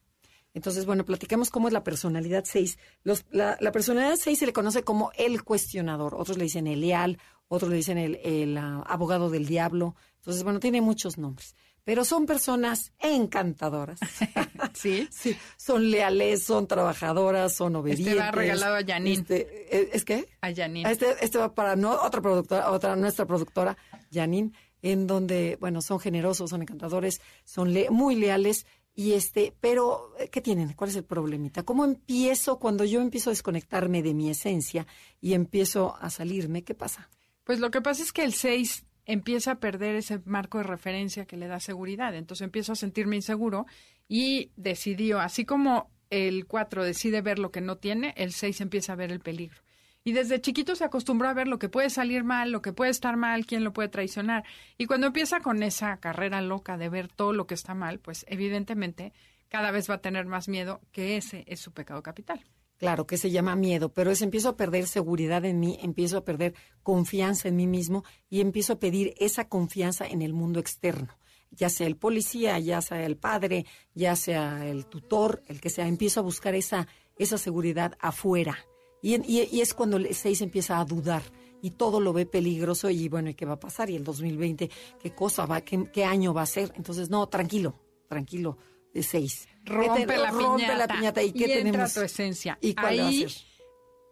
Entonces, 0.54 0.86
bueno, 0.86 1.04
platicamos 1.06 1.50
cómo 1.50 1.68
es 1.68 1.74
la 1.74 1.84
personalidad 1.84 2.44
6. 2.46 2.78
Los, 3.04 3.26
la, 3.32 3.58
la 3.60 3.72
personalidad 3.72 4.16
6 4.18 4.38
se 4.40 4.46
le 4.46 4.54
conoce 4.54 4.84
como 4.84 5.12
el 5.18 5.44
cuestionador. 5.44 6.14
Otros 6.16 6.38
le 6.38 6.44
dicen 6.44 6.68
el 6.68 6.82
leal, 6.82 7.18
otros 7.48 7.72
le 7.72 7.78
dicen 7.78 7.98
el, 7.98 8.16
el, 8.24 8.58
ah, 8.58 8.84
abogado 8.88 9.30
del 9.30 9.46
diablo. 9.48 9.96
Entonces, 10.18 10.44
bueno, 10.44 10.60
tiene 10.60 10.82
muchos 10.82 11.18
nombres. 11.18 11.56
Pero 11.86 12.06
son 12.06 12.26
personas 12.26 12.94
encantadoras. 13.00 14.00
¿Sí? 14.74 15.08
Sí, 15.12 15.36
son 15.58 15.92
leales, 15.92 16.44
son 16.46 16.68
trabajadoras, 16.68 17.54
son 17.54 17.76
obedientes. 17.76 18.08
Este 18.08 18.20
va 18.20 18.32
regalado 18.32 18.76
a 18.76 18.84
Janine. 18.86 19.12
Este, 19.22 19.78
¿eh, 19.78 19.90
¿Es 19.94 20.06
qué? 20.06 20.28
A 20.42 20.54
Janine. 20.54 20.90
Este, 20.90 21.08
este 21.22 21.38
va 21.38 21.54
para 21.54 21.76
no, 21.76 21.92
otra 21.92 22.22
productora, 22.22 22.72
otra, 22.72 22.96
nuestra 22.96 23.26
productora, 23.26 23.78
Janine, 24.12 24.52
en 24.82 25.06
donde, 25.08 25.58
bueno, 25.60 25.82
son 25.82 26.00
generosos, 26.00 26.50
son 26.50 26.62
encantadores, 26.62 27.22
son 27.44 27.74
le- 27.74 27.90
muy 27.90 28.16
leales. 28.16 28.66
Y 28.96 29.14
este, 29.14 29.56
pero, 29.60 30.14
¿qué 30.32 30.40
tienen? 30.40 30.74
¿Cuál 30.74 30.92
es 30.92 30.96
el 30.96 31.04
problemita? 31.04 31.64
¿Cómo 31.64 31.84
empiezo 31.84 32.60
cuando 32.60 32.86
yo 32.86 33.02
empiezo 33.02 33.30
a 33.30 33.34
desconectarme 33.34 34.04
de 34.04 34.14
mi 34.14 34.30
esencia 34.30 34.86
y 35.20 35.34
empiezo 35.34 35.96
a 36.00 36.10
salirme? 36.12 36.64
¿Qué 36.64 36.76
pasa? 36.76 37.10
Pues 37.44 37.60
lo 37.60 37.72
que 37.72 37.82
pasa 37.82 38.04
es 38.04 38.14
que 38.14 38.24
el 38.24 38.34
6 38.34 38.86
empieza 39.06 39.52
a 39.52 39.60
perder 39.60 39.96
ese 39.96 40.22
marco 40.26 40.60
de 40.60 40.66
referencia 40.66 41.26
que 41.26 41.38
le 41.38 41.48
da 41.48 41.60
seguridad. 41.60 42.16
Entonces 42.16 42.46
empiezo 42.46 42.74
a 42.74 42.76
sentirme 42.76 43.16
inseguro 43.16 43.66
y 44.08 44.52
decidió, 44.56 45.20
así 45.20 45.44
como 45.44 45.90
el 46.10 46.46
4 46.46 46.84
decide 46.84 47.22
ver 47.22 47.40
lo 47.40 47.52
que 47.52 47.62
no 47.62 47.78
tiene, 47.78 48.14
el 48.16 48.32
6 48.32 48.62
empieza 48.62 48.94
a 48.94 48.98
ver 48.98 49.12
el 49.12 49.20
peligro. 49.20 49.58
Y 50.06 50.12
desde 50.12 50.42
chiquito 50.42 50.76
se 50.76 50.84
acostumbró 50.84 51.30
a 51.30 51.34
ver 51.34 51.48
lo 51.48 51.60
que 51.60 51.70
puede 51.70 51.90
salir 51.90 52.24
mal, 52.24 52.52
lo 52.52 52.62
que 52.62 52.74
puede 52.74 52.92
estar 52.92 53.16
mal, 53.16 53.46
quién 53.46 53.64
lo 53.64 53.72
puede 53.72 53.88
traicionar. 53.88 54.44
Y 54.78 54.86
cuando 54.86 55.08
empieza 55.08 55.40
con 55.40 55.64
esa 55.64 55.98
carrera 55.98 56.42
loca 56.42 56.78
de 56.78 56.90
ver 56.90 57.08
todo 57.08 57.32
lo 57.32 57.48
que 57.48 57.54
está 57.54 57.74
mal, 57.74 58.00
pues 58.00 58.26
evidentemente 58.28 59.14
cada 59.48 59.72
vez 59.72 59.90
va 59.90 59.96
a 59.96 60.02
tener 60.02 60.26
más 60.26 60.50
miedo 60.50 60.82
que 60.92 61.16
ese 61.16 61.46
es 61.48 61.62
su 61.62 61.72
pecado 61.72 62.04
capital. 62.04 62.44
Claro, 62.78 63.08
que 63.08 63.18
se 63.18 63.32
llama 63.32 63.56
miedo, 63.56 63.94
pero 63.94 64.12
es 64.12 64.22
empiezo 64.22 64.50
a 64.50 64.58
perder 64.58 64.88
seguridad 64.88 65.46
en 65.46 65.60
mí, 65.62 65.78
empiezo 65.82 66.18
a 66.18 66.26
perder 66.26 66.54
confianza 66.82 67.48
en 67.48 67.56
mí 67.56 67.68
mismo 67.68 68.04
y 68.30 68.42
empiezo 68.42 68.74
a 68.74 68.80
pedir 68.80 69.14
esa 69.20 69.48
confianza 69.48 70.06
en 70.06 70.22
el 70.22 70.34
mundo 70.34 70.60
externo, 70.60 71.18
ya 71.50 71.70
sea 71.70 71.88
el 71.88 71.96
policía, 71.96 72.60
ya 72.60 72.82
sea 72.82 73.06
el 73.06 73.16
padre, 73.16 73.66
ya 73.94 74.18
sea 74.18 74.68
el 74.68 74.86
tutor, 74.88 75.44
el 75.48 75.62
que 75.62 75.70
sea, 75.70 75.88
empiezo 75.88 76.20
a 76.20 76.24
buscar 76.24 76.56
esa, 76.56 76.88
esa 77.16 77.38
seguridad 77.38 77.96
afuera. 78.02 78.58
Y, 79.04 79.16
y- 79.32 79.50
y 79.52 79.62
es 79.62 79.76
cuando 79.76 79.98
el 79.98 80.16
6 80.16 80.42
empieza 80.42 80.80
a 80.80 80.86
dudar 80.86 81.22
y 81.62 81.72
todo 81.72 82.00
lo 82.00 82.12
ve 82.14 82.26
peligroso 82.26 82.90
y 82.90 83.08
bueno, 83.10 83.30
¿y 83.30 83.36
qué 83.36 83.46
va 83.46 83.54
a 83.54 83.60
pasar? 83.60 83.90
Y 83.92 83.96
el 83.96 84.04
2020, 84.04 84.70
¿qué 85.02 85.12
cosa 85.14 85.46
va? 85.46 85.62
¿Qué, 85.62 85.86
qué 85.94 86.04
año 86.06 86.34
va 86.34 86.42
a 86.42 86.46
ser? 86.48 86.74
Entonces, 86.76 87.10
no, 87.12 87.28
tranquilo, 87.28 87.76
tranquilo, 88.10 88.58
de 88.94 89.04
6. 89.04 89.48
Rompe 89.66 90.18
la 90.18 90.32
rompe 90.32 90.64
piñata. 90.64 90.78
la 90.78 90.88
piñata. 90.88 91.22
¿Y 91.24 91.32
qué 91.34 91.44
entra 91.46 91.64
tenemos? 91.72 91.94
tu 91.94 92.02
esencia. 92.02 92.58
¿Y 92.62 92.74
cuál 92.74 93.00
va 93.00 93.04
a 93.04 93.08
Ahí, 93.10 93.30
ser? 93.30 93.42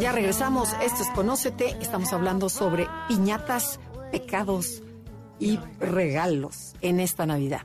Ya 0.00 0.12
regresamos, 0.12 0.68
esto 0.82 1.02
es 1.02 1.08
Conócete, 1.14 1.74
estamos 1.80 2.12
hablando 2.12 2.48
sobre 2.50 2.86
piñatas, 3.08 3.80
pecados 4.12 4.82
y 5.40 5.58
regalos 5.80 6.74
en 6.82 7.00
esta 7.00 7.24
Navidad. 7.24 7.62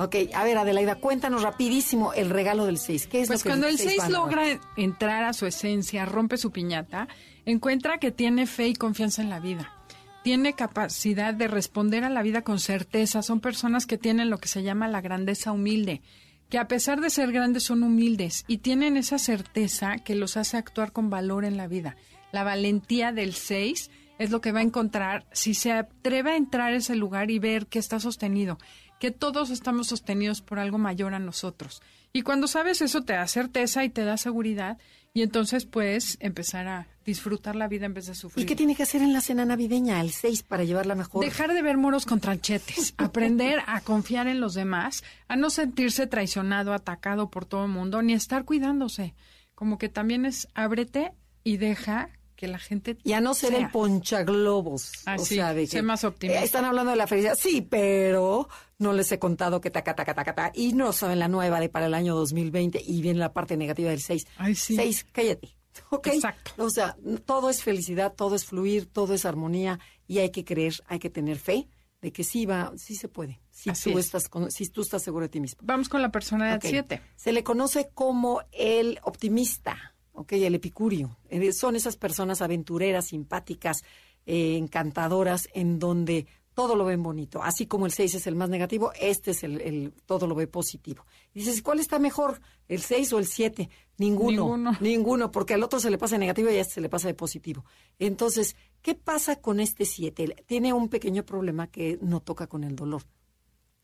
Ok, 0.00 0.14
a 0.34 0.44
ver 0.44 0.58
Adelaida, 0.58 0.96
cuéntanos 0.96 1.42
rapidísimo 1.42 2.12
el 2.14 2.30
regalo 2.30 2.66
del 2.66 2.78
6. 2.78 3.06
¿Qué 3.08 3.20
es 3.22 3.28
Pues 3.28 3.40
lo 3.40 3.42
que 3.44 3.48
cuando 3.50 3.66
el 3.68 3.78
seis 3.78 3.90
6 3.90 4.00
va 4.00 4.04
a 4.06 4.10
lograr? 4.10 4.46
logra 4.48 4.60
entrar 4.76 5.24
a 5.24 5.32
su 5.32 5.46
esencia, 5.46 6.04
rompe 6.04 6.36
su 6.36 6.50
piñata, 6.52 7.08
encuentra 7.44 7.98
que 7.98 8.10
tiene 8.12 8.46
fe 8.46 8.68
y 8.68 8.74
confianza 8.74 9.22
en 9.22 9.30
la 9.30 9.40
vida. 9.40 9.72
Tiene 10.28 10.52
capacidad 10.52 11.32
de 11.32 11.48
responder 11.48 12.04
a 12.04 12.10
la 12.10 12.20
vida 12.20 12.42
con 12.42 12.58
certeza. 12.58 13.22
Son 13.22 13.40
personas 13.40 13.86
que 13.86 13.96
tienen 13.96 14.28
lo 14.28 14.36
que 14.36 14.48
se 14.48 14.62
llama 14.62 14.86
la 14.86 15.00
grandeza 15.00 15.52
humilde, 15.52 16.02
que 16.50 16.58
a 16.58 16.68
pesar 16.68 17.00
de 17.00 17.08
ser 17.08 17.32
grandes 17.32 17.62
son 17.62 17.82
humildes 17.82 18.44
y 18.46 18.58
tienen 18.58 18.98
esa 18.98 19.18
certeza 19.18 19.96
que 20.04 20.14
los 20.14 20.36
hace 20.36 20.58
actuar 20.58 20.92
con 20.92 21.08
valor 21.08 21.46
en 21.46 21.56
la 21.56 21.66
vida. 21.66 21.96
La 22.30 22.44
valentía 22.44 23.10
del 23.10 23.32
6 23.32 23.90
es 24.18 24.30
lo 24.30 24.42
que 24.42 24.52
va 24.52 24.58
a 24.58 24.64
encontrar 24.64 25.24
si 25.32 25.54
se 25.54 25.72
atreve 25.72 26.32
a 26.32 26.36
entrar 26.36 26.74
a 26.74 26.76
ese 26.76 26.94
lugar 26.94 27.30
y 27.30 27.38
ver 27.38 27.66
que 27.66 27.78
está 27.78 27.98
sostenido, 27.98 28.58
que 29.00 29.10
todos 29.10 29.48
estamos 29.48 29.86
sostenidos 29.86 30.42
por 30.42 30.58
algo 30.58 30.76
mayor 30.76 31.14
a 31.14 31.18
nosotros. 31.18 31.80
Y 32.12 32.20
cuando 32.20 32.48
sabes 32.48 32.82
eso 32.82 33.00
te 33.00 33.14
da 33.14 33.26
certeza 33.28 33.82
y 33.82 33.88
te 33.88 34.04
da 34.04 34.18
seguridad 34.18 34.76
y 35.18 35.22
entonces 35.22 35.66
puedes 35.66 36.16
empezar 36.20 36.68
a 36.68 36.86
disfrutar 37.04 37.56
la 37.56 37.66
vida 37.66 37.86
en 37.86 37.92
vez 37.92 38.06
de 38.06 38.12
¿Y 38.12 38.14
sufrir. 38.14 38.46
qué 38.46 38.54
tiene 38.54 38.76
que 38.76 38.84
hacer 38.84 39.02
en 39.02 39.12
la 39.12 39.20
cena 39.20 39.44
navideña, 39.44 40.00
el 40.00 40.12
6, 40.12 40.44
para 40.44 40.62
llevarla 40.62 40.94
mejor? 40.94 41.24
Dejar 41.24 41.54
de 41.54 41.60
ver 41.60 41.76
moros 41.76 42.06
con 42.06 42.20
tranchetes, 42.20 42.94
aprender 42.98 43.58
a 43.66 43.80
confiar 43.80 44.28
en 44.28 44.38
los 44.38 44.54
demás, 44.54 45.02
a 45.26 45.34
no 45.34 45.50
sentirse 45.50 46.06
traicionado, 46.06 46.72
atacado 46.72 47.30
por 47.30 47.46
todo 47.46 47.64
el 47.64 47.72
mundo, 47.72 48.00
ni 48.00 48.12
estar 48.12 48.44
cuidándose. 48.44 49.16
Como 49.56 49.76
que 49.76 49.88
también 49.88 50.24
es 50.24 50.46
ábrete 50.54 51.10
y 51.42 51.56
deja 51.56 52.10
que 52.38 52.46
la 52.48 52.58
gente 52.58 52.96
Y 53.02 53.12
a 53.14 53.20
no 53.20 53.34
ser 53.34 53.50
sea. 53.50 53.58
el 53.58 53.70
ponchaglobos. 53.70 54.92
Ah, 55.06 55.16
o 55.18 55.24
sí, 55.24 55.34
sea, 55.34 55.52
de 55.54 55.66
que, 55.66 55.82
más 55.82 56.04
optimista. 56.04 56.40
eh, 56.40 56.44
están 56.44 56.64
hablando 56.64 56.90
de 56.92 56.96
la 56.96 57.06
felicidad. 57.06 57.36
Sí, 57.38 57.62
pero 57.62 58.48
no 58.78 58.92
les 58.92 59.10
he 59.12 59.18
contado 59.18 59.60
que 59.60 59.70
taca, 59.70 59.94
taca, 59.96 60.14
taca, 60.14 60.34
taca. 60.34 60.52
Y 60.54 60.72
no 60.72 60.92
saben 60.92 61.18
la 61.18 61.28
nueva 61.28 61.58
de 61.60 61.68
para 61.68 61.86
el 61.86 61.94
año 61.94 62.14
2020 62.14 62.80
y 62.86 63.02
viene 63.02 63.18
la 63.18 63.32
parte 63.32 63.56
negativa 63.56 63.90
del 63.90 64.00
6. 64.00 64.26
Ay, 64.36 64.54
sí. 64.54 64.76
6, 64.76 65.06
cállate. 65.12 65.56
¿Ok? 65.90 66.06
Exacto. 66.06 66.52
O 66.64 66.70
sea, 66.70 66.96
todo 67.26 67.50
es 67.50 67.62
felicidad, 67.62 68.14
todo 68.14 68.36
es 68.36 68.44
fluir, 68.44 68.86
todo 68.86 69.14
es 69.14 69.24
armonía 69.24 69.80
y 70.06 70.18
hay 70.18 70.30
que 70.30 70.44
creer, 70.44 70.74
hay 70.86 71.00
que 71.00 71.10
tener 71.10 71.38
fe 71.38 71.68
de 72.00 72.12
que 72.12 72.22
sí 72.22 72.46
va, 72.46 72.72
sí 72.76 72.94
se 72.94 73.08
puede. 73.08 73.40
Si 73.50 73.70
Así 73.70 73.90
tú 73.92 73.98
es. 73.98 74.06
estás 74.06 74.28
con- 74.28 74.52
si 74.52 74.68
tú 74.68 74.82
estás 74.82 75.02
seguro 75.02 75.24
de 75.24 75.30
ti 75.30 75.40
mismo. 75.40 75.58
Vamos 75.64 75.88
con 75.88 76.00
la 76.00 76.10
personalidad 76.12 76.58
Ok. 76.58 76.66
7. 76.70 77.02
Se 77.16 77.32
le 77.32 77.42
conoce 77.42 77.90
como 77.92 78.40
el 78.52 79.00
optimista, 79.02 79.96
¿ok? 80.18 80.32
El 80.32 80.54
epicurio. 80.54 81.16
Eh, 81.30 81.52
Son 81.52 81.76
esas 81.76 81.96
personas 81.96 82.42
aventureras, 82.42 83.06
simpáticas, 83.06 83.82
eh, 84.26 84.56
encantadoras, 84.56 85.48
en 85.54 85.78
donde 85.78 86.26
todo 86.54 86.74
lo 86.74 86.84
ven 86.84 87.02
bonito. 87.04 87.40
Así 87.42 87.66
como 87.66 87.86
el 87.86 87.92
6 87.92 88.16
es 88.16 88.26
el 88.26 88.34
más 88.34 88.48
negativo, 88.48 88.90
este 89.00 89.30
es 89.30 89.44
el, 89.44 89.60
el- 89.60 89.92
todo 90.06 90.26
lo 90.26 90.34
ve 90.34 90.48
positivo. 90.48 91.04
Y 91.32 91.38
dices, 91.40 91.62
¿cuál 91.62 91.78
está 91.78 92.00
mejor? 92.00 92.40
¿El 92.66 92.80
6 92.80 93.12
o 93.12 93.18
el 93.20 93.26
7? 93.26 93.70
Ninguno. 93.96 94.42
Ninguno. 94.42 94.72
Ninguno, 94.80 95.30
porque 95.30 95.54
al 95.54 95.62
otro 95.62 95.78
se 95.78 95.88
le 95.90 95.98
pasa 95.98 96.16
de 96.16 96.20
negativo 96.20 96.50
y 96.50 96.56
a 96.56 96.60
este 96.60 96.74
se 96.74 96.80
le 96.80 96.88
pasa 96.88 97.06
de 97.06 97.14
positivo. 97.14 97.64
Entonces, 98.00 98.56
¿qué 98.82 98.96
pasa 98.96 99.36
con 99.40 99.60
este 99.60 99.84
7? 99.84 100.34
Tiene 100.46 100.72
un 100.72 100.88
pequeño 100.88 101.24
problema 101.24 101.68
que 101.68 101.96
no 102.02 102.20
toca 102.20 102.48
con 102.48 102.64
el 102.64 102.74
dolor. 102.74 103.02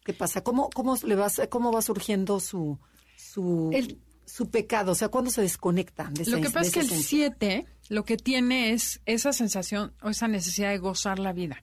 ¿Qué 0.05 0.13
pasa? 0.13 0.43
¿Cómo, 0.43 0.69
cómo, 0.75 0.97
le 1.05 1.15
va, 1.15 1.29
cómo 1.49 1.71
va 1.73 1.81
surgiendo 1.81 2.41
su, 2.41 2.79
su, 3.17 3.71
El- 3.73 4.01
su 4.27 4.51
pecado? 4.51 4.93
O 4.93 4.95
sea, 4.95 5.09
¿cuándo 5.09 5.31
se 5.31 5.43
desconecta 5.43 6.11
de 6.13 6.27
Lo 6.27 6.41
que 6.41 6.51
pasa 6.51 6.67
es 6.67 6.73
que 6.73 6.81
el 6.81 6.87
esa 6.87 6.95
esencia? 6.95 7.29
7 7.29 7.67
lo 7.89 8.05
que 8.05 8.17
tiene 8.17 8.73
es 8.73 9.01
esa 9.07 9.33
sensación 9.33 9.93
o 10.03 10.11
esa 10.11 10.29
necesidad 10.29 10.71
de 10.71 10.79
gozar 10.79 11.19
la 11.19 11.33
vida. 11.33 11.63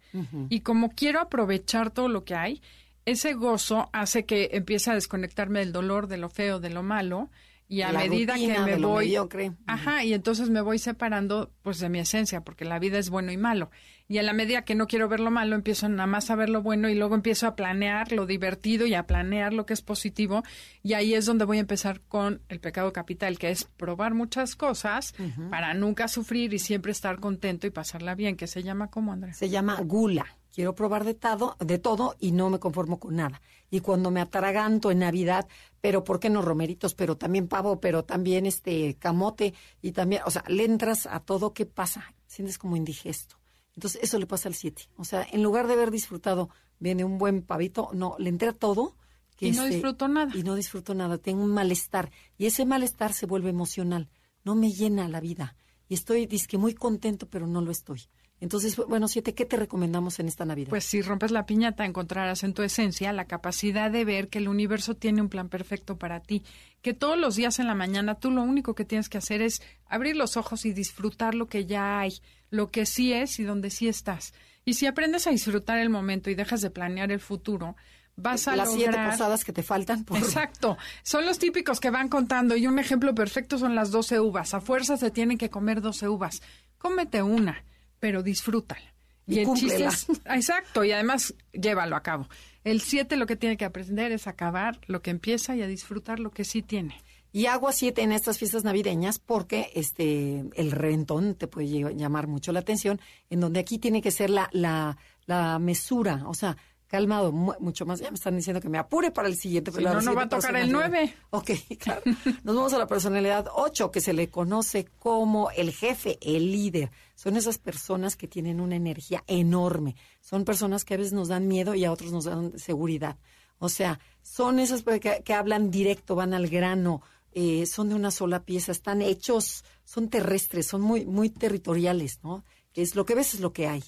Y 0.50 0.62
como 0.62 0.92
quiero 0.92 1.20
aprovechar 1.20 1.92
todo 1.92 2.10
lo 2.10 2.24
que 2.24 2.36
hay, 2.36 2.62
ese 3.06 3.34
gozo 3.34 3.90
hace 3.94 4.26
que 4.26 4.50
empiece 4.54 4.92
a 4.92 4.94
desconectarme 4.94 5.60
del 5.60 5.72
dolor, 5.72 6.08
de 6.08 6.18
lo 6.18 6.30
feo, 6.30 6.60
de 6.60 6.70
lo 6.70 6.84
malo. 6.84 7.30
Y 7.72 7.84
a 7.84 7.94
la 7.94 8.00
medida 8.00 8.36
que 8.36 8.50
me 8.50 8.76
voy. 8.76 9.06
mediocre. 9.06 9.54
Ajá, 9.66 10.04
y 10.04 10.14
entonces 10.14 10.50
me 10.50 10.60
voy 10.60 10.78
separando 10.78 11.54
pues 11.62 11.80
de 11.80 11.88
mi 11.88 12.00
esencia, 12.00 12.42
porque 12.42 12.66
la 12.66 12.80
vida 12.80 12.98
es 12.98 13.10
bueno 13.10 13.32
y 13.32 13.38
malo. 13.38 13.72
Y 14.10 14.18
a 14.18 14.24
la 14.24 14.34
medida 14.34 14.66
que 14.66 14.76
no 14.76 14.88
quiero 14.88 15.08
ver 15.08 15.22
lo 15.22 15.32
malo, 15.32 15.56
empiezo 15.56 15.88
nada 15.88 16.06
más 16.06 16.30
a 16.30 16.36
ver 16.36 16.50
lo 16.50 16.62
bueno 16.62 16.90
y 16.90 16.96
luego 16.96 17.16
empiezo 17.16 17.48
a 17.48 17.56
planear 17.56 18.12
lo 18.12 18.26
divertido 18.26 18.86
y 18.88 18.94
a 18.94 19.08
planear 19.08 19.54
lo 19.54 19.66
que 19.66 19.72
es 19.74 19.82
positivo. 19.82 20.44
Y 20.84 20.96
ahí 20.96 21.14
es 21.14 21.26
donde 21.26 21.46
voy 21.46 21.60
a 21.60 21.62
empezar 21.62 22.02
con 22.02 22.42
el 22.50 22.60
pecado 22.60 22.92
capital, 22.92 23.40
que 23.40 23.52
es 23.52 23.64
probar 23.64 24.16
muchas 24.16 24.58
cosas 24.58 25.16
para 25.50 25.74
nunca 25.74 26.10
sufrir 26.10 26.54
y 26.54 26.60
siempre 26.60 26.92
estar 26.92 27.22
contento 27.22 27.68
y 27.68 27.70
pasarla 27.70 28.16
bien, 28.16 28.36
que 28.36 28.48
se 28.48 28.64
llama 28.64 28.90
como 28.90 29.14
Andrés. 29.14 29.38
Se 29.38 29.50
llama 29.50 29.78
gula. 29.80 30.26
Quiero 30.54 30.76
probar 30.76 31.06
de 31.06 31.14
todo, 31.14 31.56
de 31.60 31.80
todo 31.80 32.16
y 32.20 32.32
no 32.32 32.50
me 32.50 32.60
conformo 32.60 33.00
con 33.00 33.16
nada. 33.16 33.42
Y 33.70 33.80
cuando 33.80 34.12
me 34.12 34.20
atraganto 34.20 34.92
en 34.92 35.00
Navidad, 35.00 35.48
pero 35.80 36.04
¿por 36.04 36.20
qué 36.20 36.30
no 36.30 36.42
romeritos? 36.42 36.94
Pero 36.94 37.16
también 37.16 37.48
pavo, 37.48 37.80
pero 37.80 38.04
también 38.04 38.46
este 38.46 38.96
camote 38.96 39.54
y 39.82 39.94
también, 39.94 40.24
o 40.26 40.32
sea, 40.32 40.44
le 40.48 40.66
entras 40.66 41.08
a 41.08 41.22
todo, 41.22 41.54
¿qué 41.54 41.66
pasa? 41.66 42.14
Sientes 42.28 42.58
como 42.58 42.76
indigesto. 42.76 43.38
Entonces, 43.76 44.02
eso 44.04 44.20
le 44.20 44.28
pasa 44.28 44.50
al 44.50 44.56
7. 44.56 44.90
O 44.98 45.06
sea, 45.06 45.26
en 45.32 45.42
lugar 45.42 45.68
de 45.68 45.74
haber 45.74 45.92
disfrutado, 45.92 46.50
viene 46.80 47.06
un 47.06 47.18
buen 47.18 47.42
pavito, 47.42 47.90
no, 47.94 48.16
le 48.20 48.30
entré 48.30 48.50
a 48.50 48.54
todo. 48.54 48.98
que 49.38 49.48
Y 49.48 49.52
no 49.52 49.64
este, 49.64 49.76
disfruto 49.76 50.08
nada. 50.08 50.36
Y 50.36 50.44
no 50.44 50.56
disfruto 50.56 50.94
nada, 50.94 51.18
tengo 51.18 51.44
un 51.44 51.54
malestar. 51.54 52.12
Y 52.38 52.48
ese 52.48 52.66
malestar 52.66 53.14
se 53.14 53.26
vuelve 53.26 53.50
emocional, 53.50 54.10
no 54.44 54.56
me 54.56 54.72
llena 54.72 55.08
la 55.08 55.22
vida. 55.22 55.56
Y 55.88 55.94
estoy, 55.94 56.28
que 56.28 56.58
muy 56.58 56.74
contento, 56.74 57.30
pero 57.30 57.48
no 57.48 57.62
lo 57.62 57.72
estoy. 57.72 58.02
Entonces, 58.42 58.76
bueno, 58.76 59.08
siete, 59.08 59.36
¿qué 59.36 59.46
te 59.46 59.56
recomendamos 59.56 60.20
en 60.20 60.28
esta 60.28 60.46
Navidad? 60.46 60.72
Pues 60.72 60.84
si 60.84 61.04
rompes 61.04 61.30
la 61.30 61.46
piñata 61.46 61.86
encontrarás 61.86 62.44
en 62.44 62.56
tu 62.56 62.64
esencia 62.64 63.14
la 63.14 63.26
capacidad 63.26 63.92
de 63.92 64.04
ver 64.04 64.30
que 64.30 64.40
el 64.40 64.48
universo 64.48 64.96
tiene 64.96 65.22
un 65.22 65.30
plan 65.30 65.48
perfecto 65.48 65.98
para 65.98 66.22
ti, 66.22 66.44
que 66.82 66.96
todos 66.96 67.20
los 67.20 67.36
días 67.36 67.60
en 67.60 67.68
la 67.68 67.76
mañana 67.76 68.16
tú 68.16 68.32
lo 68.32 68.42
único 68.42 68.74
que 68.74 68.84
tienes 68.84 69.10
que 69.10 69.20
hacer 69.20 69.44
es 69.44 69.62
abrir 69.86 70.16
los 70.16 70.38
ojos 70.38 70.66
y 70.66 70.74
disfrutar 70.74 71.36
lo 71.36 71.46
que 71.46 71.68
ya 71.68 72.00
hay, 72.00 72.20
lo 72.50 72.72
que 72.72 72.88
sí 72.88 73.14
es 73.14 73.40
y 73.40 73.44
donde 73.44 73.70
sí 73.70 73.88
estás. 73.88 74.34
Y 74.66 74.74
si 74.74 74.88
aprendes 74.88 75.28
a 75.28 75.32
disfrutar 75.32 75.78
el 75.78 75.92
momento 75.92 76.32
y 76.32 76.36
dejas 76.36 76.62
de 76.62 76.72
planear 76.72 77.12
el 77.12 77.20
futuro, 77.20 77.76
vas 78.16 78.48
a 78.48 78.56
las 78.56 78.74
siete 78.74 78.98
posadas 79.06 79.46
que 79.46 79.54
te 79.54 79.62
faltan. 79.62 80.04
Por... 80.04 80.18
Exacto. 80.18 80.80
Son 81.04 81.28
los 81.28 81.38
típicos 81.38 81.80
que 81.80 81.92
van 81.92 82.10
contando 82.10 82.56
y 82.56 82.66
un 82.66 82.80
ejemplo 82.80 83.14
perfecto 83.14 83.60
son 83.60 83.76
las 83.76 83.92
12 83.92 84.20
uvas. 84.20 84.56
A 84.56 84.62
fuerza 84.62 84.98
se 84.98 85.12
tienen 85.12 85.38
que 85.38 85.52
comer 85.52 85.82
12 85.82 86.10
uvas. 86.10 86.42
Cómete 86.80 87.22
una, 87.22 87.64
pero 88.02 88.24
disfrútala. 88.24 88.94
Y 89.26 89.40
el 89.40 89.46
chiste 89.54 89.68
cúmplela. 89.68 89.90
es, 89.90 90.08
exacto, 90.26 90.84
y 90.84 90.92
además 90.92 91.34
llévalo 91.54 91.96
a 91.96 92.04
cabo. 92.04 92.28
El 92.66 92.82
7 92.82 93.16
lo 93.16 93.26
que 93.26 93.38
tiene 93.38 93.56
que 93.56 93.64
aprender 93.64 94.12
es 94.12 94.28
acabar 94.28 94.82
lo 94.88 95.02
que 95.02 95.12
empieza 95.12 95.56
y 95.56 95.62
a 95.62 95.68
disfrutar 95.68 96.20
lo 96.20 96.32
que 96.32 96.44
sí 96.44 96.62
tiene. 96.62 97.02
Y 97.34 97.46
agua 97.46 97.72
siete 97.72 98.02
en 98.02 98.12
estas 98.12 98.38
fiestas 98.38 98.66
navideñas 98.66 99.18
porque 99.18 99.72
este 99.74 100.44
el 100.54 100.72
reventón 100.72 101.36
te 101.36 101.48
puede 101.48 101.96
llamar 101.96 102.28
mucho 102.28 102.52
la 102.52 102.60
atención, 102.60 103.00
en 103.30 103.40
donde 103.40 103.62
aquí 103.62 103.78
tiene 103.78 104.02
que 104.02 104.12
ser 104.12 104.30
la, 104.30 104.50
la, 104.52 104.98
la 105.28 105.58
mesura, 105.58 106.24
o 106.28 106.34
sea, 106.34 106.58
calmado, 106.92 107.32
mu- 107.32 107.54
mucho 107.60 107.86
más. 107.86 108.00
Ya 108.02 108.12
me 108.12 108.16
están 108.16 108.36
diciendo 108.36 108.60
que 108.62 108.68
me 108.70 108.78
apure 108.78 109.12
para 109.12 109.28
el 109.30 109.36
siguiente. 109.38 109.72
Si 109.72 109.78
pero 109.78 109.94
no, 109.94 110.02
no 110.02 110.14
va 110.14 110.24
a 110.24 110.30
tocar 110.30 110.56
el 110.58 110.70
personalidad. 110.70 110.90
9. 110.90 111.16
Ok, 111.32 111.52
claro. 111.80 112.02
Nos 112.44 112.56
vamos 112.56 112.74
a 112.74 112.78
la 112.78 112.86
personalidad 112.88 113.48
8, 113.56 113.90
que 113.92 114.02
se 114.02 114.12
le 114.14 114.30
conoce 114.30 114.86
como 115.00 115.50
el 115.52 115.72
jefe, 115.72 116.18
el 116.22 116.52
líder. 116.52 116.92
Son 117.16 117.38
esas 117.38 117.58
personas 117.58 118.16
que 118.18 118.28
tienen 118.28 118.60
una 118.60 118.76
energía 118.76 119.24
enorme. 119.28 119.96
Son 120.20 120.44
personas 120.44 120.84
que 120.86 120.94
a 120.94 120.98
veces 120.98 121.14
nos 121.14 121.30
dan 121.30 121.48
miedo 121.48 121.74
y 121.74 121.86
a 121.86 121.92
otros 121.92 122.12
nos 122.12 122.26
dan 122.26 122.58
seguridad. 122.60 123.18
O 123.58 123.70
sea, 123.70 124.00
son 124.22 124.60
esas 124.60 124.84
que, 124.84 125.22
que 125.24 125.34
hablan 125.34 125.72
directo, 125.72 126.16
van 126.16 126.34
al 126.34 126.48
grano, 126.50 127.02
eh, 127.32 127.66
son 127.68 127.90
de 127.90 127.96
una 127.96 128.12
sola 128.12 128.44
pieza, 128.44 128.72
están 128.72 129.02
hechos, 129.02 129.64
son 129.86 130.10
terrestres, 130.10 130.66
son 130.68 130.82
muy, 130.82 131.06
muy 131.06 131.30
territoriales, 131.30 132.20
¿no? 132.24 132.44
Es 132.74 132.96
lo 132.96 133.06
que 133.06 133.16
ves 133.16 133.36
es 133.36 133.40
lo 133.40 133.54
que 133.54 133.68
hay. 133.68 133.84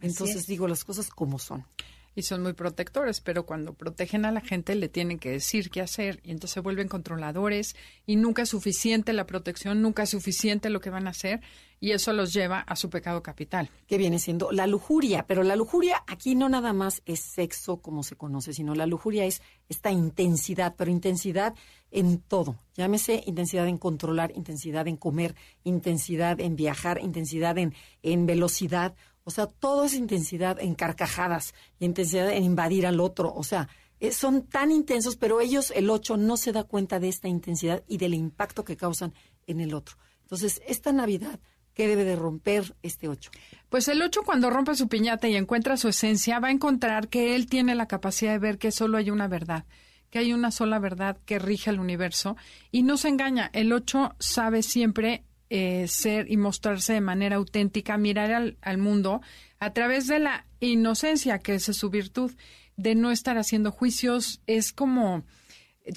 Entonces 0.00 0.46
digo 0.46 0.68
las 0.68 0.84
cosas 0.84 1.08
como 1.08 1.38
son. 1.38 1.64
Y 2.14 2.22
son 2.22 2.42
muy 2.42 2.52
protectores, 2.52 3.20
pero 3.20 3.46
cuando 3.46 3.74
protegen 3.74 4.24
a 4.24 4.32
la 4.32 4.40
gente 4.40 4.74
le 4.74 4.88
tienen 4.88 5.18
que 5.18 5.30
decir 5.30 5.70
qué 5.70 5.80
hacer 5.80 6.20
y 6.22 6.30
entonces 6.30 6.54
se 6.54 6.60
vuelven 6.60 6.88
controladores 6.88 7.76
y 8.06 8.16
nunca 8.16 8.42
es 8.42 8.50
suficiente 8.50 9.12
la 9.12 9.26
protección, 9.26 9.82
nunca 9.82 10.04
es 10.04 10.10
suficiente 10.10 10.70
lo 10.70 10.80
que 10.80 10.90
van 10.90 11.06
a 11.06 11.10
hacer 11.10 11.40
y 11.84 11.92
eso 11.92 12.14
los 12.14 12.32
lleva 12.32 12.60
a 12.60 12.76
su 12.76 12.88
pecado 12.88 13.22
capital. 13.22 13.68
que 13.86 13.98
viene 13.98 14.18
siendo 14.18 14.50
la 14.50 14.66
lujuria. 14.66 15.26
Pero 15.26 15.42
la 15.42 15.54
lujuria 15.54 16.02
aquí 16.06 16.34
no 16.34 16.48
nada 16.48 16.72
más 16.72 17.02
es 17.04 17.20
sexo 17.20 17.82
como 17.82 18.02
se 18.02 18.16
conoce, 18.16 18.54
sino 18.54 18.74
la 18.74 18.86
lujuria 18.86 19.26
es 19.26 19.42
esta 19.68 19.90
intensidad, 19.90 20.74
pero 20.78 20.90
intensidad 20.90 21.54
en 21.90 22.18
todo. 22.18 22.56
Llámese 22.74 23.22
intensidad 23.26 23.68
en 23.68 23.76
controlar, 23.76 24.32
intensidad 24.34 24.88
en 24.88 24.96
comer, 24.96 25.34
intensidad 25.62 26.40
en 26.40 26.56
viajar, 26.56 27.00
intensidad 27.02 27.58
en, 27.58 27.74
en 28.02 28.24
velocidad. 28.24 28.94
O 29.24 29.30
sea, 29.30 29.46
todo 29.46 29.84
es 29.84 29.94
intensidad 29.94 30.60
en 30.60 30.74
carcajadas, 30.74 31.54
intensidad 31.80 32.30
en 32.30 32.44
invadir 32.44 32.86
al 32.86 33.00
otro. 33.00 33.32
O 33.34 33.42
sea, 33.42 33.68
eh, 34.00 34.12
son 34.12 34.46
tan 34.46 34.70
intensos, 34.70 35.16
pero 35.16 35.40
ellos, 35.40 35.72
el 35.74 35.88
8, 35.88 36.18
no 36.18 36.36
se 36.36 36.52
da 36.52 36.64
cuenta 36.64 37.00
de 37.00 37.08
esta 37.08 37.28
intensidad 37.28 37.82
y 37.88 37.96
del 37.96 38.14
impacto 38.14 38.64
que 38.64 38.76
causan 38.76 39.14
en 39.46 39.60
el 39.60 39.72
otro. 39.72 39.96
Entonces, 40.22 40.60
esta 40.66 40.92
Navidad, 40.92 41.40
¿qué 41.72 41.88
debe 41.88 42.04
de 42.04 42.16
romper 42.16 42.76
este 42.82 43.08
8? 43.08 43.30
Pues 43.70 43.88
el 43.88 44.02
8 44.02 44.22
cuando 44.24 44.50
rompe 44.50 44.74
su 44.74 44.88
piñata 44.88 45.26
y 45.28 45.36
encuentra 45.36 45.78
su 45.78 45.88
esencia 45.88 46.38
va 46.38 46.48
a 46.48 46.52
encontrar 46.52 47.08
que 47.08 47.34
él 47.34 47.46
tiene 47.46 47.74
la 47.74 47.88
capacidad 47.88 48.32
de 48.32 48.38
ver 48.38 48.58
que 48.58 48.72
solo 48.72 48.98
hay 48.98 49.10
una 49.10 49.26
verdad, 49.26 49.64
que 50.10 50.18
hay 50.18 50.32
una 50.32 50.50
sola 50.50 50.78
verdad 50.78 51.18
que 51.24 51.38
rige 51.38 51.70
el 51.70 51.80
universo 51.80 52.36
y 52.70 52.82
no 52.82 52.98
se 52.98 53.08
engaña. 53.08 53.50
El 53.52 53.72
8 53.72 54.16
sabe 54.18 54.62
siempre 54.62 55.24
eh, 55.56 55.86
ser 55.86 56.28
y 56.28 56.36
mostrarse 56.36 56.94
de 56.94 57.00
manera 57.00 57.36
auténtica, 57.36 57.96
mirar 57.96 58.56
al, 58.60 58.78
mundo 58.78 59.20
a 59.60 59.72
través 59.72 60.08
de 60.08 60.18
la 60.18 60.46
inocencia, 60.58 61.38
que 61.38 61.54
es 61.54 61.62
su 61.62 61.90
virtud, 61.90 62.32
de 62.76 62.96
no 62.96 63.12
estar 63.12 63.38
haciendo 63.38 63.70
juicios. 63.70 64.40
Es 64.48 64.72
como 64.72 65.22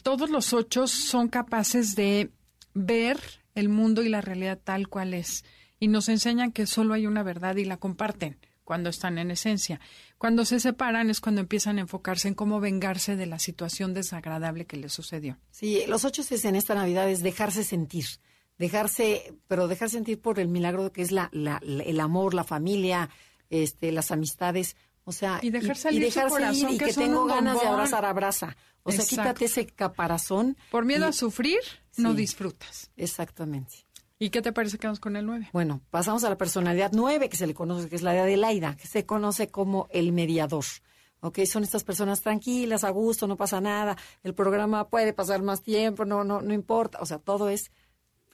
todos 0.04 0.30
los 0.30 0.54
ocho 0.54 0.86
son 0.86 1.28
capaces 1.28 1.96
de 1.96 2.30
ver 2.76 3.18
el 3.56 3.70
mundo 3.70 4.04
y 4.04 4.10
la 4.10 4.22
realidad 4.22 4.60
tal 4.64 4.90
cual 4.90 5.16
es 5.16 5.44
y 5.80 5.88
nos 5.88 6.08
enseñan 6.08 6.52
que 6.52 6.68
solo 6.68 6.94
hay 6.94 7.08
una 7.08 7.24
verdad 7.24 7.56
y 7.56 7.66
la 7.66 7.78
comparten 7.78 8.38
cuando 8.64 8.92
están 8.92 9.18
en 9.18 9.32
esencia. 9.32 9.80
Cuando 10.20 10.46
se 10.46 10.60
separan 10.60 11.10
es 11.10 11.20
cuando 11.20 11.42
empiezan 11.42 11.80
a 11.80 11.82
enfocarse 11.82 12.28
en 12.28 12.36
cómo 12.36 12.60
vengarse 12.60 13.16
de 13.16 13.26
la 13.26 13.40
situación 13.40 13.96
desagradable 13.96 14.66
que 14.66 14.78
les 14.78 14.94
sucedió. 14.94 15.40
Sí, 15.50 15.84
los 15.88 16.06
ocho 16.06 16.22
es 16.22 16.46
en 16.46 16.56
esta 16.56 16.76
Navidad 16.76 17.10
es 17.10 17.24
dejarse 17.24 17.64
sentir, 17.64 18.06
dejarse, 18.58 19.34
pero 19.48 19.68
dejar 19.68 19.90
sentir 19.90 20.22
por 20.22 20.40
el 20.40 20.48
milagro 20.48 20.92
que 20.92 21.02
es 21.02 21.12
la, 21.12 21.30
la- 21.32 21.60
la- 21.64 21.84
el 21.84 22.00
amor, 22.00 22.34
la 22.34 22.44
familia, 22.44 23.10
este, 23.50 23.92
las 23.92 24.12
amistades, 24.12 24.76
o 25.04 25.12
sea, 25.12 25.40
Y 25.42 25.52
dejar 25.52 25.78
salir 25.78 26.12
corazón, 26.14 26.70
ir 26.70 26.76
y 26.76 26.78
que 26.78 26.94
tengo 26.94 27.26
ganas 27.26 27.62
de 27.62 27.68
abrazar, 27.68 28.06
abraza. 28.06 28.58
O 28.84 28.92
sea, 28.92 29.06
quítate 29.06 29.46
ese 29.46 29.66
caparazón. 29.68 30.58
Por 30.72 30.86
miedo 30.86 31.06
y- 31.06 31.10
a 31.10 31.12
sufrir, 31.14 31.60
no 31.98 32.14
disfrutas. 32.14 32.92
Exactamente. 32.98 33.86
¿Y 34.20 34.30
qué 34.32 34.42
te 34.42 34.52
parece 34.52 34.78
que 34.78 34.88
vamos 34.88 35.00
con 35.00 35.16
el 35.16 35.26
9? 35.26 35.50
Bueno, 35.54 35.82
pasamos 35.92 36.24
a 36.24 36.30
la 36.30 36.38
personalidad 36.38 36.92
nueve, 36.94 37.30
que 37.30 37.38
se 37.38 37.46
le 37.48 37.54
conoce, 37.54 37.88
que 37.88 37.96
es 37.96 38.02
la 38.02 38.14
de 38.14 38.20
Adelaida, 38.22 38.76
que 38.76 38.88
se 38.88 39.06
conoce 39.06 39.50
como 39.50 39.88
el 39.92 40.12
mediador. 40.12 40.66
¿Ok? 41.20 41.40
Son 41.46 41.64
estas 41.64 41.84
personas 41.84 42.22
tranquilas, 42.22 42.84
a 42.84 42.90
gusto, 42.92 43.28
no 43.28 43.38
pasa 43.38 43.60
nada, 43.62 43.96
el 44.24 44.34
programa 44.36 44.88
puede 44.90 45.14
pasar 45.14 45.42
más 45.42 45.62
tiempo, 45.64 46.06
no, 46.06 46.24
no, 46.24 46.42
no 46.42 46.54
importa, 46.54 47.00
o 47.02 47.06
sea, 47.08 47.18
todo 47.20 47.50
es 47.50 47.72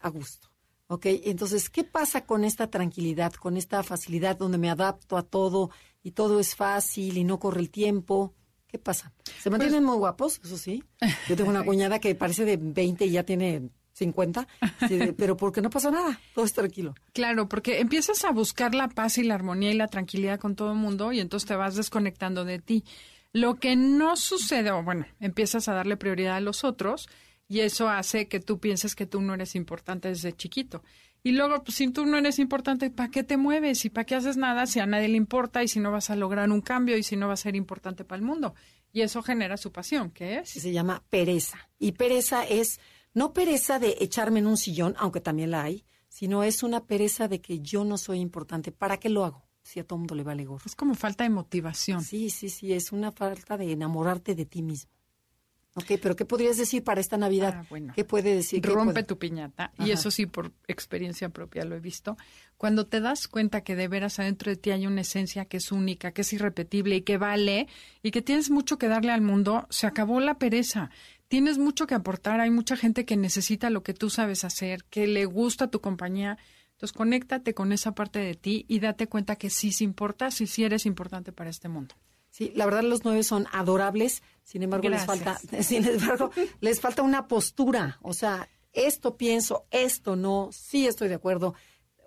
a 0.04 0.10
gusto. 0.10 0.50
¿Ok? 0.88 1.06
Entonces, 1.08 1.70
¿qué 1.70 1.84
pasa 1.84 2.26
con 2.26 2.44
esta 2.44 2.70
tranquilidad, 2.70 3.34
con 3.34 3.58
esta 3.58 3.82
facilidad 3.82 4.38
donde 4.38 4.58
me 4.60 4.70
adapto 4.70 5.18
a 5.18 5.24
todo 5.24 5.72
y 6.04 6.12
todo 6.12 6.40
es 6.40 6.56
fácil 6.56 7.18
y 7.18 7.24
no 7.24 7.40
corre 7.40 7.62
el 7.62 7.72
tiempo? 7.72 8.36
¿Qué 8.68 8.78
pasa? 8.78 9.12
Se 9.42 9.50
mantienen 9.50 9.84
muy 9.84 9.96
guapos, 9.98 10.40
eso 10.44 10.58
sí. 10.58 10.84
Yo 11.30 11.36
tengo 11.36 11.50
una 11.50 11.64
cuñada 11.66 12.00
que 12.00 12.14
parece 12.16 12.44
de 12.46 12.58
20 12.58 13.06
y 13.06 13.12
ya 13.12 13.24
tiene 13.24 13.70
50, 13.94 14.48
sí, 14.88 14.98
de- 14.98 15.14
pero 15.18 15.38
porque 15.38 15.62
no 15.62 15.70
pasa 15.70 15.90
nada, 15.90 16.20
todo 16.36 16.44
es 16.46 16.54
tranquilo. 16.54 16.94
Claro, 17.14 17.48
porque 17.48 17.80
empiezas 17.80 18.26
a 18.26 18.32
buscar 18.32 18.76
la 18.76 18.90
paz 18.90 19.18
y 19.18 19.24
la 19.24 19.36
armonía 19.36 19.72
y 19.72 19.76
la 19.78 19.88
tranquilidad 19.88 20.40
con 20.40 20.56
todo 20.56 20.72
el 20.74 20.78
mundo 20.78 21.12
y 21.14 21.20
entonces 21.22 21.48
te 21.48 21.56
vas 21.56 21.76
desconectando 21.76 22.46
de 22.46 22.60
ti. 22.60 22.84
Lo 23.32 23.56
que 23.56 23.76
no 23.76 24.16
sucede, 24.18 24.70
o 24.72 24.84
bueno, 24.84 25.06
empiezas 25.20 25.68
a 25.68 25.74
darle 25.74 25.96
prioridad 25.98 26.36
a 26.36 26.42
los 26.42 26.64
otros 26.64 27.08
y 27.48 27.60
eso 27.60 27.90
hace 27.90 28.28
que 28.28 28.40
tú 28.40 28.60
pienses 28.60 28.96
que 28.96 29.06
tú 29.06 29.22
no 29.22 29.34
eres 29.34 29.56
importante 29.56 30.10
desde 30.10 30.34
chiquito. 30.34 30.84
Y 31.26 31.32
luego, 31.32 31.64
pues, 31.64 31.78
si 31.78 31.90
tú 31.90 32.06
no 32.06 32.18
eres 32.18 32.38
importante, 32.38 32.90
¿para 32.90 33.10
qué 33.10 33.24
te 33.24 33.38
mueves? 33.38 33.86
¿Y 33.86 33.90
para 33.90 34.06
qué 34.06 34.16
haces 34.16 34.36
nada 34.36 34.66
si 34.66 34.82
a 34.82 34.86
nadie 34.86 35.08
le 35.08 35.16
importa 35.16 35.64
y 35.64 35.70
si 35.70 35.80
no 35.80 35.90
vas 35.92 36.10
a 36.10 36.18
lograr 36.18 36.52
un 36.52 36.62
cambio 36.62 36.98
y 36.98 37.04
si 37.04 37.16
no 37.16 37.28
va 37.28 37.34
a 37.34 37.38
ser 37.38 37.56
importante 37.56 38.04
para 38.04 38.20
el 38.20 38.26
mundo? 38.26 38.56
Y 38.92 39.02
eso 39.02 39.24
genera 39.24 39.56
su 39.56 39.72
pasión, 39.72 40.12
¿qué 40.12 40.26
que 40.26 40.38
es? 40.40 40.50
se 40.50 40.72
llama 40.72 41.04
pereza. 41.10 41.70
Y 41.80 41.94
pereza 41.94 42.46
es 42.46 42.80
no 43.14 43.32
pereza 43.32 43.80
de 43.80 43.98
echarme 44.02 44.40
en 44.40 44.48
un 44.48 44.58
sillón, 44.58 44.96
aunque 44.98 45.22
también 45.22 45.52
la 45.52 45.64
hay, 45.64 45.86
sino 46.10 46.44
es 46.44 46.62
una 46.62 46.86
pereza 46.86 47.28
de 47.28 47.42
que 47.42 47.60
yo 47.60 47.86
no 47.86 47.98
soy 47.98 48.20
importante. 48.20 48.72
¿Para 48.72 48.98
qué 48.98 49.10
lo 49.10 49.24
hago? 49.24 49.48
Si 49.62 49.80
a 49.80 49.88
todo 49.88 50.00
mundo 50.00 50.16
le 50.16 50.24
vale 50.24 50.44
gorro. 50.46 50.64
Es 50.66 50.76
como 50.76 50.94
falta 50.94 51.24
de 51.24 51.30
motivación. 51.30 52.04
Sí, 52.04 52.30
sí, 52.30 52.50
sí, 52.50 52.74
es 52.74 52.92
una 52.92 53.12
falta 53.12 53.56
de 53.58 53.72
enamorarte 53.72 54.36
de 54.36 54.46
ti 54.46 54.62
mismo. 54.62 54.92
Ok, 55.76 55.94
pero 56.02 56.16
¿qué 56.16 56.24
podrías 56.24 56.58
decir 56.58 56.84
para 56.84 57.02
esta 57.02 57.18
Navidad? 57.18 57.56
Ah, 57.58 57.66
bueno. 57.68 57.94
¿Qué 57.96 58.04
puede 58.04 58.36
decir? 58.36 58.62
¿Qué 58.62 58.70
Rompe 58.70 58.94
puede? 58.94 59.06
tu 59.06 59.18
piñata. 59.18 59.72
Ajá. 59.76 59.88
Y 59.88 59.92
eso 59.92 60.12
sí, 60.12 60.28
por 60.28 60.52
experiencia 60.68 61.30
propia 61.30 61.66
lo 61.66 61.76
he 61.76 61.80
visto. 61.80 62.16
Cuando 62.58 62.86
te 62.86 63.02
das 63.02 63.28
cuenta 63.28 63.62
que 63.62 63.76
de 63.76 63.88
veras 63.88 64.20
adentro 64.20 64.52
de 64.52 64.58
ti 64.58 64.70
hay 64.70 64.86
una 64.86 65.02
esencia 65.02 65.46
que 65.46 65.58
es 65.58 65.72
única, 65.72 66.12
que 66.12 66.22
es 66.22 66.32
irrepetible 66.32 66.98
y 66.98 67.02
que 67.02 67.18
vale 67.18 67.68
y 68.04 68.12
que 68.12 68.22
tienes 68.22 68.52
mucho 68.52 68.78
que 68.78 68.88
darle 68.88 69.12
al 69.12 69.22
mundo, 69.22 69.66
se 69.72 69.88
acabó 69.88 70.20
la 70.20 70.38
pereza. 70.38 70.92
Tienes 71.28 71.58
mucho 71.58 71.88
que 71.88 71.96
aportar. 71.96 72.40
Hay 72.40 72.52
mucha 72.52 72.78
gente 72.78 73.06
que 73.06 73.18
necesita 73.18 73.72
lo 73.72 73.82
que 73.82 73.96
tú 73.96 74.12
sabes 74.12 74.44
hacer, 74.44 74.84
que 74.92 75.08
le 75.08 75.26
gusta 75.26 75.72
tu 75.72 75.82
compañía. 75.82 76.38
Entonces, 76.74 76.96
conéctate 76.96 77.56
con 77.56 77.72
esa 77.72 77.96
parte 77.96 78.20
de 78.20 78.36
ti 78.36 78.66
y 78.68 78.80
date 78.80 79.08
cuenta 79.08 79.38
que 79.38 79.50
sí 79.50 79.72
se 79.72 79.84
importa, 79.84 80.30
sí, 80.30 80.46
sí 80.46 80.64
eres 80.64 80.86
importante 80.86 81.32
para 81.32 81.50
este 81.50 81.68
mundo. 81.68 81.96
Sí, 82.34 82.52
la 82.56 82.66
verdad 82.66 82.82
los 82.82 83.06
nueve 83.06 83.22
son 83.22 83.46
adorables, 83.52 84.24
sin 84.44 84.64
embargo 84.64 84.90
les 84.90 85.06
falta, 85.06 85.38
sin 85.62 85.88
embargo, 85.88 86.32
les 86.62 86.82
falta 86.82 87.04
una 87.04 87.28
postura, 87.28 88.00
o 88.02 88.12
sea, 88.12 88.50
esto 88.72 89.18
pienso, 89.18 89.68
esto 89.70 90.16
no, 90.16 90.50
sí 90.52 90.88
estoy 90.88 91.10
de 91.10 91.14
acuerdo, 91.14 91.54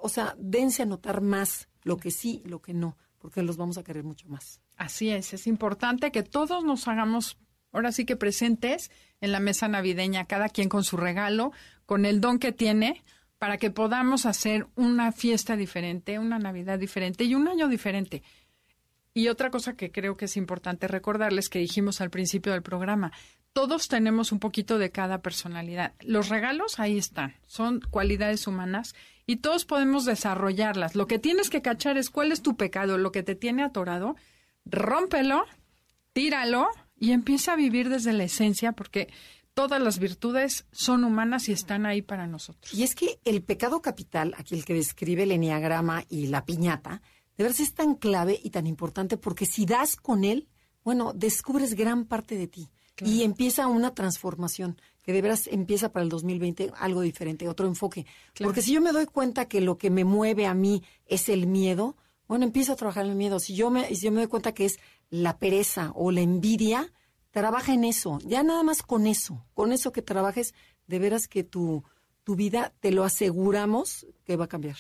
o 0.01 0.09
sea, 0.09 0.35
dense 0.37 0.83
a 0.83 0.87
notar 0.87 1.21
más 1.21 1.69
lo 1.85 1.97
que 1.97 2.11
sí, 2.11 2.43
lo 2.45 2.61
que 2.61 2.75
no, 2.75 2.97
porque 3.19 3.41
los 3.43 3.57
vamos 3.57 3.79
a 3.79 3.85
querer 3.85 4.03
mucho 4.03 4.27
más. 4.29 4.61
Así 4.77 5.11
es, 5.11 5.33
es 5.33 5.47
importante 5.47 6.11
que 6.11 6.25
todos 6.25 6.65
nos 6.65 6.89
hagamos, 6.89 7.39
ahora 7.71 7.93
sí 7.93 8.05
que 8.05 8.17
presentes 8.17 8.91
en 9.21 9.31
la 9.31 9.39
mesa 9.39 9.69
navideña, 9.69 10.25
cada 10.25 10.49
quien 10.49 10.69
con 10.69 10.83
su 10.83 10.97
regalo, 10.97 11.53
con 11.85 12.05
el 12.05 12.21
don 12.21 12.41
que 12.41 12.51
tiene, 12.51 13.05
para 13.39 13.59
que 13.59 13.71
podamos 13.71 14.27
hacer 14.27 14.67
una 14.75 15.13
fiesta 15.13 15.55
diferente, 15.55 16.19
una 16.19 16.41
Navidad 16.41 16.81
diferente 16.81 17.23
y 17.23 17.37
un 17.37 17.47
año 17.47 17.69
diferente. 17.69 18.25
Y 19.17 19.29
otra 19.29 19.51
cosa 19.51 19.73
que 19.73 19.91
creo 19.91 20.19
que 20.19 20.27
es 20.27 20.37
importante 20.37 20.89
recordarles 20.89 21.49
que 21.49 21.59
dijimos 21.59 22.03
al 22.03 22.11
principio 22.11 22.53
del 22.53 22.63
programa, 22.63 23.13
todos 23.55 23.89
tenemos 23.89 24.31
un 24.31 24.39
poquito 24.41 24.77
de 24.79 24.91
cada 24.91 25.23
personalidad. 25.23 25.95
Los 26.03 26.29
regalos 26.29 26.79
ahí 26.79 26.99
están, 26.99 27.35
son 27.47 27.81
cualidades 27.81 28.47
humanas 28.47 28.95
y 29.25 29.37
todos 29.37 29.65
podemos 29.65 30.05
desarrollarlas. 30.05 30.95
Lo 30.95 31.07
que 31.07 31.19
tienes 31.19 31.49
que 31.49 31.63
cachar 31.63 31.97
es 31.97 32.11
cuál 32.11 32.31
es 32.31 32.43
tu 32.43 32.59
pecado, 32.59 32.99
lo 32.99 33.11
que 33.11 33.23
te 33.23 33.35
tiene 33.35 33.65
atorado, 33.65 34.17
rómpelo, 34.67 35.47
tíralo 36.13 36.69
y 36.95 37.13
empieza 37.13 37.55
a 37.55 37.57
vivir 37.57 37.89
desde 37.89 38.13
la 38.13 38.25
esencia 38.25 38.73
porque 38.73 39.09
todas 39.55 39.81
las 39.81 39.99
virtudes 39.99 40.67
son 40.73 41.05
humanas 41.05 41.49
y 41.49 41.53
están 41.53 41.87
ahí 41.87 42.03
para 42.03 42.27
nosotros. 42.27 42.75
Y 42.75 42.83
es 42.83 42.95
que 42.95 43.19
el 43.25 43.43
pecado 43.43 43.81
capital, 43.81 44.35
aquí 44.37 44.57
el 44.57 44.67
que 44.67 44.75
describe 44.75 45.23
el 45.23 45.33
enneagrama 45.33 46.05
y 46.11 46.27
la 46.27 46.45
piñata, 46.45 47.01
de 47.37 47.45
verdad 47.45 47.61
es 47.61 47.75
tan 47.75 47.95
clave 47.95 48.39
y 48.43 48.51
tan 48.51 48.67
importante 48.67 49.17
porque 49.17 49.47
si 49.47 49.67
das 49.67 49.97
con 49.97 50.25
él, 50.25 50.49
bueno, 50.85 51.13
descubres 51.13 51.75
gran 51.75 52.07
parte 52.07 52.37
de 52.37 52.47
ti 52.47 52.71
y 53.05 53.23
empieza 53.23 53.67
una 53.67 53.95
transformación 53.95 54.81
que 55.03 55.13
de 55.13 55.23
veras 55.23 55.47
empieza 55.47 55.93
para 55.93 56.03
el 56.03 56.09
2020 56.09 56.73
algo 56.79 57.01
diferente, 57.01 57.49
otro 57.49 57.67
enfoque. 57.67 58.07
Porque 58.39 58.63
si 58.63 58.73
yo 58.73 58.81
me 58.81 58.93
doy 58.93 59.07
cuenta 59.07 59.47
que 59.47 59.61
lo 59.61 59.79
que 59.79 59.91
me 59.91 60.05
mueve 60.05 60.47
a 60.47 60.55
mí 60.55 60.83
es 61.07 61.29
el 61.29 61.47
miedo, 61.47 61.97
bueno, 62.27 62.45
empiezo 62.45 62.73
a 62.73 62.77
trabajar 62.77 63.05
en 63.05 63.13
el 63.13 63.17
miedo. 63.17 63.39
Si 63.39 63.55
yo 63.55 63.71
me, 63.71 63.87
si 63.95 64.07
yo 64.07 64.11
me 64.11 64.19
doy 64.19 64.27
cuenta 64.27 64.53
que 64.53 64.65
es 64.65 64.79
la 65.11 65.39
pereza 65.39 65.93
o 65.95 66.11
la 66.11 66.23
envidia, 66.23 66.93
trabaja 67.31 67.73
en 67.73 67.85
eso. 67.85 68.19
Ya 68.25 68.43
nada 68.43 68.63
más 68.63 68.83
con 68.83 69.07
eso, 69.07 69.45
con 69.55 69.73
eso 69.73 69.93
que 69.93 70.03
trabajes, 70.03 70.55
de 70.89 70.99
veras 70.99 71.29
que 71.29 71.45
tu, 71.45 71.85
tu 72.25 72.35
vida 72.35 72.75
te 72.81 72.91
lo 72.91 73.05
aseguramos 73.05 74.07
que 74.25 74.37
va 74.37 74.47
a 74.47 74.49
cambiar. 74.49 74.77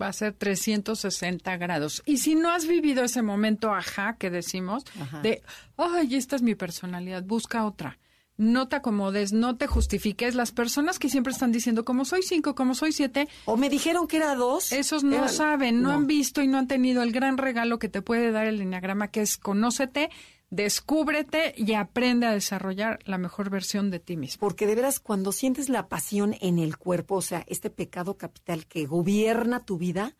Va 0.00 0.08
a 0.08 0.12
ser 0.12 0.32
360 0.32 1.56
grados. 1.56 2.02
Y 2.06 2.18
si 2.18 2.34
no 2.34 2.50
has 2.50 2.66
vivido 2.66 3.04
ese 3.04 3.22
momento 3.22 3.72
ajá 3.74 4.16
que 4.18 4.30
decimos, 4.30 4.84
Ajá. 5.00 5.20
de, 5.20 5.42
ay, 5.76 6.14
esta 6.16 6.36
es 6.36 6.42
mi 6.42 6.54
personalidad, 6.54 7.22
busca 7.22 7.64
otra. 7.66 7.98
No 8.36 8.68
te 8.68 8.76
acomodes, 8.76 9.32
no 9.34 9.56
te 9.56 9.66
justifiques. 9.66 10.34
Las 10.34 10.50
personas 10.50 10.98
que 10.98 11.10
siempre 11.10 11.30
están 11.32 11.52
diciendo, 11.52 11.84
como 11.84 12.06
soy 12.06 12.22
cinco, 12.22 12.54
como 12.54 12.74
soy 12.74 12.92
siete, 12.92 13.28
O 13.44 13.58
me 13.58 13.68
dijeron 13.68 14.06
que 14.06 14.16
era 14.16 14.34
dos. 14.34 14.72
esos 14.72 15.04
no 15.04 15.28
saben, 15.28 15.82
no, 15.82 15.90
no. 15.90 15.94
han 15.96 16.06
visto 16.06 16.40
y 16.40 16.46
no 16.48 16.56
han 16.56 16.66
tenido 16.66 17.02
el 17.02 17.12
gran 17.12 17.36
regalo 17.36 17.78
que 17.78 17.90
te 17.90 18.00
puede 18.00 18.30
dar 18.32 18.46
el 18.46 18.62
enneagrama, 18.62 19.08
que 19.08 19.20
es 19.20 19.36
conócete, 19.36 20.08
descúbrete 20.50 21.54
y 21.56 21.74
aprende 21.74 22.26
a 22.26 22.32
desarrollar 22.32 22.98
la 23.04 23.18
mejor 23.18 23.50
versión 23.50 23.90
de 23.90 24.00
ti 24.00 24.16
mismo. 24.16 24.40
Porque 24.40 24.66
de 24.66 24.74
veras, 24.74 25.00
cuando 25.00 25.32
sientes 25.32 25.68
la 25.68 25.88
pasión 25.88 26.36
en 26.40 26.58
el 26.58 26.76
cuerpo, 26.76 27.16
o 27.16 27.22
sea, 27.22 27.44
este 27.46 27.70
pecado 27.70 28.18
capital 28.18 28.66
que 28.66 28.86
gobierna 28.86 29.64
tu 29.64 29.78
vida, 29.78 30.16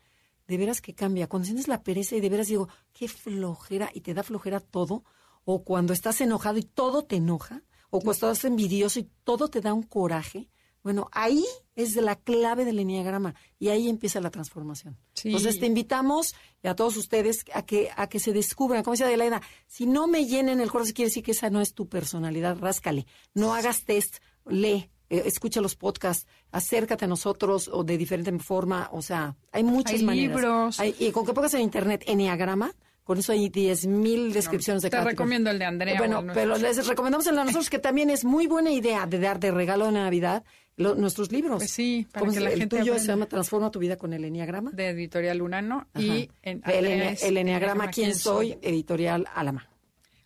de 0.47 0.57
veras 0.57 0.81
que 0.81 0.95
cambia. 0.95 1.29
Cuando 1.29 1.47
sientes 1.47 1.69
la 1.69 1.83
pereza 1.83 2.17
y 2.17 2.21
de 2.21 2.29
veras 2.29 2.49
digo, 2.49 2.69
qué 2.93 3.09
flojera, 3.09 3.91
y 3.93 4.01
te 4.01 4.15
da 4.15 4.23
flojera 4.23 4.61
todo, 4.61 5.05
o 5.45 5.65
cuando 5.65 5.93
estás 5.93 6.21
enojado 6.21 6.59
y 6.59 6.63
todo 6.63 7.05
te 7.05 7.17
enoja, 7.17 7.63
o 7.91 7.99
cuando 8.01 8.13
estás 8.13 8.45
envidioso 8.45 9.01
y 9.01 9.11
todo 9.25 9.49
te 9.49 9.61
da 9.61 9.75
un 9.75 9.83
coraje, 9.83 10.49
bueno, 10.83 11.09
ahí 11.13 11.45
es 11.75 11.95
la 11.97 12.17
clave 12.17 12.65
del 12.65 12.79
enneagrama 12.79 13.35
y 13.59 13.69
ahí 13.69 13.89
empieza 13.89 14.21
la 14.21 14.31
transformación. 14.31 14.97
Sí. 15.15 15.29
Entonces 15.29 15.59
te 15.61 15.67
invitamos 15.67 16.35
y 16.63 16.69
a 16.69 16.75
todos 16.75 16.97
ustedes 16.97 17.45
a 17.55 17.63
que 17.67 17.91
a 17.97 18.09
que 18.09 18.19
se 18.19 18.33
descubran, 18.33 18.83
como 18.83 18.93
decía 18.93 19.07
Adelaida, 19.07 19.43
si 19.67 19.87
no 19.87 20.07
me 20.07 20.27
llenen 20.27 20.61
el 20.61 20.71
corazón, 20.71 20.93
quiere 20.95 21.09
decir 21.11 21.23
que 21.23 21.33
esa 21.33 21.51
no 21.51 21.61
es 21.61 21.75
tu 21.75 21.89
personalidad, 21.89 22.57
ráscale. 22.59 23.07
No 23.35 23.53
hagas 23.55 23.85
test, 23.85 24.17
lee, 24.47 24.91
eh, 25.11 25.23
escucha 25.27 25.61
los 25.61 25.77
podcasts, 25.77 26.27
acércate 26.51 27.05
a 27.05 27.09
nosotros 27.09 27.69
o 27.73 27.85
de 27.85 27.99
diferente 27.99 28.37
forma, 28.39 28.89
o 28.93 29.03
sea, 29.03 29.37
hay 29.53 29.65
muchas 29.65 29.95
Hay 30.01 30.05
maneras. 30.05 30.37
libros. 30.37 30.81
Hay- 30.81 30.95
y 30.99 31.11
con 31.13 31.27
que 31.27 31.33
pongas 31.35 31.53
en 31.55 31.61
internet 31.63 32.05
enneagrama, 32.07 32.75
con 33.05 33.19
eso 33.19 33.33
hay 33.33 33.49
10 33.49 33.87
mil 33.87 34.33
descripciones 34.33 34.83
de 34.83 34.89
te 34.89 34.93
cada 34.97 35.03
tipo. 35.11 35.11
recomiendo 35.23 35.51
el 35.51 35.59
de 35.59 35.65
Andrea 35.65 35.99
Bueno, 35.99 36.23
pero 36.33 36.57
les 36.59 36.87
recomendamos 36.87 37.27
el 37.27 37.35
de 37.35 37.41
nosotros 37.45 37.69
que 37.69 37.81
también 37.81 38.09
es 38.09 38.25
muy 38.25 38.47
buena 38.47 38.71
idea 38.71 39.05
de 39.07 39.19
dar 39.19 39.41
de 39.41 39.51
regalo 39.51 39.87
de 39.87 39.93
Navidad 39.93 40.45
lo- 40.81 40.95
nuestros 40.95 41.31
libros. 41.31 41.59
Pues 41.59 41.71
sí, 41.71 42.07
para 42.11 42.21
¿Cómo 42.21 42.33
que 42.33 42.39
se- 42.39 42.45
la 42.45 42.51
el 42.51 42.59
gente 42.59 42.79
tuyo 42.79 42.99
se 42.99 43.07
llama 43.07 43.27
Transforma 43.27 43.71
tu 43.71 43.79
vida 43.79 43.97
con 43.97 44.13
el 44.13 44.25
enneagrama. 44.25 44.71
de 44.73 44.89
Editorial 44.89 45.43
Unano 45.43 45.87
Ajá. 45.93 46.03
y 46.03 46.31
en 46.43 46.63
el, 46.67 46.85
ene- 46.87 47.13
es 47.13 47.23
el 47.23 47.37
enneagrama 47.37 47.89
quién 47.89 48.15
soy, 48.15 48.57
editorial 48.63 49.27
Alama. 49.35 49.69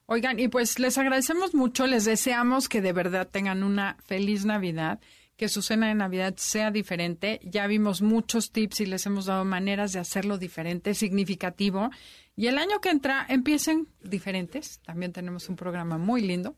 Oigan, 0.06 0.38
y 0.38 0.48
pues 0.48 0.78
les 0.78 0.98
agradecemos 0.98 1.54
mucho, 1.54 1.86
les 1.86 2.04
deseamos 2.04 2.68
que 2.68 2.80
de 2.82 2.92
verdad 2.92 3.26
tengan 3.30 3.62
una 3.62 3.96
feliz 4.04 4.44
Navidad, 4.44 5.00
que 5.36 5.48
su 5.48 5.62
cena 5.62 5.88
de 5.88 5.94
Navidad 5.94 6.34
sea 6.36 6.70
diferente. 6.70 7.40
Ya 7.42 7.66
vimos 7.66 8.02
muchos 8.02 8.52
tips 8.52 8.80
y 8.82 8.86
les 8.86 9.04
hemos 9.06 9.26
dado 9.26 9.44
maneras 9.44 9.92
de 9.92 9.98
hacerlo 10.00 10.36
diferente, 10.38 10.94
significativo. 10.94 11.90
Y 12.36 12.46
el 12.48 12.58
año 12.58 12.80
que 12.80 12.90
entra 12.90 13.24
empiecen 13.28 13.88
diferentes. 14.02 14.78
También 14.84 15.12
tenemos 15.12 15.48
un 15.48 15.56
programa 15.56 15.96
muy 15.98 16.20
lindo. 16.20 16.54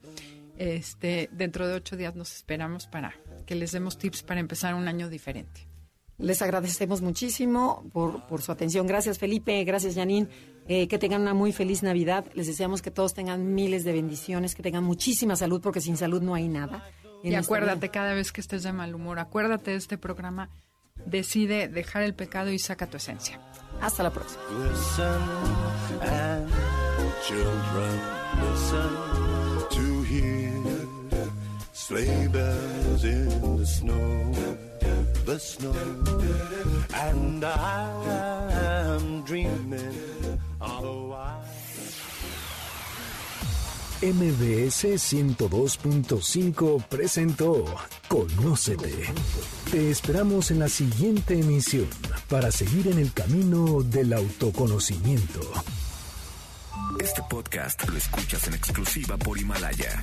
Este, 0.56 1.28
dentro 1.32 1.68
de 1.68 1.74
ocho 1.74 1.96
días 1.96 2.14
nos 2.14 2.34
esperamos 2.34 2.86
para 2.86 3.14
que 3.44 3.54
les 3.54 3.72
demos 3.72 3.98
tips 3.98 4.22
para 4.22 4.40
empezar 4.40 4.74
un 4.74 4.88
año 4.88 5.08
diferente. 5.08 5.68
Les 6.18 6.40
agradecemos 6.40 7.02
muchísimo 7.02 7.84
por, 7.92 8.26
por 8.26 8.40
su 8.40 8.50
atención. 8.50 8.86
Gracias, 8.86 9.18
Felipe. 9.18 9.62
Gracias, 9.64 9.94
Janine. 9.94 10.28
Eh, 10.68 10.88
que 10.88 10.98
tengan 10.98 11.22
una 11.22 11.34
muy 11.34 11.52
feliz 11.52 11.82
Navidad. 11.82 12.24
Les 12.34 12.46
deseamos 12.46 12.82
que 12.82 12.90
todos 12.90 13.14
tengan 13.14 13.54
miles 13.54 13.84
de 13.84 13.92
bendiciones, 13.92 14.54
que 14.54 14.62
tengan 14.62 14.82
muchísima 14.82 15.36
salud, 15.36 15.60
porque 15.60 15.80
sin 15.80 15.96
salud 15.96 16.22
no 16.22 16.34
hay 16.34 16.48
nada. 16.48 16.90
Y 17.22 17.34
acuérdate 17.34 17.90
cada 17.90 18.14
vez 18.14 18.32
que 18.32 18.40
estés 18.40 18.62
de 18.62 18.72
mal 18.72 18.94
humor, 18.94 19.18
acuérdate 19.18 19.72
de 19.72 19.76
este 19.76 19.98
programa. 19.98 20.50
Decide 21.04 21.68
dejar 21.68 22.02
el 22.02 22.14
pecado 22.14 22.50
y 22.50 22.58
saca 22.58 22.86
tu 22.86 22.96
esencia. 22.96 23.40
Hasta 23.80 24.02
la 24.02 24.10
próxima. 24.10 24.42
Sleigh 31.86 32.26
bells 32.26 33.04
in 33.04 33.56
the 33.58 33.64
snow, 33.64 34.32
the 35.24 35.38
snow, 35.38 35.72
and 36.92 37.44
I 37.44 37.88
am 38.90 39.22
dreaming 39.22 40.40
of 40.60 40.84
a 40.84 40.96
white. 41.10 41.46
MBS 44.02 44.98
102.5 44.98 46.84
presentó 46.88 47.64
Conócete. 48.08 48.92
Te 49.70 49.88
esperamos 49.88 50.50
en 50.50 50.58
la 50.58 50.68
siguiente 50.68 51.38
emisión 51.38 51.88
para 52.28 52.50
seguir 52.50 52.88
en 52.88 52.98
el 52.98 53.12
camino 53.12 53.82
del 53.84 54.12
autoconocimiento. 54.12 55.40
Este 56.98 57.22
podcast 57.30 57.88
lo 57.88 57.96
escuchas 57.96 58.48
en 58.48 58.54
exclusiva 58.54 59.16
por 59.16 59.38
Himalaya. 59.38 60.02